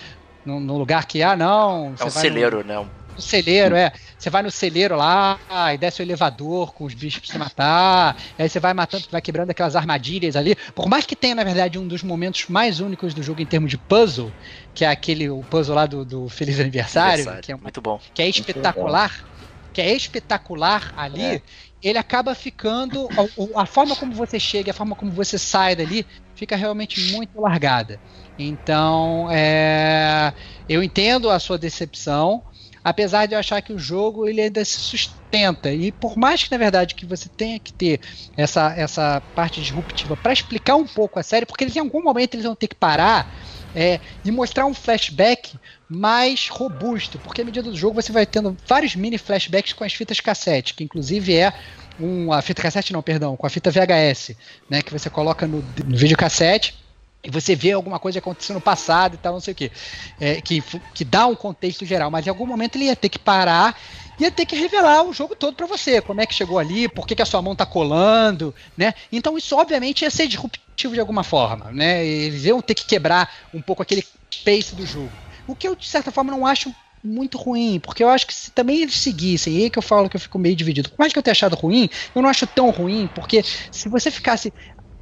[0.44, 2.86] num, num lugar que ah não, é um celeiro, no, né?
[3.15, 3.93] No celeiro, é.
[4.19, 5.39] Você vai no celeiro lá,
[5.73, 9.20] e desce o elevador com os bichos pra você matar, aí você vai matando, vai
[9.20, 10.57] quebrando aquelas armadilhas ali.
[10.74, 13.70] Por mais que tenha, na verdade, um dos momentos mais únicos do jogo em termos
[13.70, 14.32] de puzzle,
[14.74, 17.43] que é aquele o puzzle lá do, do Feliz Aniversário, Aniversário.
[17.43, 18.01] que é muito bom.
[18.12, 19.24] Que é espetacular.
[19.73, 21.23] Que é espetacular ali.
[21.23, 21.43] É.
[21.82, 23.09] Ele acaba ficando.
[23.55, 27.41] A, a forma como você chega, a forma como você sai dali, fica realmente muito
[27.41, 28.01] largada.
[28.39, 30.32] Então, é,
[30.69, 32.43] eu entendo a sua decepção,
[32.85, 35.73] apesar de eu achar que o jogo ele ainda se sustenta.
[35.73, 38.01] E por mais que na verdade que você tenha que ter
[38.36, 42.35] essa, essa parte disruptiva para explicar um pouco a série, porque eles em algum momento
[42.35, 43.35] eles vão ter que parar
[43.74, 45.59] é, e mostrar um flashback
[45.89, 49.94] mais robusto, porque à medida do jogo você vai tendo vários mini flashbacks com as
[49.94, 51.52] fitas cassete, que inclusive é
[51.98, 54.36] um, a fita cassete não, perdão, com a fita VHS,
[54.69, 56.84] né, que você coloca no, no videocassete
[57.24, 59.72] e você vê alguma coisa acontecendo no passado e tal, não sei o quê,
[60.20, 60.62] é, que,
[60.94, 63.74] que dá um contexto geral, mas em algum momento ele ia ter que parar
[64.18, 67.06] ia ter que revelar o jogo todo para você, como é que chegou ali, por
[67.06, 68.94] que, que a sua mão tá colando, né?
[69.10, 72.05] Então isso obviamente ia ser disruptivo de alguma forma, né?
[72.06, 74.05] Eles iam ter que quebrar um pouco aquele
[74.44, 75.10] pace do jogo.
[75.46, 76.72] O que eu de certa forma não acho
[77.02, 80.09] muito ruim, porque eu acho que se também eles seguissem, e aí que eu falo
[80.09, 80.88] que eu fico meio dividido.
[80.88, 84.10] Por mais que eu tenha achado ruim, eu não acho tão ruim, porque se você
[84.10, 84.51] ficasse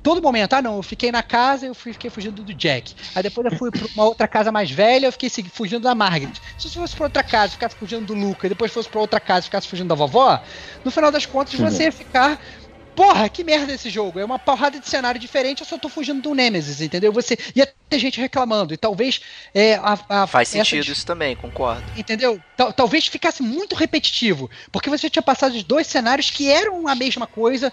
[0.02, 2.94] todo momento, ah não, eu fiquei na casa eu fiquei fugindo do Jack.
[3.14, 6.32] Aí depois eu fui pra uma outra casa mais velha, eu fiquei fugindo da Margaret.
[6.58, 9.20] Se você fosse pra outra casa, ficasse fugindo do Luca, e depois fosse pra outra
[9.20, 10.42] casa, ficasse fugindo da vovó,
[10.84, 12.38] no final das contas você ia ficar
[12.94, 14.18] Porra, que merda esse jogo.
[14.18, 17.12] É uma porrada de cenário diferente, eu só tô fugindo do Nemesis, entendeu?
[17.12, 18.74] Você ia ter gente reclamando.
[18.74, 19.20] E talvez.
[19.54, 21.84] É, a, a, Faz sentido isso também, concordo.
[21.96, 22.40] Entendeu?
[22.56, 24.50] Tal, talvez ficasse muito repetitivo.
[24.70, 27.72] Porque você tinha passado de dois cenários que eram a mesma coisa,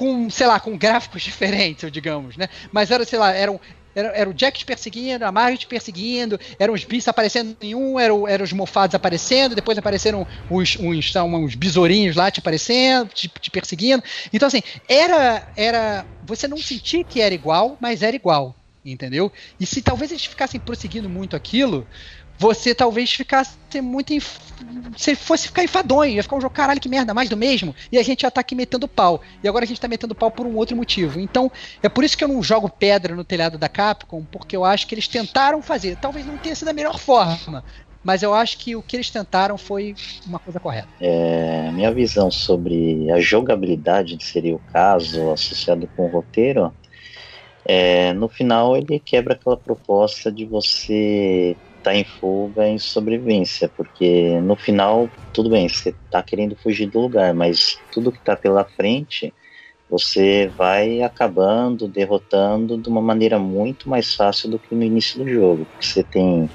[0.00, 2.48] com, sei lá, com gráficos diferentes, digamos, né?
[2.72, 3.60] Mas era, sei lá, era,
[3.94, 8.00] era o Jack te perseguindo, a Margaret te perseguindo, eram os bichos aparecendo em um,
[8.00, 13.28] eram, eram os mofados aparecendo, depois apareceram os, uns, uns besourinhos lá te aparecendo, te,
[13.28, 14.02] te perseguindo.
[14.32, 16.06] Então, assim, era, era.
[16.24, 19.30] Você não sentia que era igual, mas era igual, entendeu?
[19.58, 21.86] E se talvez eles ficassem prosseguindo muito aquilo,
[22.40, 24.14] você talvez ficasse muito.
[24.14, 24.38] Inf...
[24.96, 27.74] Se fosse ficar enfadonho, ia ficar um jogo, caralho, que merda, mais do mesmo.
[27.92, 29.20] E a gente já tá aqui metendo pau.
[29.44, 31.20] E agora a gente tá metendo pau por um outro motivo.
[31.20, 31.52] Então,
[31.82, 34.86] é por isso que eu não jogo pedra no telhado da Capcom, porque eu acho
[34.86, 35.96] que eles tentaram fazer.
[35.96, 37.62] Talvez não tenha sido a melhor forma.
[38.02, 39.94] Mas eu acho que o que eles tentaram foi
[40.26, 40.88] uma coisa correta.
[40.98, 46.72] É, minha visão sobre a jogabilidade, seria o caso, associado com o roteiro,
[47.66, 54.40] é, no final ele quebra aquela proposta de você tá em fuga em sobrevivência, porque
[54.42, 58.64] no final, tudo bem, você tá querendo fugir do lugar, mas tudo que tá pela
[58.64, 59.34] frente,
[59.88, 65.28] você vai acabando, derrotando de uma maneira muito mais fácil do que no início do
[65.28, 66.52] jogo, porque você tem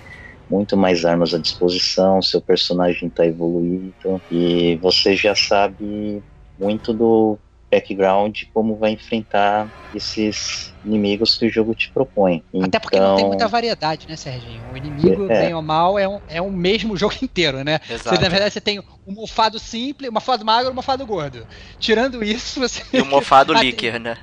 [0.49, 6.23] muito mais armas à disposição, seu personagem está evoluído e você já sabe
[6.57, 7.39] muito do
[7.71, 12.43] background como vai enfrentar esses inimigos que o jogo te propõe.
[12.61, 14.69] Até porque não tem muita variedade, né, Serginho?
[14.69, 15.41] O inimigo, é.
[15.41, 17.79] bem ou mal, é, um, é o mesmo jogo inteiro, né?
[17.89, 18.15] Exato.
[18.15, 21.47] Você, na verdade, você tem um mofado simples, um mofado magro e um mofado gordo.
[21.79, 22.83] Tirando isso, você.
[22.93, 24.17] E um mofado líquido, né?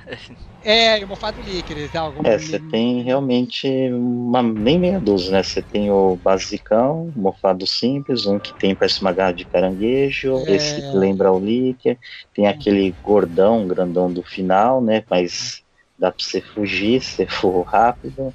[0.63, 2.13] É, e o mofado líquido e tal.
[2.25, 5.43] É, você tem realmente uma, nem meia dúzia, né?
[5.43, 10.43] Você tem o basicão, o mofado simples, um que tem parece uma garra de caranguejo,
[10.47, 10.55] é...
[10.55, 11.99] esse que lembra o líquido,
[12.33, 15.03] tem aquele gordão, grandão do final, né?
[15.09, 15.61] Mas
[15.97, 18.33] dá pra você fugir se for rápido.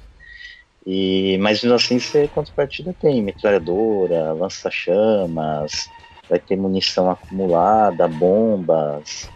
[0.85, 5.91] E, mas mesmo assim, você, contrapartida tem metralhadora, lança-chamas,
[6.27, 9.31] vai ter munição acumulada, bombas,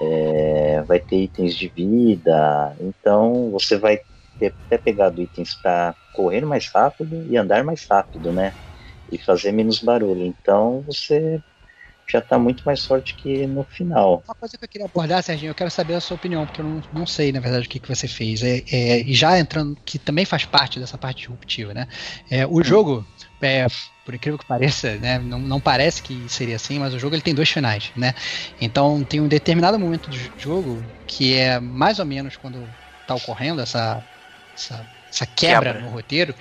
[0.00, 2.76] é, vai ter itens de vida.
[2.80, 3.98] Então você vai
[4.38, 8.54] ter até pegado itens para correr mais rápido e andar mais rápido, né?
[9.10, 10.24] E fazer menos barulho.
[10.24, 11.42] Então você
[12.10, 14.24] já está muito mais forte que no final.
[14.26, 16.64] Uma coisa que eu queria abordar, Serginho, eu quero saber a sua opinião, porque eu
[16.64, 18.42] não, não sei, na verdade, o que, que você fez.
[18.42, 21.86] É, é, e já entrando, que também faz parte dessa parte disruptiva, né?
[22.28, 23.06] É, o jogo,
[23.40, 23.66] é,
[24.04, 27.22] por incrível que pareça, né, não, não, parece que seria assim, mas o jogo ele
[27.22, 28.14] tem dois finais, né?
[28.60, 33.60] Então tem um determinado momento do jogo que é mais ou menos quando está ocorrendo
[33.60, 34.04] essa,
[34.54, 36.34] essa, essa quebra, quebra, no roteiro,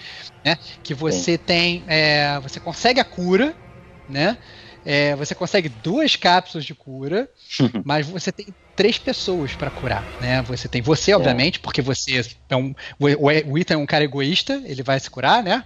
[0.43, 0.57] né?
[0.83, 1.43] Que você Sim.
[1.43, 3.55] tem, é, você consegue a cura,
[4.07, 4.37] né?
[4.83, 7.29] É, você consegue duas cápsulas de cura,
[7.83, 10.41] mas você tem três pessoas para curar, né?
[10.43, 14.81] Você tem você, obviamente, porque você é um o, Ethan é um cara egoísta, ele
[14.81, 15.65] vai se curar, né?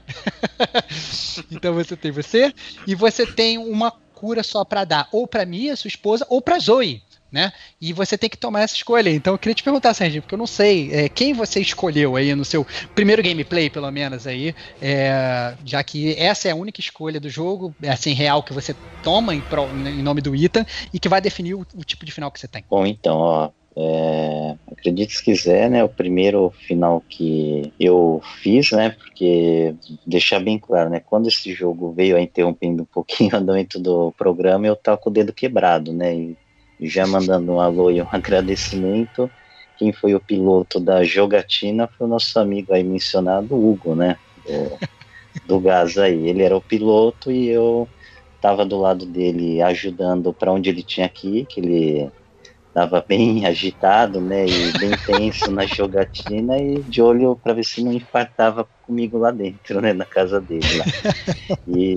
[1.52, 2.52] então você tem você
[2.88, 6.58] e você tem uma cura só para dar ou para Mia, sua esposa, ou para
[6.58, 7.04] Zoe
[7.34, 7.52] né?
[7.82, 9.10] E você tem que tomar essa escolha.
[9.10, 12.36] Então eu queria te perguntar, Serginho, porque eu não sei é, quem você escolheu aí
[12.36, 17.20] no seu primeiro gameplay, pelo menos aí, é, já que essa é a única escolha
[17.20, 21.00] do jogo, é assim, real que você toma em, pro, em nome do Ethan e
[21.00, 22.64] que vai definir o, o, tipo de final que você tem.
[22.70, 23.50] Bom, então, ó.
[23.76, 25.84] É, acredite se quiser, né?
[25.84, 28.92] O primeiro final que eu fiz, né?
[28.92, 29.74] Porque
[30.06, 31.00] deixar bem claro, né?
[31.00, 35.14] Quando esse jogo veio interrompendo um pouquinho o andamento do programa, eu tava com o
[35.14, 36.16] dedo quebrado, né?
[36.16, 36.38] E
[36.80, 39.32] já mandando um alô e um agradecimento.
[39.78, 44.18] Quem foi o piloto da jogatina foi o nosso amigo aí mencionado, Hugo, né?
[44.38, 44.78] Do,
[45.48, 46.28] do gás aí.
[46.30, 47.90] Ele era o piloto e eu
[48.36, 52.12] estava do lado dele ajudando para onde ele tinha que ir, que ele
[52.68, 57.84] estava bem agitado, né, e bem tenso na jogatina e de olho para ver se
[57.84, 60.86] não infartava comigo lá dentro, né, na casa dele lá.
[61.68, 61.96] E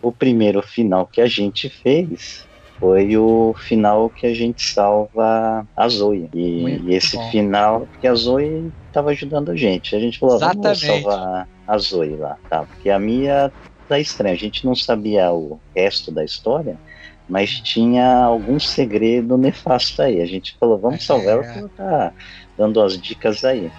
[0.00, 2.47] o primeiro final que a gente fez
[2.78, 6.28] foi o final que a gente salva a Zoe.
[6.32, 7.30] E, e esse bom.
[7.30, 9.94] final, porque a Zoe estava ajudando a gente.
[9.96, 10.86] A gente falou, Exatamente.
[10.86, 12.62] vamos salvar a Zoe lá, tá?
[12.62, 13.52] Porque a Mia
[13.88, 14.34] tá estranha.
[14.34, 16.78] A gente não sabia o resto da história,
[17.28, 20.20] mas tinha algum segredo nefasto aí.
[20.20, 22.12] A gente falou, vamos salvar ela, porque ela tá
[22.56, 23.70] dando as dicas aí.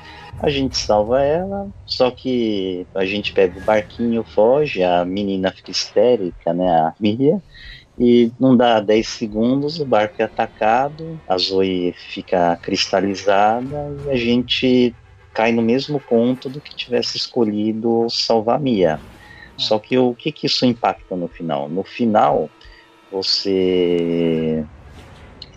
[0.42, 5.72] A gente salva ela, só que a gente pega o barquinho, foge, a menina fica
[5.72, 7.42] histérica, né, a Mia,
[8.00, 14.16] e não dá 10 segundos, o barco é atacado, a Zoe fica cristalizada e a
[14.16, 14.96] gente
[15.34, 19.02] cai no mesmo ponto do que tivesse escolhido salvar a Mia.
[19.58, 21.68] Só que o que, que isso impacta no final?
[21.68, 22.50] No final,
[23.12, 24.66] você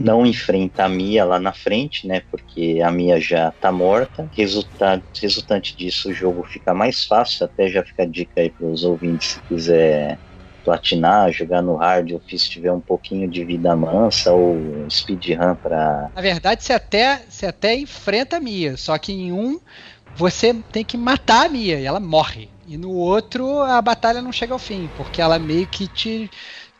[0.00, 2.22] não enfrenta a Mia lá na frente, né?
[2.28, 4.28] Porque a Mia já está morta.
[4.32, 7.46] Resultante, resultante disso, o jogo fica mais fácil.
[7.46, 10.18] Até já fica a dica aí para os ouvintes se quiser
[10.62, 16.10] platinar, jogar no hard ou se tiver um pouquinho de vida mansa ou speedrun para.
[16.14, 19.60] Na verdade, você até, você até enfrenta a Mia, só que em um
[20.14, 22.50] você tem que matar a Mia e ela morre.
[22.66, 26.30] E no outro a batalha não chega ao fim, porque ela meio que te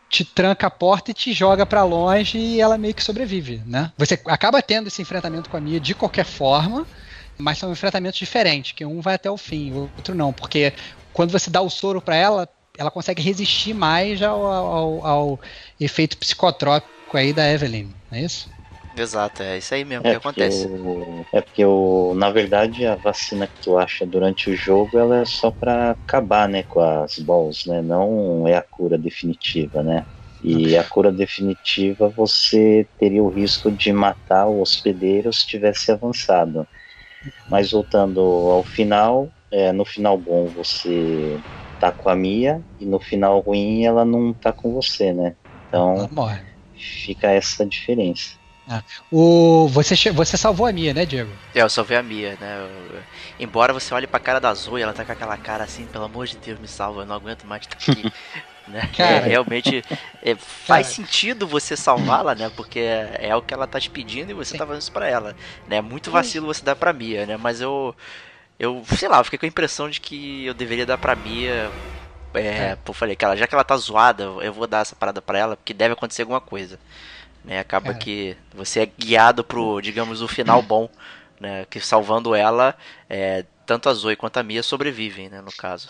[0.09, 3.91] te tranca a porta e te joga para longe e ela meio que sobrevive, né?
[3.97, 6.85] Você acaba tendo esse enfrentamento com a Mia de qualquer forma,
[7.35, 10.71] mas são enfrentamentos diferentes, que um vai até o fim, o outro não, porque
[11.11, 12.47] quando você dá o soro para ela,
[12.77, 15.39] ela consegue resistir mais ao, ao, ao,
[15.79, 18.49] efeito psicotrópico aí da Evelyn, não é isso?
[18.95, 20.67] Exato, é isso aí mesmo é que acontece.
[20.67, 25.21] O, é porque, o, na verdade, a vacina que tu acha durante o jogo ela
[25.21, 27.81] é só para acabar né, com as balls, né?
[27.81, 30.05] Não é a cura definitiva, né?
[30.43, 36.67] E a cura definitiva você teria o risco de matar o hospedeiro se tivesse avançado.
[37.49, 41.39] Mas voltando ao final, é, no final bom você
[41.79, 45.35] tá com a Mia e no final ruim ela não tá com você, né?
[45.67, 46.09] Então
[46.73, 48.35] fica essa diferença.
[48.67, 48.81] Ah,
[49.11, 51.31] o, você, você salvou a Mia, né, Diego?
[51.53, 52.59] É, eu salvei a Mia, né?
[52.61, 53.01] Eu,
[53.39, 56.27] embora você olhe pra cara da Zoe, ela tá com aquela cara assim, pelo amor
[56.27, 58.03] de Deus, me salva, eu não aguento mais estar aqui.
[58.67, 58.89] né?
[58.95, 59.83] Cara, é, realmente
[60.21, 60.95] é, faz cara.
[60.95, 62.49] sentido você salvá-la, né?
[62.55, 64.57] Porque é, é, o que ela tá te pedindo e você Sim.
[64.57, 65.35] tá fazendo isso pra ela.
[65.67, 65.77] Né?
[65.77, 67.37] É muito vacilo você dar pra Mia, né?
[67.37, 67.95] Mas eu.
[68.63, 71.69] Eu, sei lá, eu fiquei com a impressão de que eu deveria dar pra Mia.
[72.33, 72.77] É, é.
[72.87, 75.37] eu falei que ela, já que ela tá zoada, eu vou dar essa parada pra
[75.37, 76.79] ela, porque deve acontecer alguma coisa.
[77.43, 77.59] Né?
[77.59, 77.93] Acaba é.
[77.93, 80.89] que você é guiado pro, digamos, o final bom,
[81.41, 81.65] né?
[81.69, 82.73] Que salvando ela,
[83.09, 85.41] é, tanto a Zoe quanto a Mia sobrevivem, né?
[85.41, 85.89] No caso.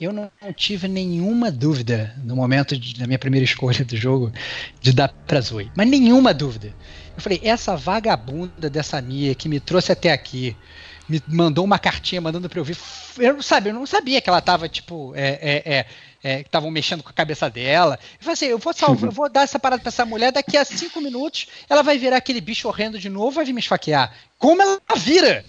[0.00, 4.32] Eu não, tive nenhuma dúvida no momento de, da minha primeira escolha do jogo
[4.80, 5.70] de dar pra Zoe.
[5.76, 6.74] Mas nenhuma dúvida.
[7.16, 10.56] Eu falei, essa vagabunda dessa Mia que me trouxe até aqui,
[11.08, 12.76] me mandou uma cartinha mandando pra eu ver.
[13.18, 15.86] Eu não sabia, eu não sabia que ela tava, tipo, é, é, é,
[16.22, 17.98] é que estavam mexendo com a cabeça dela.
[18.14, 20.56] Eu falei assim, eu vou salvar, eu vou dar essa parada pra essa mulher, daqui
[20.56, 24.12] a cinco minutos ela vai virar aquele bicho horrendo de novo, vai vir me esfaquear.
[24.38, 25.44] Como ela vira?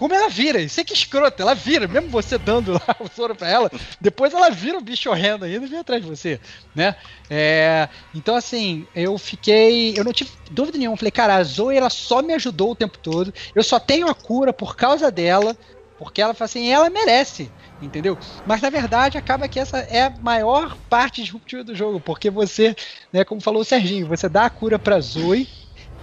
[0.00, 0.58] Como ela vira.
[0.62, 3.70] Isso é que escroto, ela vira, mesmo você dando lá o soro pra ela,
[4.00, 6.40] depois ela vira o bicho horrendo ainda e vem atrás de você,
[6.74, 6.96] né?
[7.28, 9.92] É, então, assim, eu fiquei.
[9.98, 10.96] Eu não tive dúvida nenhuma.
[10.96, 13.30] Falei, cara, a Zoe ela só me ajudou o tempo todo.
[13.54, 15.54] Eu só tenho a cura por causa dela.
[15.98, 18.18] Porque ela fala assim, ela merece, entendeu?
[18.42, 22.74] Mas na verdade acaba que essa é a maior parte disruptiva do jogo, porque você,
[23.12, 25.46] né, como falou o Serginho, você dá a cura pra Zoe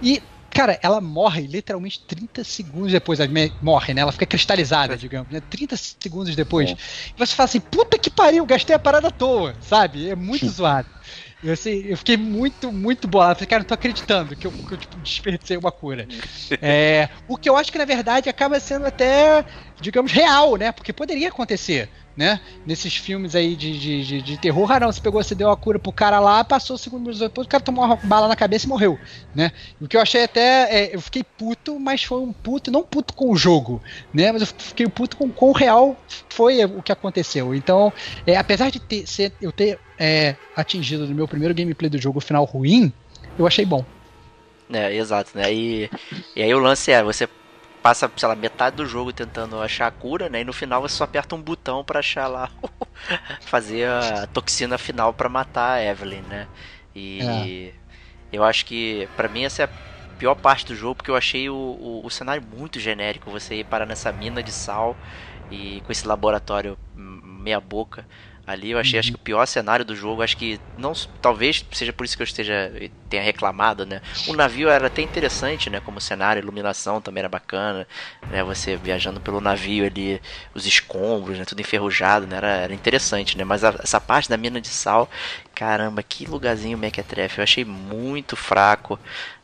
[0.00, 0.22] e
[0.58, 3.20] Cara, ela morre literalmente 30 segundos depois.
[3.20, 3.30] Ela
[3.62, 4.00] morre, né?
[4.00, 5.40] Ela fica cristalizada, digamos, né?
[5.40, 6.70] 30 segundos depois.
[6.70, 6.72] É.
[6.72, 6.76] E
[7.16, 10.10] você fala assim, puta que pariu, gastei a parada à toa, sabe?
[10.10, 10.88] É muito zoado.
[11.42, 13.36] Eu, assim, eu fiquei muito, muito bolado.
[13.36, 16.06] Falei, cara, não tô acreditando que eu, que eu tipo, desperdicei uma cura.
[16.60, 19.44] É, o que eu acho que, na verdade, acaba sendo até,
[19.80, 20.72] digamos, real, né?
[20.72, 22.40] Porque poderia acontecer né?
[22.66, 25.56] Nesses filmes aí de, de, de, de terror, ah não, você pegou, você deu a
[25.56, 28.66] cura pro cara lá, passou segundos minutos depois, o cara tomou uma bala na cabeça
[28.66, 28.98] e morreu,
[29.32, 29.52] né?
[29.80, 33.14] O que eu achei até, é, eu fiquei puto, mas foi um puto, não puto
[33.14, 33.80] com o jogo,
[34.12, 34.32] né?
[34.32, 35.96] Mas eu fiquei puto com, com o real
[36.28, 37.54] foi o que aconteceu.
[37.54, 37.92] Então,
[38.26, 42.18] é, apesar de ter, ser, eu ter é, atingido no meu primeiro gameplay do jogo
[42.18, 42.92] o final ruim,
[43.38, 43.84] eu achei bom.
[44.70, 45.52] É, exato, né?
[45.52, 45.90] E,
[46.36, 47.28] e aí o lance é, você
[47.82, 50.42] passa, sei lá, metade do jogo tentando achar a cura, né?
[50.42, 52.50] E no final você só aperta um botão para achar lá,
[53.40, 56.48] fazer a toxina final para matar a Evelyn, né?
[56.94, 57.72] E
[58.32, 58.36] é.
[58.36, 59.70] eu acho que, para mim, essa é a
[60.18, 63.30] pior parte do jogo, porque eu achei o, o, o cenário muito genérico.
[63.30, 64.96] Você ir parar nessa mina de sal
[65.50, 68.04] e com esse laboratório meia boca
[68.48, 68.70] ali.
[68.70, 69.00] Eu achei uhum.
[69.00, 70.22] acho que o pior cenário do jogo.
[70.22, 72.72] Acho que não, talvez seja por isso que eu esteja
[73.08, 74.00] tenha reclamado, né?
[74.26, 75.80] O navio era até interessante, né?
[75.80, 77.86] Como cenário, iluminação também era bacana,
[78.30, 78.42] né?
[78.44, 80.20] Você viajando pelo navio ali,
[80.54, 81.44] os escombros, né?
[81.44, 82.36] Tudo enferrujado, né?
[82.36, 83.44] Era, era interessante, né?
[83.44, 85.10] Mas a, essa parte da mina de sal,
[85.54, 87.38] caramba, que lugarzinho mequetrefe.
[87.38, 88.98] Eu achei muito fraco,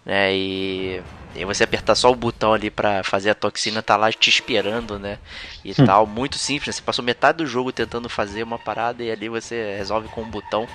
[0.04, 0.34] né?
[0.34, 1.02] E
[1.34, 4.98] e você apertar só o botão ali para fazer a toxina, tá lá te esperando,
[5.00, 5.18] né?
[5.64, 5.84] E hum.
[5.84, 6.06] tal.
[6.06, 6.68] Muito simples.
[6.68, 6.72] Né?
[6.72, 10.30] Você passou metade do jogo tentando fazer uma parada e ali você resolve com um
[10.30, 10.68] botão,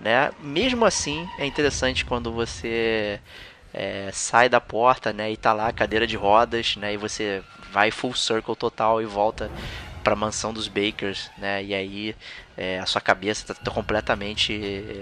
[0.00, 0.30] né?
[0.38, 3.20] Mesmo assim, é interessante quando você
[3.74, 5.30] é, sai da porta, né?
[5.30, 6.94] E tá lá a cadeira de rodas, né?
[6.94, 9.52] E você vai full circle total e volta
[10.02, 11.62] para a mansão dos Bakers, né?
[11.62, 12.16] E aí
[12.56, 14.52] é, a sua cabeça tá, tá completamente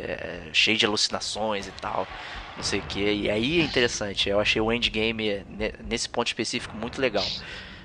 [0.02, 2.08] é, cheia de alucinações e tal
[2.56, 3.12] não sei o que.
[3.12, 4.28] E aí é interessante.
[4.28, 5.44] Eu achei o endgame
[5.84, 7.24] nesse ponto específico muito legal.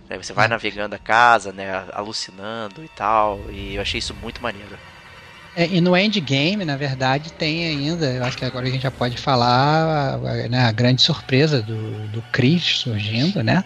[0.10, 3.40] Você vai navegando a casa, né, alucinando e tal.
[3.52, 4.78] E eu achei isso muito maneiro.
[5.60, 8.90] É, e no endgame, na verdade, tem ainda, eu acho que agora a gente já
[8.90, 10.18] pode falar
[10.50, 13.62] né, a grande surpresa do, do Chris surgindo, né?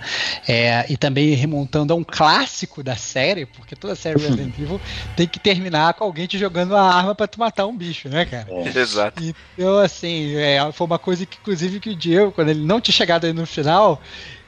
[0.48, 4.82] É, e também remontando a um clássico da série, porque toda série Resident Evil
[5.16, 8.26] tem que terminar com alguém te jogando uma arma para tu matar um bicho, né,
[8.26, 8.48] cara?
[8.50, 8.70] É.
[8.76, 9.22] Exato.
[9.56, 12.96] Então, assim, é, foi uma coisa que, inclusive, que o Diego, quando ele não tinha
[12.96, 14.02] chegado aí no final,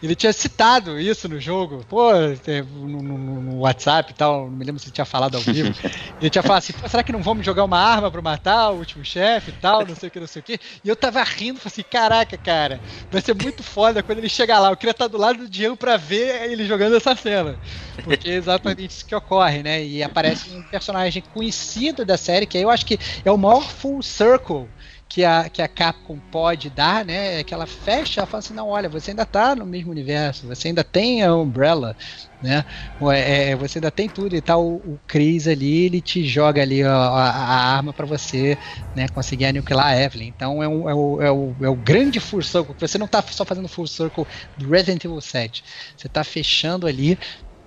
[0.05, 4.63] ele tinha citado isso no jogo, pô, no, no, no WhatsApp e tal, não me
[4.63, 5.73] lembro se ele tinha falado ao vivo.
[6.21, 8.77] ele tinha falado assim, pô, será que não vamos jogar uma arma pra matar o
[8.77, 10.59] último chefe e tal, não sei o que, não sei o que.
[10.83, 12.79] E eu tava rindo, falei assim, caraca, cara,
[13.11, 14.69] vai ser muito foda quando ele chegar lá.
[14.69, 17.57] Eu queria estar do lado do Diego pra ver ele jogando essa cena.
[18.03, 19.83] Porque é exatamente isso que ocorre, né?
[19.83, 23.63] E aparece um personagem conhecido da série, que aí eu acho que é o maior
[23.63, 24.67] full circle
[25.07, 27.39] que a, que a Capcom pode dar, né?
[27.39, 30.47] É que ela fecha, ela fala assim, não, olha, você ainda está no mesmo universo,
[30.47, 31.95] você ainda tem a Umbrella,
[32.41, 32.65] né?
[33.13, 34.65] É, é, você ainda tem tudo e tal.
[34.65, 38.57] O, o Chris ali, ele te joga ali a, a, a arma para você,
[38.95, 39.07] né?
[39.07, 40.27] Conseguir aniquilar a Evelyn.
[40.27, 42.75] Então é, um, é, o, é, o, é o grande full circle.
[42.77, 44.25] Você não está só fazendo full circle
[44.57, 45.63] do Resident Evil 7.
[45.95, 47.17] Você está fechando ali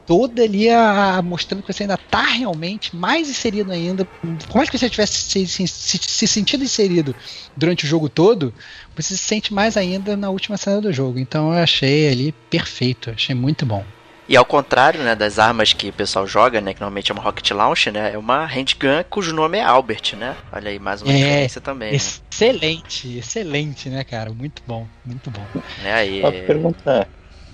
[0.09, 4.07] toda ali a, a, mostrando que você ainda está realmente mais inserido ainda.
[4.07, 7.15] Por mais que você tivesse se, se, se, se, sentido inserido
[7.55, 8.55] durante o jogo todo,
[8.97, 11.19] você se sente mais ainda na última cena do jogo.
[11.19, 13.85] Então eu achei ali perfeito, achei muito bom.
[14.27, 17.23] E ao contrário, né, das armas que o pessoal joga, né, que normalmente é uma
[17.23, 20.37] Rocket Launch, né, é uma handgun cujo nome é Albert, né?
[20.53, 21.91] Olha aí, mais uma é, diferença também.
[21.91, 21.97] Né?
[21.97, 23.19] Excelente, né?
[23.19, 24.31] excelente, né, cara?
[24.31, 25.45] Muito bom, muito bom.
[25.85, 26.21] É, e...
[26.21, 27.09] Uma pergunta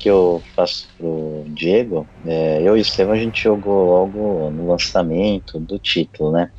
[0.04, 4.66] que eu faço pro Diego, é, eu e o Estevam a gente jogou logo no
[4.68, 6.52] lançamento do título, né?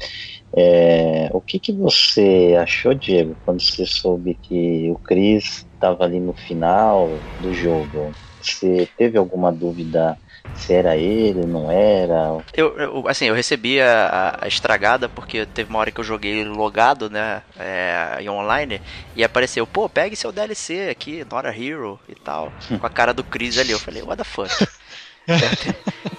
[0.57, 6.19] É, o que, que você achou, Diego, quando você soube que o Chris estava ali
[6.19, 8.17] no final do jogo?
[8.41, 10.19] Você teve alguma dúvida
[10.56, 12.38] se era ele, não era?
[12.53, 16.44] Eu, eu assim, eu recebi a, a, estragada porque teve uma hora que eu joguei
[16.45, 18.82] logado, né, é, em online,
[19.15, 23.14] e apareceu, pô, pegue seu DLC aqui, Not a Hero e tal, com a cara
[23.14, 23.72] do Chris ali.
[23.72, 24.49] Eu falei, what the fuck?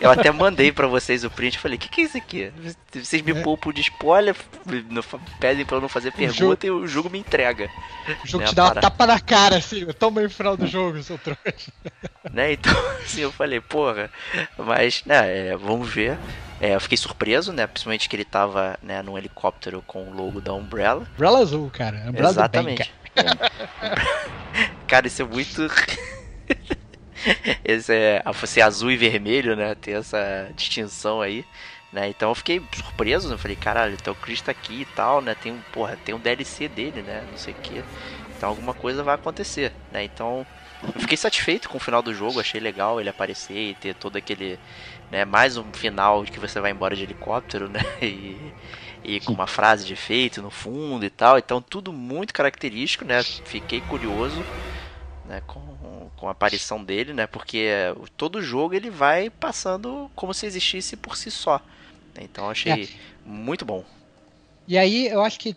[0.01, 1.59] Eu até mandei para vocês o print.
[1.59, 2.53] Falei, o que, que é isso aqui?
[2.93, 3.43] Vocês me é.
[3.43, 4.35] poupam de spoiler,
[5.39, 6.81] pedem pra eu não fazer pergunta jogo...
[6.81, 7.71] e o jogo me entrega.
[8.25, 9.87] O jogo né, te dá uma tapa na cara, assim.
[9.99, 11.73] Toma aí o final do jogo, seu trouxa.
[12.33, 12.73] Né, então,
[13.03, 14.11] assim, eu falei, porra.
[14.59, 16.19] Mas, né, é, vamos ver.
[16.61, 17.67] É, eu fiquei surpreso, né?
[17.67, 21.07] Principalmente que ele tava né, num helicóptero com o logo da Umbrella.
[21.15, 21.99] Umbrella azul, cara.
[22.09, 22.93] Umbrella Exatamente.
[23.15, 23.53] Bem, cara.
[24.89, 25.69] cara, isso é muito.
[27.65, 29.75] Esse é ser azul e vermelho, né?
[29.75, 31.45] Ter essa distinção aí.
[31.93, 32.09] Né?
[32.09, 33.37] Então eu fiquei surpreso, né?
[33.37, 35.35] Falei, caralho, então o Chris tá aqui e tal, né?
[35.35, 37.25] Tem um, porra, tem um DLC dele, né?
[37.31, 37.83] Não sei o que.
[38.37, 40.05] Então alguma coisa vai acontecer, né?
[40.05, 40.47] Então
[40.83, 44.17] eu fiquei satisfeito com o final do jogo, achei legal ele aparecer e ter todo
[44.17, 44.59] aquele,
[45.11, 47.81] né, mais um final que você vai embora de helicóptero, né?
[48.03, 48.53] E,
[49.03, 51.39] e com uma frase de efeito no fundo e tal.
[51.39, 53.23] Então tudo muito característico, né?
[53.23, 54.45] Fiquei curioso,
[55.25, 55.61] né, com
[56.17, 57.27] com a aparição dele, né?
[57.27, 57.69] Porque
[58.17, 61.61] todo jogo ele vai passando como se existisse por si só.
[62.19, 62.89] Então achei é.
[63.25, 63.85] muito bom.
[64.67, 65.55] E aí eu acho que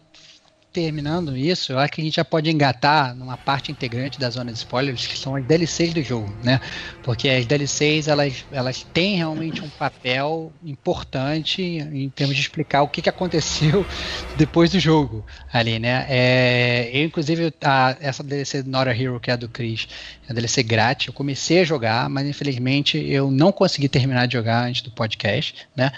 [0.71, 4.51] terminando isso, eu acho que a gente já pode engatar numa parte integrante da zona
[4.51, 6.61] de spoilers, que são as DLCs do jogo, né?
[7.03, 12.87] Porque as DLCs, elas, elas têm realmente um papel importante em termos de explicar o
[12.87, 13.85] que, que aconteceu
[14.37, 16.05] depois do jogo ali, né?
[16.07, 19.87] É, eu, inclusive, a, essa DLC Not a Hero, que é a do Chris,
[20.27, 24.33] é a DLC grátis, eu comecei a jogar, mas infelizmente eu não consegui terminar de
[24.33, 25.91] jogar antes do podcast, né?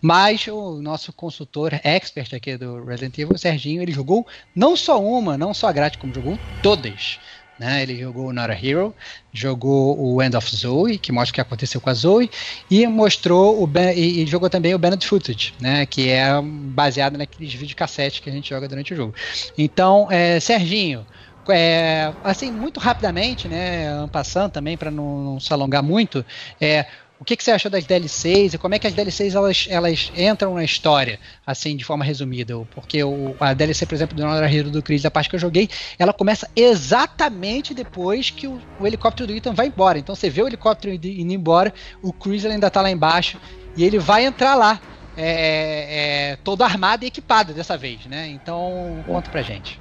[0.00, 4.76] Mas o nosso consultor expert aqui do Resident Evil, o Serginho, ele jogou jogou não
[4.76, 7.18] só uma, não só a grátis, como jogou todas.
[7.58, 7.82] Né?
[7.82, 8.94] Ele jogou Not a Hero,
[9.32, 12.30] jogou o End of Zoe, que mostra o que aconteceu com a Zoe,
[12.70, 15.86] e mostrou o e, e, jogou também o Banned Footage, né?
[15.86, 19.14] que é baseado naqueles videocassetes que a gente joga durante o jogo.
[19.56, 21.06] Então, é, Serginho,
[21.48, 26.24] é, assim, muito rapidamente, né, passando também, para não, não, se alongar muito,
[26.60, 26.86] é,
[27.24, 30.12] o que, que, você achou das DLCs e como é que as DLCs elas, elas
[30.14, 32.54] entram na história, assim, de forma resumida?
[32.74, 35.40] Porque o, a DLC, por exemplo, do Nora Hero do Chris, a parte que eu
[35.40, 39.98] joguei, ela começa exatamente depois que o, o helicóptero do Ethan vai embora.
[39.98, 41.72] Então você vê o helicóptero indo, indo embora,
[42.02, 43.40] o Chris ainda está lá embaixo
[43.74, 44.78] e ele vai entrar lá.
[45.16, 48.26] É, é, é, todo armado e equipado dessa vez, né?
[48.28, 49.80] Então, conta pra gente.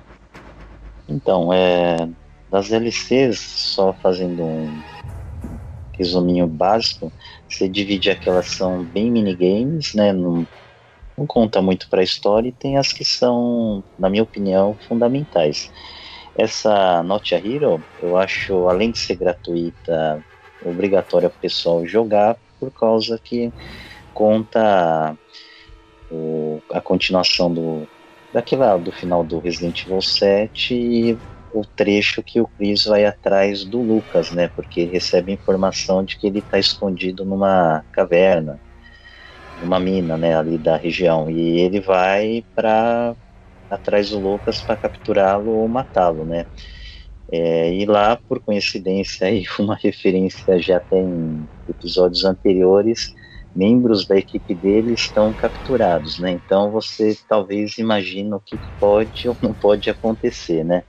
[1.10, 1.98] Então, é,
[2.50, 4.93] das DLCs, só fazendo um
[5.94, 7.12] resuminho básico,
[7.48, 10.12] você divide aquelas que são bem minigames, né?
[10.12, 10.48] Não,
[11.18, 15.72] não conta muito para a história e tem as que são, na minha opinião, fundamentais.
[16.36, 20.24] Essa Not a Hero, eu acho, além de ser gratuita,
[20.66, 23.52] obrigatória para o pessoal jogar, por causa que
[24.14, 25.16] conta
[26.12, 27.88] o, a continuação do
[28.34, 31.18] daquela do final do Resident Evil 7 e
[31.54, 34.50] o trecho que o Chris vai atrás do Lucas, né?
[34.50, 38.62] Porque recebe informação de que ele está escondido numa caverna,
[39.56, 40.36] numa mina, né?
[40.38, 41.30] Ali da região.
[41.30, 43.16] E ele vai para
[43.70, 46.48] atrás do Lucas para capturá-lo ou matá-lo, né?
[47.32, 53.12] É, e lá, por coincidência, aí uma referência já tem episódios anteriores,
[53.56, 56.32] membros da equipe dele estão capturados, né?
[56.32, 60.84] Então você talvez imagine o que pode ou não pode acontecer, né?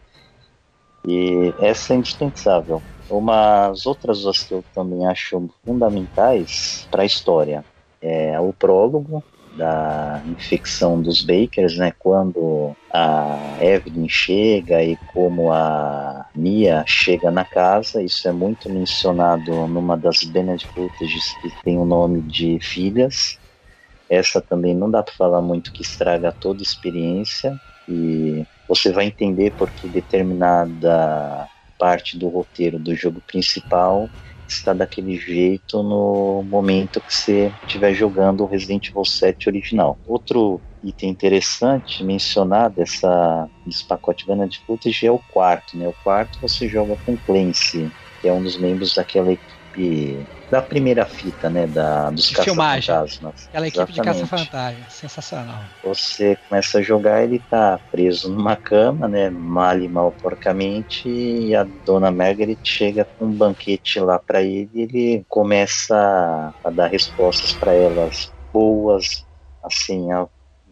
[1.07, 2.83] E essa é indispensável.
[3.11, 7.65] Umas outras duas que eu também acho fundamentais para a história
[8.01, 9.23] é o prólogo
[9.57, 11.93] da infecção dos Bakers, né?
[11.99, 19.67] Quando a Evelyn chega e como a Mia chega na casa, isso é muito mencionado
[19.69, 20.73] numa das Benedict
[21.41, 23.39] que tem o nome de Filhas.
[24.09, 27.59] Essa também não dá para falar muito que estraga toda a experiência
[27.89, 34.09] e você vai entender porque determinada parte do roteiro do jogo principal
[34.47, 39.99] está daquele jeito no momento que você estiver jogando o Resident Evil 7 original.
[40.07, 45.77] Outro item interessante mencionar dessa, desse pacote Vanity Footage é o quarto.
[45.79, 45.89] Né?
[45.89, 49.54] O quarto você joga com Clancy, que é um dos membros daquela equipe
[50.51, 53.47] da primeira fita, né, da, dos caça-fantasmas.
[53.49, 53.93] Aquela equipe Exatamente.
[53.93, 55.65] de caça-fantasma, sensacional.
[55.83, 61.55] Você começa a jogar, ele tá preso numa cama, né, mal e mal porcamente, e
[61.55, 66.87] a dona Margaret chega com um banquete lá para ele e ele começa a dar
[66.87, 69.27] respostas para elas boas,
[69.63, 70.09] assim,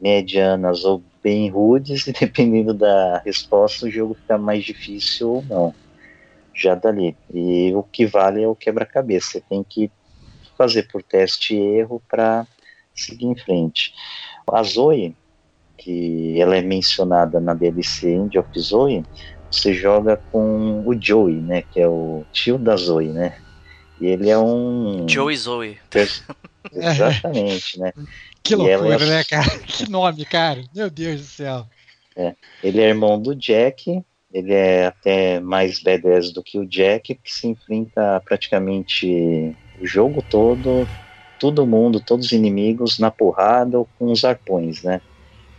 [0.00, 5.81] medianas ou bem rudes, e dependendo da resposta, o jogo fica mais difícil ou não
[6.54, 7.16] já dali.
[7.32, 9.32] E o que vale é o quebra-cabeça.
[9.32, 9.90] Você tem que
[10.56, 12.46] fazer por teste e erro para
[12.94, 13.94] seguir em frente.
[14.50, 15.16] A Zoe,
[15.78, 19.04] que ela é mencionada na DLC End of Zoe,
[19.50, 23.38] você joga com o Joey, né, que é o tio da Zoe, né?
[24.00, 25.78] E ele é um Joey Zoe.
[26.72, 27.92] Exatamente, né?
[28.42, 29.06] Que loucura, é...
[29.06, 29.58] né, cara?
[29.66, 30.64] Que nome, cara.
[30.74, 31.66] Meu Deus do céu.
[32.16, 32.34] É.
[32.62, 37.30] Ele é irmão do Jack ele é até mais badass do que o Jack, que
[37.32, 40.88] se enfrenta praticamente o jogo todo,
[41.38, 45.02] todo mundo, todos os inimigos na porrada ou com os arpões, né?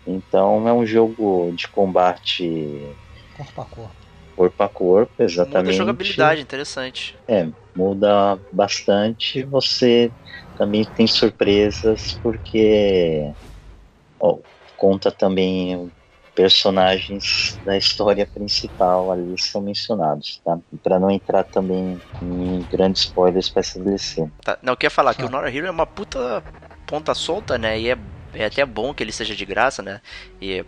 [0.06, 2.98] Então é um jogo de combate
[3.34, 3.96] corpo a corpo.
[4.36, 5.58] Corpo a corpo, exatamente.
[5.58, 7.16] Muda a jogabilidade, interessante.
[7.28, 9.44] É, muda bastante.
[9.44, 10.12] Você
[10.58, 13.32] também tem surpresas porque
[14.20, 14.40] ó,
[14.76, 15.92] conta também
[16.36, 20.58] personagens da história principal ali são mencionados, tá?
[20.82, 24.30] Para não entrar também em grandes spoilers para essa DLC.
[24.44, 26.44] Tá, não, eu queria falar que o Nora Hero é uma puta
[26.86, 27.80] ponta solta, né?
[27.80, 27.98] E é,
[28.34, 30.02] é até bom que ele seja de graça, né?
[30.42, 30.64] E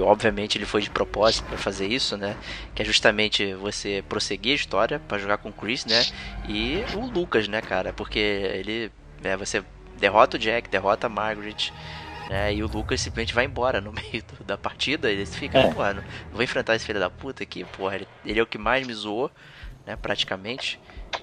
[0.00, 2.36] obviamente ele foi de propósito para fazer isso, né?
[2.74, 6.04] Que é justamente você prosseguir a história para jogar com o Chris, né?
[6.48, 7.92] E o Lucas, né, cara?
[7.92, 8.90] Porque ele,
[9.22, 9.62] é, você
[9.98, 11.72] derrota o Jack, derrota a Margaret,
[12.28, 12.54] né?
[12.54, 15.10] E o Lucas simplesmente vai embora no meio do, da partida.
[15.10, 15.70] Ele fica, é.
[15.72, 17.96] porra, não, vou enfrentar esse filho da puta aqui, porra.
[17.96, 19.30] Ele, ele é o que mais me zoou,
[19.86, 19.96] né?
[19.96, 20.78] Praticamente.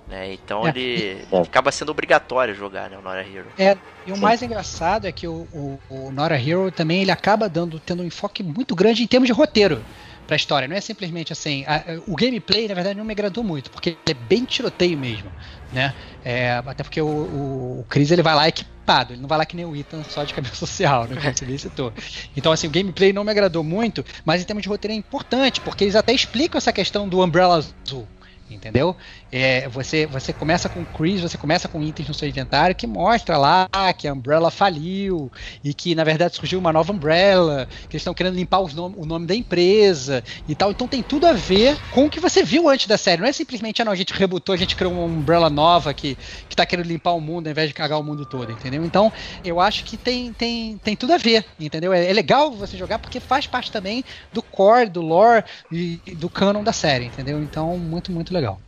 [0.08, 0.34] Né?
[0.34, 0.70] Então é.
[0.70, 1.42] ele é.
[1.42, 3.48] acaba sendo obrigatório jogar né, o Nora Hero.
[3.58, 4.22] É, e o Sim.
[4.22, 8.06] mais engraçado é que o, o, o, Nora Hero também ele acaba dando tendo um
[8.06, 9.84] enfoque muito grande em termos de roteiro
[10.26, 10.68] para a história.
[10.68, 11.64] Não é simplesmente assim.
[11.66, 15.32] A, o gameplay, na verdade, não me agradou muito, porque ele é bem tiroteio mesmo.
[15.76, 15.94] Né?
[16.24, 19.46] É, até porque o, o, o Chris ele vai lá equipado, ele não vai lá
[19.46, 21.18] que nem o Ethan só de cabeça social, né?
[21.22, 21.92] Como você citou.
[22.36, 25.60] Então, assim, o gameplay não me agradou muito, mas em termos de roteiro é importante,
[25.60, 28.08] porque eles até explicam essa questão do Umbrella Azul
[28.50, 28.96] entendeu?
[29.38, 33.38] É, você, você começa com Chris, você começa com itens no seu inventário que mostra
[33.38, 33.68] lá
[33.98, 35.30] que a Umbrella faliu
[35.62, 39.06] e que na verdade surgiu uma nova Umbrella, que eles estão querendo limpar nom o
[39.06, 40.72] nome da empresa e tal.
[40.72, 43.22] Então tem tudo a ver com o que você viu antes da série.
[43.22, 46.18] Não é simplesmente, ah, não, a gente rebutou, a gente criou uma Umbrella nova que,
[46.48, 48.86] que tá querendo limpar o mundo ao invés de cagar o mundo todo, entendeu?
[48.86, 49.12] Então
[49.44, 51.92] eu acho que tem, tem, tem tudo a ver, entendeu?
[51.92, 54.02] É, é legal você jogar porque faz parte também
[54.32, 57.44] do core, do lore e do canon da série, entendeu?
[57.44, 58.62] Então, muito, muito legal.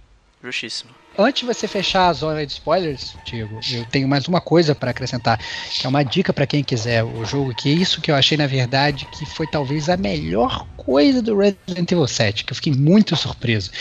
[0.44, 0.92] Justíssimo.
[1.20, 4.92] Antes de você fechar a zona de spoilers, Diego, eu tenho mais uma coisa para
[4.92, 5.40] acrescentar,
[5.72, 8.38] que é uma dica para quem quiser o jogo, que é isso que eu achei
[8.38, 12.74] na verdade que foi talvez a melhor coisa do Resident Evil 7, que eu fiquei
[12.74, 13.72] muito surpreso.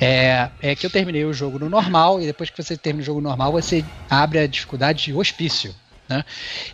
[0.00, 3.06] É, é que eu terminei o jogo no normal e depois que você termina o
[3.06, 5.74] jogo normal, você abre a dificuldade de hospício.
[6.08, 6.22] Né?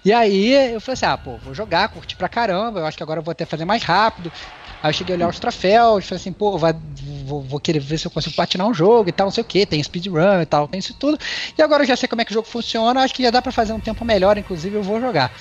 [0.04, 3.02] E aí eu falei assim: ah, pô, vou jogar, curti pra caramba, eu acho que
[3.02, 4.30] agora eu vou até fazer mais rápido.
[4.82, 6.74] Aí eu cheguei a olhar os troféus, falei assim, pô, vai,
[7.24, 9.44] vou, vou, querer ver se eu consigo platinar um jogo e tal, não sei o
[9.44, 11.18] que, tem speedrun e tal, tem isso tudo.
[11.56, 13.42] E agora eu já sei como é que o jogo funciona, acho que já dá
[13.42, 15.32] para fazer um tempo melhor, inclusive eu vou jogar.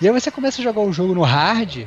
[0.00, 1.86] E aí você começa a jogar o jogo no hard,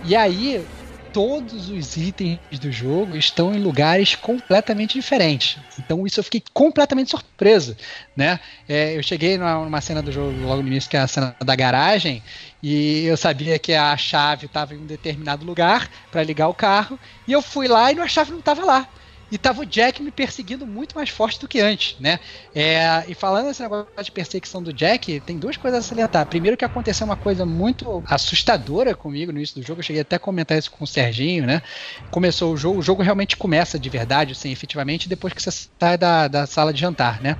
[0.00, 0.68] e aí
[1.12, 5.62] todos os itens do jogo estão em lugares completamente diferentes.
[5.78, 7.76] Então isso eu fiquei completamente surpreso,
[8.16, 8.38] né?
[8.68, 11.34] É, eu cheguei numa, numa, cena do jogo logo no início que é a cena
[11.44, 12.22] da garagem
[12.62, 16.98] e eu sabia que a chave estava em um determinado lugar para ligar o carro
[17.26, 18.88] e eu fui lá e a chave não estava lá
[19.30, 22.18] e tava o Jack me perseguindo muito mais forte do que antes, né?
[22.54, 26.26] É, e falando nesse negócio de perseguição do Jack, tem duas coisas a salientar.
[26.26, 30.16] Primeiro que aconteceu uma coisa muito assustadora comigo no início do jogo, eu cheguei até
[30.16, 31.62] a comentar isso com o Serginho, né?
[32.10, 35.98] Começou o jogo, o jogo realmente começa de verdade, assim, efetivamente, depois que você sai
[35.98, 37.36] da, da sala de jantar, né?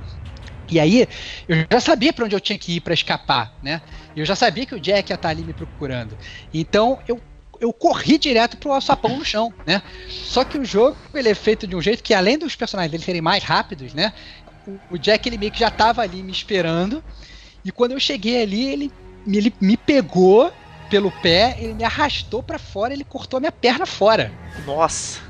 [0.71, 1.09] E aí,
[1.49, 3.81] eu já sabia para onde eu tinha que ir para escapar, né?
[4.15, 6.19] Eu já sabia que o Jack ia estar ali me procurando.
[6.53, 7.19] Então, eu
[7.61, 9.83] eu corri direto pro alçapão no chão, né?
[10.09, 13.05] Só que o jogo ele é feito de um jeito que além dos personagens dele
[13.05, 14.13] serem mais rápidos, né?
[14.67, 17.03] O, o Jack ele meio que já tava ali me esperando
[17.65, 18.93] e quando eu cheguei ali ele,
[19.27, 20.53] ele me pegou
[20.89, 24.33] pelo pé, ele me arrastou para fora, ele cortou a minha perna fora.
[24.65, 25.21] Nossa.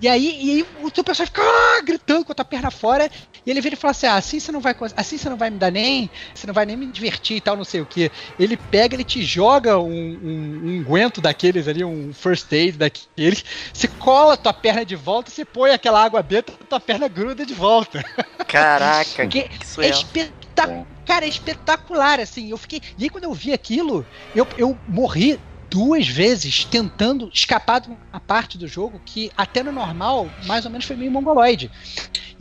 [0.00, 3.10] E aí, e aí o teu pessoal fica ah, gritando com a tua perna fora.
[3.48, 5.48] E ele vira e fala assim: ah, assim você não vai assim você não vai
[5.48, 6.10] me dar nem.
[6.34, 8.12] Você não vai nem me divertir e tal, não sei o que.
[8.38, 13.42] Ele pega, ele te joga um, um, um guento daqueles ali, um first aid daqueles.
[13.72, 17.46] Você cola a tua perna de volta, você põe aquela água benta, tua perna gruda
[17.46, 18.04] de volta.
[18.46, 20.86] Caraca, que, que é espetacular.
[21.06, 22.50] Cara, é espetacular, assim.
[22.50, 22.82] Eu fiquei.
[22.98, 24.04] E aí, quando eu vi aquilo,
[24.34, 29.72] eu, eu morri duas vezes tentando escapar de uma parte do jogo que até no
[29.72, 31.70] normal, mais ou menos foi meio mongoloide.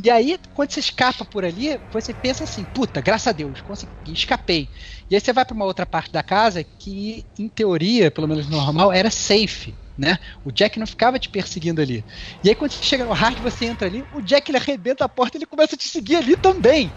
[0.04, 3.92] E aí, quando você escapa por ali, você pensa assim, puta, graças a Deus, consegui,
[4.08, 4.70] escapei.
[5.10, 8.48] E aí você vai para uma outra parte da casa que, em teoria, pelo menos
[8.48, 9.76] normal, era safe.
[9.98, 10.20] Né?
[10.44, 12.06] O Jack não ficava te perseguindo ali.
[12.44, 15.10] E aí, quando você chega no hard, você entra ali, o Jack ele arrebenta a
[15.10, 16.94] porta e ele começa a te seguir ali também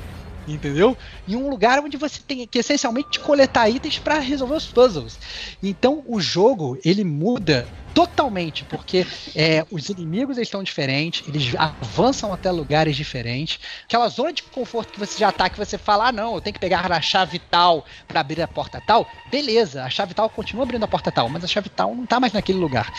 [0.47, 0.97] entendeu?
[1.27, 5.19] Em um lugar onde você tem que essencialmente coletar itens para resolver os puzzles.
[5.63, 9.05] Então o jogo ele muda totalmente, porque
[9.35, 13.59] é, os inimigos estão diferentes, eles avançam até lugares diferentes.
[13.85, 16.55] Aquela zona de conforto que você já tá, que você fala, ah, não, eu tenho
[16.55, 20.63] que pegar a chave tal para abrir a porta tal, beleza, a chave tal continua
[20.63, 22.93] abrindo a porta tal, mas a chave tal não tá mais naquele lugar.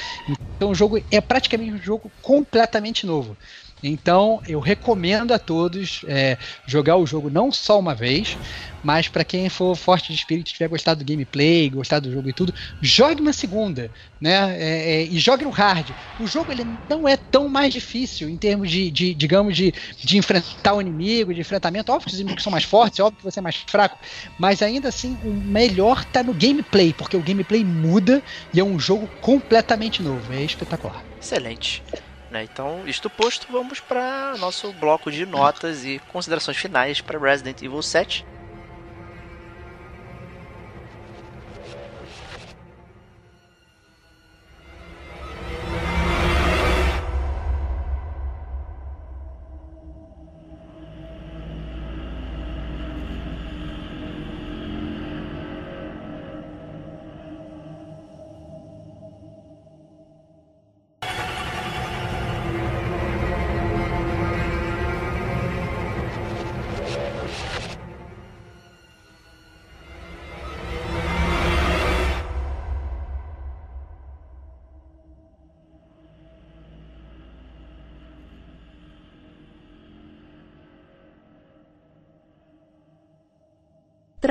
[0.61, 3.35] Então o jogo é praticamente um jogo completamente novo.
[3.81, 8.37] Então eu recomendo a todos é, jogar o jogo não só uma vez,
[8.81, 12.33] mas para quem for forte de espírito, tiver gostado do gameplay, gostado do jogo e
[12.33, 14.57] tudo, jogue uma segunda, né?
[14.59, 15.91] É, é, e jogue no hard.
[16.17, 20.17] O jogo ele não é tão mais difícil em termos de, de digamos, de, de
[20.17, 21.91] enfrentar o inimigo, de enfrentamento.
[21.91, 23.97] Óbvio que os inimigos são mais fortes, óbvio que você é mais fraco,
[24.37, 28.79] mas ainda assim o melhor tá no gameplay, porque o gameplay muda e é um
[28.79, 30.33] jogo completamente novo.
[30.33, 31.03] É espetacular.
[31.19, 31.83] Excelente.
[32.31, 32.45] Né?
[32.45, 37.81] Então, isto posto, vamos para nosso bloco de notas e considerações finais para Resident Evil
[37.81, 38.25] 7.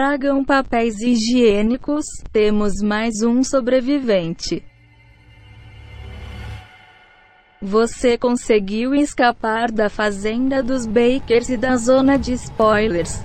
[0.00, 4.64] Tragam papéis higiênicos, temos mais um sobrevivente.
[7.60, 13.22] Você conseguiu escapar da fazenda dos Bakers e da zona de spoilers.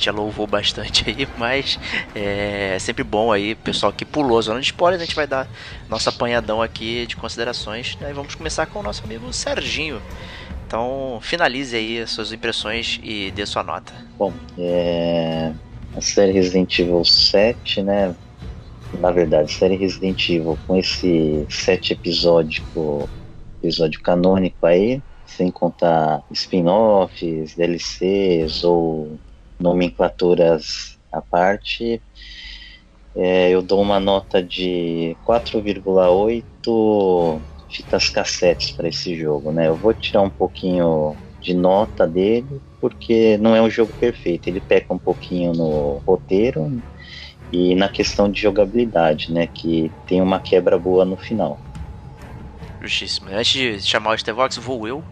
[0.00, 1.78] Gente já louvou bastante aí, mas
[2.14, 5.46] é sempre bom aí, pessoal que pulou a zona de spoilers, a gente vai dar
[5.88, 7.96] nosso apanhadão aqui de considerações.
[8.00, 8.10] Né?
[8.10, 10.00] E vamos começar com o nosso amigo Serginho.
[10.66, 13.92] Então, finalize aí as suas impressões e dê sua nota.
[14.16, 15.52] Bom, é...
[15.94, 18.14] a série Resident Evil 7, né?
[18.98, 23.08] Na verdade, a série Resident Evil com esse sete episódico,
[23.60, 29.18] episódio canônico aí, sem contar spin-offs, DLCs ou
[29.60, 32.02] nomenclaturas à parte,
[33.14, 39.68] é, eu dou uma nota de 4,8 fitas cassetes para esse jogo, né?
[39.68, 44.48] Eu vou tirar um pouquinho de nota dele, porque não é um jogo perfeito.
[44.48, 46.82] Ele peca um pouquinho no roteiro
[47.52, 49.46] e na questão de jogabilidade, né?
[49.46, 51.60] Que tem uma quebra boa no final.
[52.80, 53.28] Justíssimo.
[53.30, 55.04] Antes de chamar o Stevox, vou eu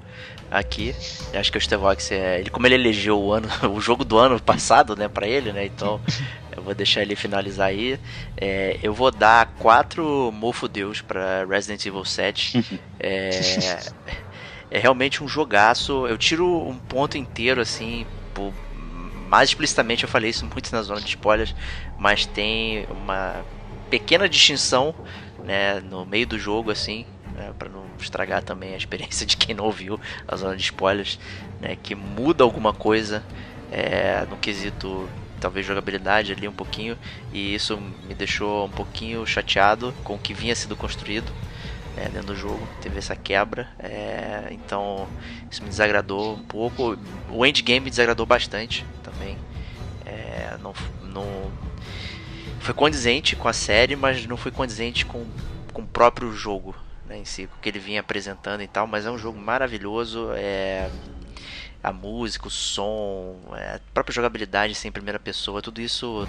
[0.51, 0.95] aqui.
[1.33, 2.41] Eu acho que o Stevox é.
[2.41, 5.67] Ele, como ele elegeu o, ano, o jogo do ano passado, né, pra ele, né?
[5.67, 6.01] Então
[6.57, 7.99] eu vou deixar ele finalizar aí.
[8.37, 12.81] É, eu vou dar quatro mofo deus pra Resident Evil 7.
[12.99, 13.31] é,
[14.71, 16.07] é realmente um jogaço.
[16.07, 18.07] Eu tiro um ponto inteiro assim.
[18.35, 18.53] Por,
[19.29, 21.55] mais explicitamente eu falei isso muito na zona de spoilers,
[21.99, 23.45] mas tem uma
[23.91, 24.95] pequena distinção
[25.45, 27.05] né, no meio do jogo assim
[27.39, 31.19] né, para não estragar também a experiência de quem não ouviu a zona de spoilers,
[31.61, 33.23] né, que muda alguma coisa
[33.71, 35.09] é, no quesito
[35.41, 36.99] talvez jogabilidade ali um pouquinho,
[37.33, 37.79] e isso
[38.09, 41.31] me deixou um pouquinho chateado com o que vinha sendo construído
[41.97, 45.09] é, dentro do jogo, teve essa quebra, é, então
[45.51, 46.99] isso me desagradou um pouco.
[47.31, 49.37] O endgame me desagradou bastante também.
[50.05, 51.53] É, não, não
[52.61, 55.25] foi condizente com a série, mas não foi condizente com,
[55.73, 56.75] com o próprio jogo
[57.09, 58.87] né, em si, o que ele vinha apresentando e tal.
[58.87, 60.31] Mas é um jogo maravilhoso.
[60.35, 60.91] É,
[61.83, 66.29] a música, o som, é, a própria jogabilidade sem primeira pessoa, tudo isso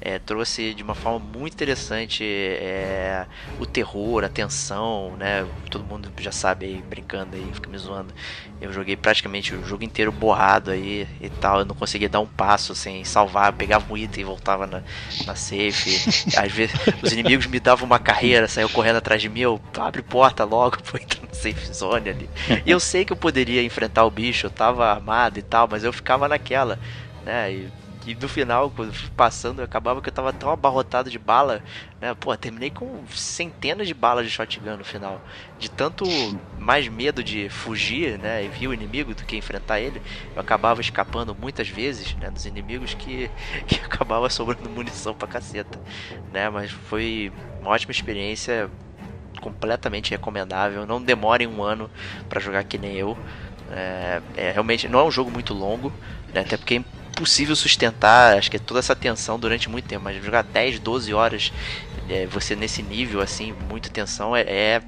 [0.00, 3.26] é, trouxe de uma forma muito interessante é,
[3.58, 5.46] o terror, a tensão, né?
[5.68, 8.12] Todo mundo já sabe aí, brincando aí, fica me zoando.
[8.60, 12.26] Eu joguei praticamente o jogo inteiro borrado aí e tal, eu não conseguia dar um
[12.26, 14.82] passo sem salvar, eu pegava um item e voltava na,
[15.26, 16.00] na safe.
[16.36, 20.02] Às vezes os inimigos me davam uma carreira, saiu correndo atrás de mim, eu abre
[20.02, 22.30] porta logo, vou entrar no safe zone ali.
[22.64, 25.84] E eu sei que eu poderia enfrentar o bicho, eu tava armado e tal, mas
[25.84, 26.78] eu ficava naquela,
[27.22, 27.52] né?
[27.52, 27.68] E
[28.06, 28.72] e no final,
[29.14, 31.62] passando, acabava que eu tava tão abarrotado de bala,
[32.00, 32.14] né?
[32.14, 35.20] Pô, terminei com centenas de balas de shotgun no final.
[35.58, 36.06] De tanto
[36.58, 38.44] mais medo de fugir, né?
[38.44, 40.00] E ver o inimigo do que enfrentar ele,
[40.34, 42.30] eu acabava escapando muitas vezes, né?
[42.30, 43.30] Dos inimigos que,
[43.68, 45.78] que acabava sobrando munição pra caceta,
[46.32, 46.48] né?
[46.48, 48.70] Mas foi uma ótima experiência,
[49.42, 50.86] completamente recomendável.
[50.86, 51.90] Não demorem um ano
[52.28, 53.18] para jogar que nem eu.
[53.70, 55.92] É, é, realmente não é um jogo muito longo,
[56.32, 56.40] né?
[56.40, 56.82] até porque
[57.20, 61.12] impossível sustentar, acho que é toda essa tensão durante muito tempo, mas jogar 10, 12
[61.12, 61.52] horas
[62.08, 64.40] é, você nesse nível, assim, muita tensão, é.
[64.40, 64.82] é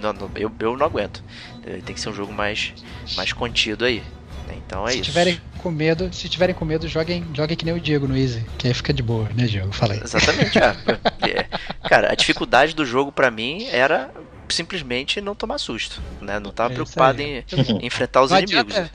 [0.00, 1.22] não, não, eu, eu não aguento.
[1.66, 2.72] É, tem que ser um jogo mais,
[3.16, 4.02] mais contido aí.
[4.46, 4.54] Né?
[4.64, 5.04] Então é se isso.
[5.10, 8.44] Tiverem com medo, se tiverem com medo, joguem, joguem que nem o Diego no Easy,
[8.56, 9.72] que aí fica de boa, né, Diego?
[9.72, 10.00] Falei.
[10.02, 10.76] Exatamente, é.
[11.28, 11.88] é.
[11.88, 14.10] Cara, a dificuldade do jogo para mim era
[14.48, 16.38] simplesmente não tomar susto, né?
[16.38, 18.72] Não tava é preocupado em, em, enfrentar os não inimigos.
[18.72, 18.92] Adianta,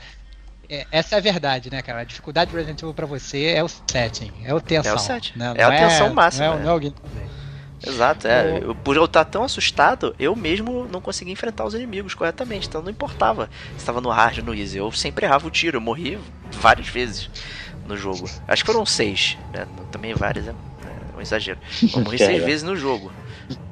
[0.72, 1.99] é, essa é a verdade, né, cara?
[1.99, 4.93] A dificuldade do Resident Evil pra você é o setting, é o tensão.
[4.93, 5.38] É o setting.
[5.38, 5.53] Né?
[5.57, 6.45] É a tensão é, máxima.
[6.45, 6.64] Não é, né?
[6.64, 6.93] não é alguém
[7.85, 8.60] Exato, é.
[8.61, 12.68] Eu, por eu estar tão assustado, eu mesmo não conseguia enfrentar os inimigos corretamente.
[12.68, 14.77] Então não importava se estava no hard ou no easy.
[14.77, 15.77] Eu sempre errava o tiro.
[15.77, 16.18] Eu morri
[16.52, 17.30] várias vezes
[17.85, 18.30] no jogo.
[18.48, 19.68] Acho que foram seis, né?
[19.91, 21.60] Também várias é, é um exagero.
[21.93, 23.11] Eu morri seis vezes no jogo.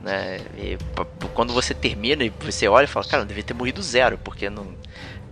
[0.02, 0.40] Né?
[0.58, 0.78] E
[1.34, 4.50] quando você termina e você olha e fala, cara, eu devia ter morrido zero, porque
[4.50, 4.68] não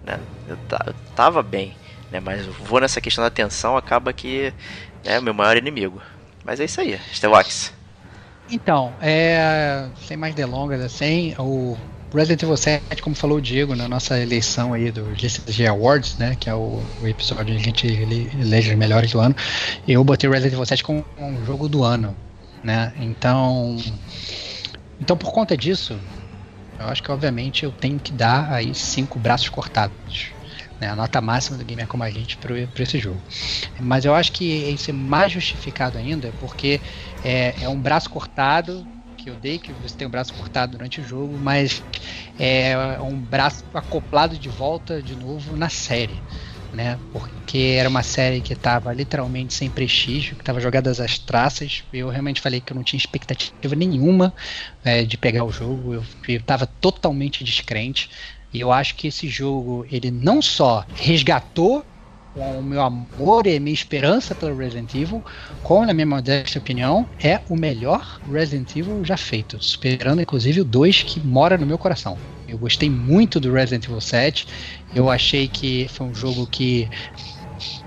[0.08, 0.20] né?
[0.48, 1.76] Eu, eu tava bem,
[2.12, 2.20] né?
[2.20, 4.54] Mas vou nessa questão da tensão, acaba que
[5.04, 6.02] é o meu maior inimigo.
[6.44, 7.74] Mas é isso aí, Stevox.
[8.50, 11.78] Então, é, sem mais delongas, assim, o
[12.14, 16.38] Resident Evil 7, como falou o Diego na nossa eleição aí do GCG Awards, né,
[16.40, 19.36] que é o, o episódio onde a gente elege os melhores do ano,
[19.86, 22.16] eu botei Resident Evil 7 como um jogo do ano,
[22.64, 22.94] né?
[23.02, 23.78] Então,
[25.02, 26.00] então por conta disso,
[26.80, 30.36] eu acho que obviamente eu tenho que dar aí cinco braços cortados.
[30.80, 33.24] Né, a nota máxima do Gamer Como a Gente para esse jogo.
[33.80, 36.82] Mas eu acho que isso é mais justificado ainda porque
[37.24, 38.88] é, é um braço cortado
[39.18, 41.84] que eu dei, que você tem um braço cortado durante o jogo, mas
[42.38, 46.24] é um braço acoplado de volta de novo na série
[46.78, 47.00] né?
[47.12, 51.84] Porque era uma série que estava literalmente sem prestígio, que estava jogada às traças.
[51.92, 54.32] Eu realmente falei que eu não tinha expectativa nenhuma
[54.86, 55.96] é, de pegar o jogo.
[55.96, 58.12] Eu estava totalmente descrente.
[58.54, 61.84] E eu acho que esse jogo ele não só resgatou
[62.36, 65.26] o meu amor e minha esperança pelo Resident Evil,
[65.64, 70.66] como na minha modesta opinião, é o melhor Resident Evil já feito, superando inclusive o
[70.66, 72.16] 2 que mora no meu coração.
[72.48, 74.48] Eu gostei muito do Resident Evil 7.
[74.96, 76.90] Eu achei que foi um jogo que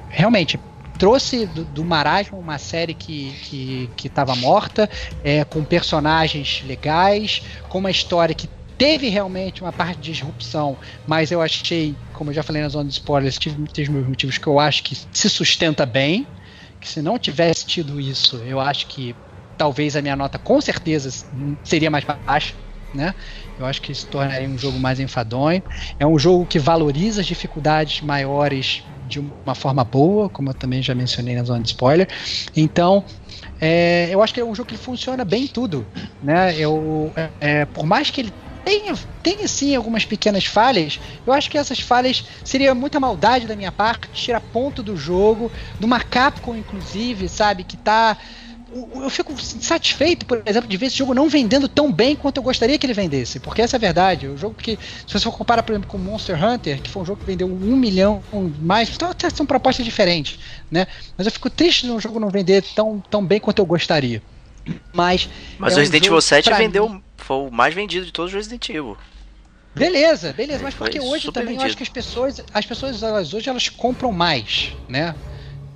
[0.09, 0.59] realmente
[0.99, 4.89] trouxe do, do marasmo uma série que que que estava morta,
[5.25, 8.49] é, com personagens legais, com uma história que
[8.81, 10.75] teve realmente uma parte de disrupção,
[11.07, 14.39] mas eu achei, como eu já falei na zona de spoilers, tive, tive meus motivos
[14.39, 16.27] que eu acho que se sustenta bem.
[16.81, 19.15] Que se não tivesse tido isso, eu acho que
[19.55, 21.11] talvez a minha nota com certeza
[21.63, 22.55] seria mais baixa,
[22.95, 23.15] né?
[23.61, 25.63] Eu acho que se tornaria um jogo mais enfadonho.
[25.99, 30.83] É um jogo que valoriza as dificuldades maiores de uma forma boa, como eu também
[30.83, 32.09] já mencionei na zona de spoiler.
[32.57, 33.05] Então,
[33.61, 35.87] é, eu acho que é um jogo que funciona bem tudo,
[36.23, 36.57] né?
[36.57, 38.33] Eu, é, é por mais que ele
[38.65, 43.57] tenha, tenha sim algumas pequenas falhas, eu acho que essas falhas seria muita maldade da
[43.57, 48.17] minha parte tirar ponto do jogo, de uma Capcom inclusive, sabe, que tá
[48.73, 52.43] eu fico satisfeito, por exemplo, de ver esse jogo não vendendo tão bem quanto eu
[52.43, 53.41] gostaria que ele vendesse.
[53.41, 54.29] Porque essa é a verdade.
[54.29, 57.07] O jogo que, se você for comparar, por exemplo, com Monster Hunter, que foi um
[57.07, 58.23] jogo que vendeu um milhão
[58.61, 60.39] mais, então são propostas diferentes,
[60.71, 60.87] né?
[61.17, 64.23] Mas eu fico triste de um jogo não vender tão, tão bem quanto eu gostaria.
[64.93, 65.29] Mas.
[65.59, 66.89] Mas é o Resident Evil 7 vendeu.
[66.89, 68.97] Mim, foi o mais vendido de todos os Resident Evil.
[69.75, 71.63] Beleza, beleza, é, mas porque hoje também vendido.
[71.63, 75.15] eu acho que as pessoas, as pessoas elas, hoje elas compram mais, né?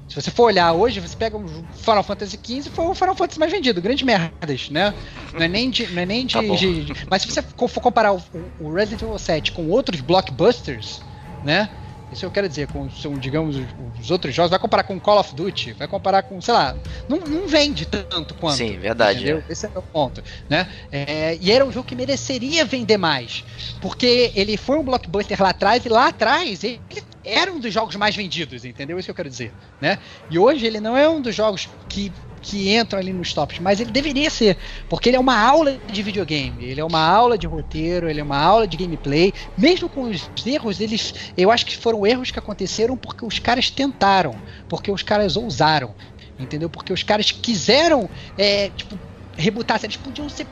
[0.09, 3.39] Se você for olhar hoje, você pega um Final Fantasy XV, foi o Final Fantasy
[3.41, 4.95] mais vendido, grandes merdas, né?
[5.33, 5.87] Não é nem de.
[5.89, 8.23] Não é nem de, Tá de- de- mas se você for comparar o,
[8.61, 11.01] o Resident Evil 7 com outros blockbusters,
[11.43, 11.69] né?
[12.13, 13.65] Isso eu quero dizer, com, são, digamos, os,
[14.01, 16.77] os outros jogos, vai comparar com Call of Duty, vai comparar com, sei lá,
[17.09, 18.57] não, não vende tanto quanto.
[18.59, 19.21] Sim, verdade.
[19.21, 19.43] Entendeu?
[19.49, 20.23] Esse é o meu ponto.
[20.49, 20.69] Né?
[20.93, 23.43] É, e era um jogo que mereceria vender mais.
[23.81, 26.81] Porque ele foi um blockbuster lá atrás, e lá atrás ele
[27.25, 28.99] era um dos jogos mais vendidos, entendeu?
[28.99, 29.53] Isso que eu quero dizer.
[29.81, 29.99] Né?
[30.31, 33.81] E hoje ele não é um dos jogos que, que entram ali nos tops, mas
[33.81, 34.57] ele deveria ser.
[34.89, 38.23] Porque ele é uma aula de videogame, ele é uma aula de roteiro, ele é
[38.23, 39.33] uma aula de gameplay.
[39.57, 41.15] Mesmo com os erros, eles.
[41.37, 44.35] Eu acho que foram erros que aconteceram porque os caras tentaram,
[44.69, 45.95] porque os caras ousaram.
[46.39, 46.69] Entendeu?
[46.69, 48.99] Porque os caras quiseram, é, tipo,
[49.37, 49.81] rebutar.
[49.83, 50.47] Eles podiam ser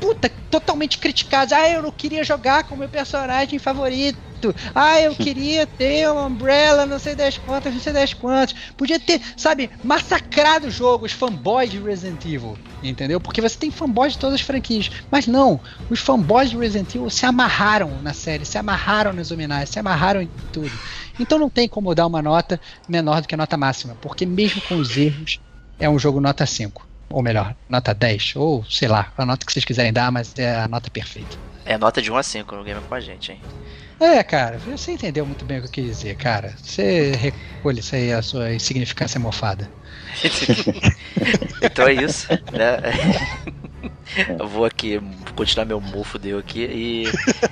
[0.00, 1.52] puta, totalmente criticados.
[1.52, 4.18] Ah, eu não queria jogar com o meu personagem favorito.
[4.74, 8.54] Ah, eu queria ter uma Umbrella, não sei das quantas, não sei das quantas.
[8.76, 12.56] Podia ter, sabe, massacrado o jogo, os fanboys de Resident Evil.
[12.82, 13.20] Entendeu?
[13.20, 14.90] Porque você tem fanboys de todas as franquias.
[15.10, 15.60] Mas não,
[15.90, 20.22] os fanboys de Resident Evil se amarraram na série, se amarraram nas homenagens, se amarraram
[20.22, 20.70] em tudo.
[21.18, 23.96] Então não tem como dar uma nota menor do que a nota máxima.
[24.00, 25.40] Porque mesmo com os erros,
[25.80, 29.52] é um jogo nota 5 ou melhor, nota 10, ou sei lá, a nota que
[29.52, 31.36] vocês quiserem dar, mas é a nota perfeita.
[31.64, 33.40] É nota de 1 a 5 no game com a gente, hein?
[34.00, 36.54] É, cara, você entendeu muito bem o que eu quis dizer, cara.
[36.62, 39.68] Você recolhe isso aí, a sua insignificância mofada.
[41.60, 42.78] então é isso, né?
[44.38, 45.00] Eu vou aqui
[45.36, 47.04] continuar meu mofo deu aqui e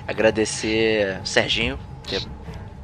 [0.07, 1.79] agradecer o Serginho
[2.09, 2.23] ter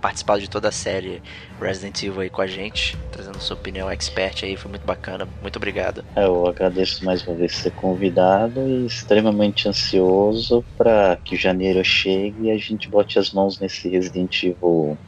[0.02, 1.22] participado de toda a série
[1.60, 5.28] Resident Evil aí com a gente, trazendo sua opinião expert aí, foi muito bacana.
[5.40, 6.04] Muito obrigado.
[6.16, 12.48] É, Eu agradeço mais uma vez ser convidado e extremamente ansioso para que janeiro chegue
[12.48, 14.98] e a gente bote as mãos nesse Resident Evil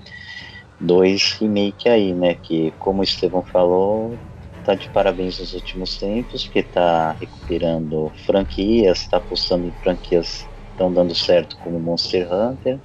[0.81, 2.37] 2 remake aí, né?
[2.37, 4.17] Que como o Estevão falou,
[4.65, 10.93] tá de parabéns nos últimos tempos, porque tá recuperando franquias, tá apostando em franquias estão
[10.93, 12.81] dando certo como Monster Hunter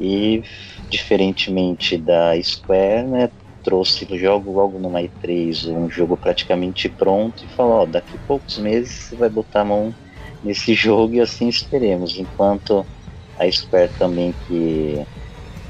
[0.00, 0.42] e
[0.90, 3.32] diferentemente da Square, né?
[3.62, 8.20] trouxe o jogo logo numa E3, um jogo praticamente pronto, e falou, ó, daqui a
[8.26, 9.94] poucos meses você vai botar a mão
[10.42, 12.16] nesse jogo e assim esperemos.
[12.18, 12.88] Enquanto
[13.36, 15.06] a Square também, que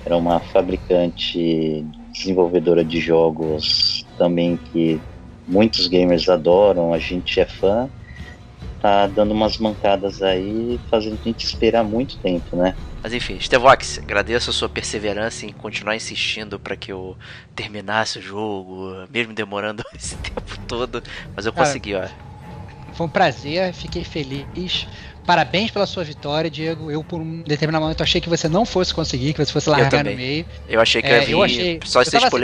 [0.04, 5.04] era uma fabricante desenvolvedora de jogos também que
[5.46, 7.90] muitos gamers adoram, a gente é fã,
[8.80, 12.76] tá dando umas mancadas aí, fazendo a gente esperar muito tempo, né?
[13.02, 17.16] Mas enfim, Stevox, agradeço a sua perseverança em continuar insistindo para que eu
[17.54, 21.02] terminasse o jogo, mesmo demorando esse tempo todo,
[21.34, 22.06] mas eu Cara, consegui, ó.
[22.92, 24.86] Foi um prazer, fiquei feliz.
[25.24, 26.90] Parabéns pela sua vitória, Diego.
[26.90, 30.04] Eu, por um determinado momento, achei que você não fosse conseguir, que você fosse largar
[30.04, 30.44] no meio.
[30.66, 32.36] Eu achei que É, ia vir eu achei- só eu ser tava assim,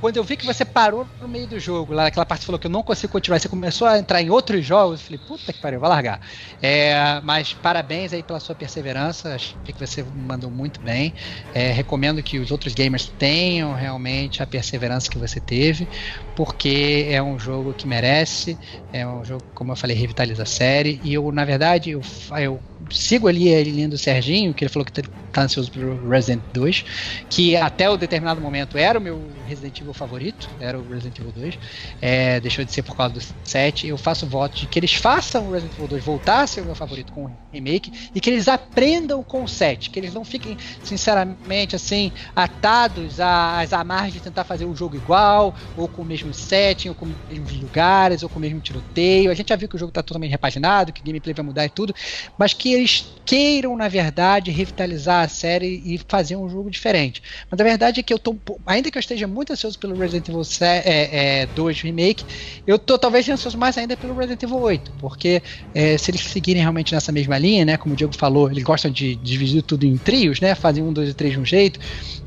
[0.00, 2.58] quando eu vi que você parou no meio do jogo, lá naquela parte que falou
[2.58, 5.52] que eu não consigo continuar, você começou a entrar em outros jogos, eu falei, puta
[5.52, 6.20] que pariu, vou largar.
[6.62, 11.14] É, mas parabéns aí pela sua perseverança, achei que você mandou muito bem.
[11.52, 15.86] É, recomendo que os outros gamers tenham realmente a perseverança que você teve,
[16.34, 18.58] porque é um jogo que merece,
[18.90, 22.00] é um jogo, como eu falei, revitaliza a série, e eu, na verdade, eu,
[22.40, 26.42] eu sigo ali a linha do Serginho, que ele falou que tá ansioso pelo Resident
[26.52, 26.84] 2,
[27.28, 31.32] que até o determinado momento era o meu Resident Evil favorito, era o Resident Evil
[31.32, 31.58] 2,
[32.00, 33.86] é, deixou de ser por causa do 7.
[33.86, 36.64] Eu faço voto de que eles façam o Resident Evil 2 voltar a ser o
[36.64, 40.24] meu favorito com o remake e que eles aprendam com o 7, que eles não
[40.24, 46.04] fiquem, sinceramente, assim, atados às amarras de tentar fazer o jogo igual, ou com o
[46.04, 49.30] mesmo setting, ou com os mesmos lugares, ou com o mesmo tiroteio.
[49.30, 51.64] A gente já viu que o jogo está totalmente repaginado, que o gameplay vai mudar
[51.64, 51.94] e tudo,
[52.38, 57.22] mas que eles queiram, na verdade, revitalizar a série e fazer um jogo diferente.
[57.48, 58.36] Mas a verdade é que eu tô,
[58.66, 62.24] ainda que eu esteja muito ansioso pelo Resident Evil 7, é, é, 2 Remake,
[62.66, 65.40] eu tô talvez ansioso mais ainda pelo Resident Evil 8, porque
[65.72, 68.90] é, se eles seguirem realmente nessa mesma linha, né, como o Diego falou, eles gostam
[68.90, 71.78] de dividir tudo em trios, né, fazem um, dois e três de um jeito,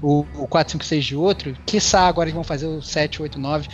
[0.01, 3.37] o, o 4, 5, 6 de outro, quiçá agora eles vão fazer o 7, 8,
[3.39, 3.67] 9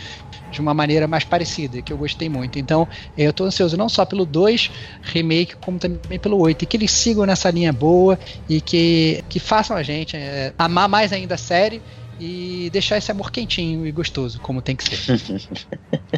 [0.50, 2.58] de uma maneira mais parecida, que eu gostei muito.
[2.58, 4.70] Então, eu tô ansioso não só pelo 2
[5.02, 8.18] remake, como também pelo 8, e que eles sigam nessa linha boa
[8.48, 11.82] e que, que façam a gente é, amar mais ainda a série
[12.20, 15.20] e deixar esse amor quentinho e gostoso, como tem que ser.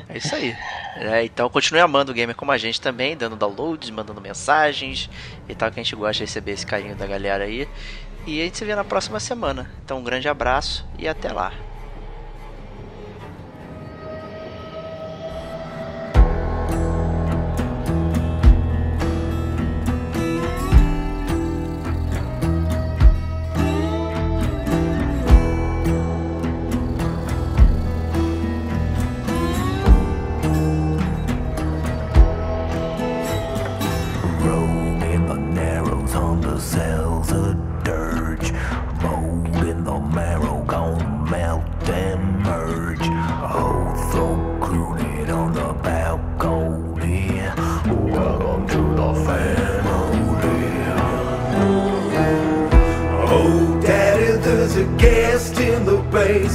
[0.08, 0.54] É isso aí.
[0.96, 5.08] É, então continue amando o gamer como a gente também, dando downloads, mandando mensagens
[5.48, 7.68] e tal, que a gente gosta de receber esse carinho da galera aí.
[8.26, 9.70] E a gente se vê na próxima semana.
[9.84, 11.52] Então um grande abraço e até lá.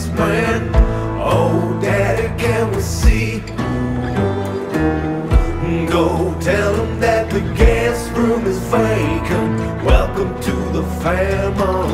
[0.05, 0.69] Man.
[1.19, 3.39] Oh, Daddy, can we see?
[5.89, 9.83] Go tell him that the guest room is vacant.
[9.83, 11.86] Welcome to the family.